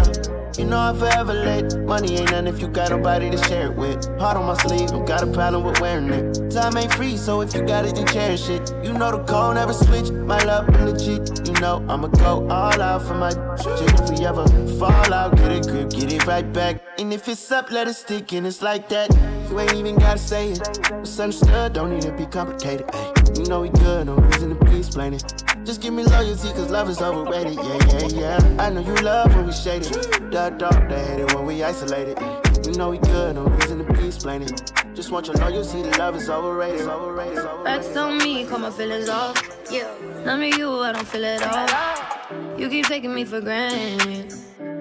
You 0.56 0.64
know 0.64 0.78
I'm 0.78 0.98
forever 0.98 1.32
late. 1.32 1.76
Money 1.78 2.16
ain't 2.16 2.30
nothing 2.30 2.46
if 2.46 2.60
you 2.60 2.68
got 2.68 2.90
nobody 2.90 3.30
to 3.30 3.38
share 3.44 3.70
it 3.70 3.76
with. 3.76 4.04
Heart 4.18 4.36
on 4.36 4.46
my 4.46 4.54
sleeve, 4.54 4.90
don't 4.90 5.06
got 5.06 5.22
a 5.22 5.26
problem 5.26 5.64
with 5.64 5.80
wearing 5.80 6.10
it. 6.10 6.50
Time 6.50 6.76
ain't 6.76 6.92
free, 6.94 7.16
so 7.16 7.40
if 7.40 7.54
you 7.54 7.62
got 7.62 7.84
it, 7.84 7.94
then 7.94 8.06
cherish 8.06 8.48
it. 8.48 8.72
You 8.84 8.92
know 8.92 9.10
the 9.10 9.24
code 9.24 9.54
never 9.54 9.72
switch. 9.72 10.10
My 10.10 10.42
love 10.44 10.66
been 10.66 10.86
legit. 10.86 11.46
You 11.46 11.54
know 11.60 11.84
I'ma 11.88 12.08
go 12.08 12.48
all 12.48 12.80
out 12.80 13.02
for 13.02 13.14
my 13.14 13.30
chick. 13.30 13.94
If 14.00 14.10
we 14.10 14.26
ever 14.26 14.46
fall 14.78 15.14
out, 15.14 15.36
get 15.36 15.52
a 15.52 15.60
grip, 15.70 15.90
get 15.90 16.12
it 16.12 16.26
right 16.26 16.50
back. 16.52 16.82
And 16.98 17.12
if 17.12 17.28
it's 17.28 17.50
up, 17.50 17.70
let 17.70 17.88
it 17.88 17.94
stick, 17.94 18.32
and 18.32 18.46
it's 18.46 18.62
like 18.62 18.88
that. 18.90 19.10
You 19.48 19.58
ain't 19.58 19.74
even 19.74 19.96
gotta 19.96 20.18
say 20.18 20.52
it. 20.52 20.90
It's 20.92 21.18
understood, 21.18 21.72
don't 21.72 21.90
need 21.90 22.02
to 22.02 22.12
be 22.12 22.26
complicated. 22.26 22.88
Ay. 22.92 23.19
You 23.40 23.46
know 23.46 23.62
we 23.62 23.70
good, 23.70 24.04
no 24.04 24.16
reason 24.16 24.50
to 24.50 24.64
be 24.66 24.76
explaining. 24.76 25.20
Just 25.64 25.80
give 25.80 25.94
me 25.94 26.04
loyalty, 26.04 26.48
cause 26.48 26.68
love 26.68 26.90
is 26.90 27.00
overrated. 27.00 27.54
Yeah, 27.54 28.08
yeah, 28.10 28.38
yeah. 28.38 28.62
I 28.62 28.68
know 28.68 28.82
you 28.82 28.94
love 28.96 29.34
when 29.34 29.46
we 29.46 29.52
shaded. 29.52 29.94
The 30.30 30.54
dark, 30.58 30.90
they 30.90 31.02
hate 31.02 31.20
it 31.20 31.34
when 31.34 31.46
we 31.46 31.62
isolated. 31.64 32.18
You 32.66 32.74
know 32.74 32.90
we 32.90 32.98
good, 32.98 33.36
no 33.36 33.44
reason 33.44 33.78
to 33.78 33.92
be 33.94 34.08
explaining. 34.08 34.50
Just 34.94 35.10
want 35.10 35.26
your 35.26 35.36
loyalty, 35.36 35.80
the 35.80 35.96
love 35.96 36.16
is 36.16 36.28
overrated. 36.28 36.86
overrated, 36.86 37.38
overrated. 37.38 37.64
That's 37.64 37.96
on 37.96 38.18
me, 38.18 38.44
call 38.44 38.58
my 38.58 38.70
feelings 38.70 39.08
off. 39.08 39.42
Yeah. 39.70 39.90
None 40.26 40.42
of 40.42 40.58
you, 40.58 40.70
I 40.80 40.92
don't 40.92 41.08
feel 41.08 41.24
at 41.24 41.42
all. 41.42 42.58
You 42.58 42.68
keep 42.68 42.84
taking 42.88 43.14
me 43.14 43.24
for 43.24 43.40
granted. 43.40 44.34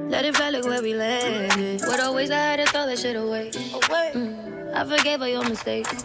Let 0.10 0.26
it 0.26 0.38
like 0.38 0.66
where 0.66 0.82
we 0.82 0.96
landed. 0.96 1.80
What 1.88 2.02
always 2.02 2.30
I 2.30 2.40
had 2.40 2.58
to 2.58 2.66
throw 2.66 2.88
that 2.88 3.00
shit 3.00 3.16
away. 3.16 3.52
Mm, 3.52 4.74
I 4.74 4.84
forgave 4.84 5.22
all 5.22 5.30
your 5.30 5.48
mistakes. 5.48 6.04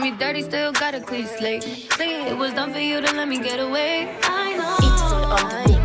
Me 0.00 0.10
dirty, 0.10 0.42
still 0.42 0.72
got 0.72 0.94
a 0.94 1.00
clean 1.00 1.26
slate. 1.26 1.64
It 1.98 2.36
was 2.36 2.52
done 2.52 2.72
for 2.72 2.78
you 2.80 3.00
to 3.00 3.14
let 3.14 3.26
me 3.26 3.38
get 3.38 3.58
away. 3.58 4.10
I 4.22 4.56
know. 4.56 4.74
On 5.34 5.48
the 5.48 5.72
mix. 5.72 5.83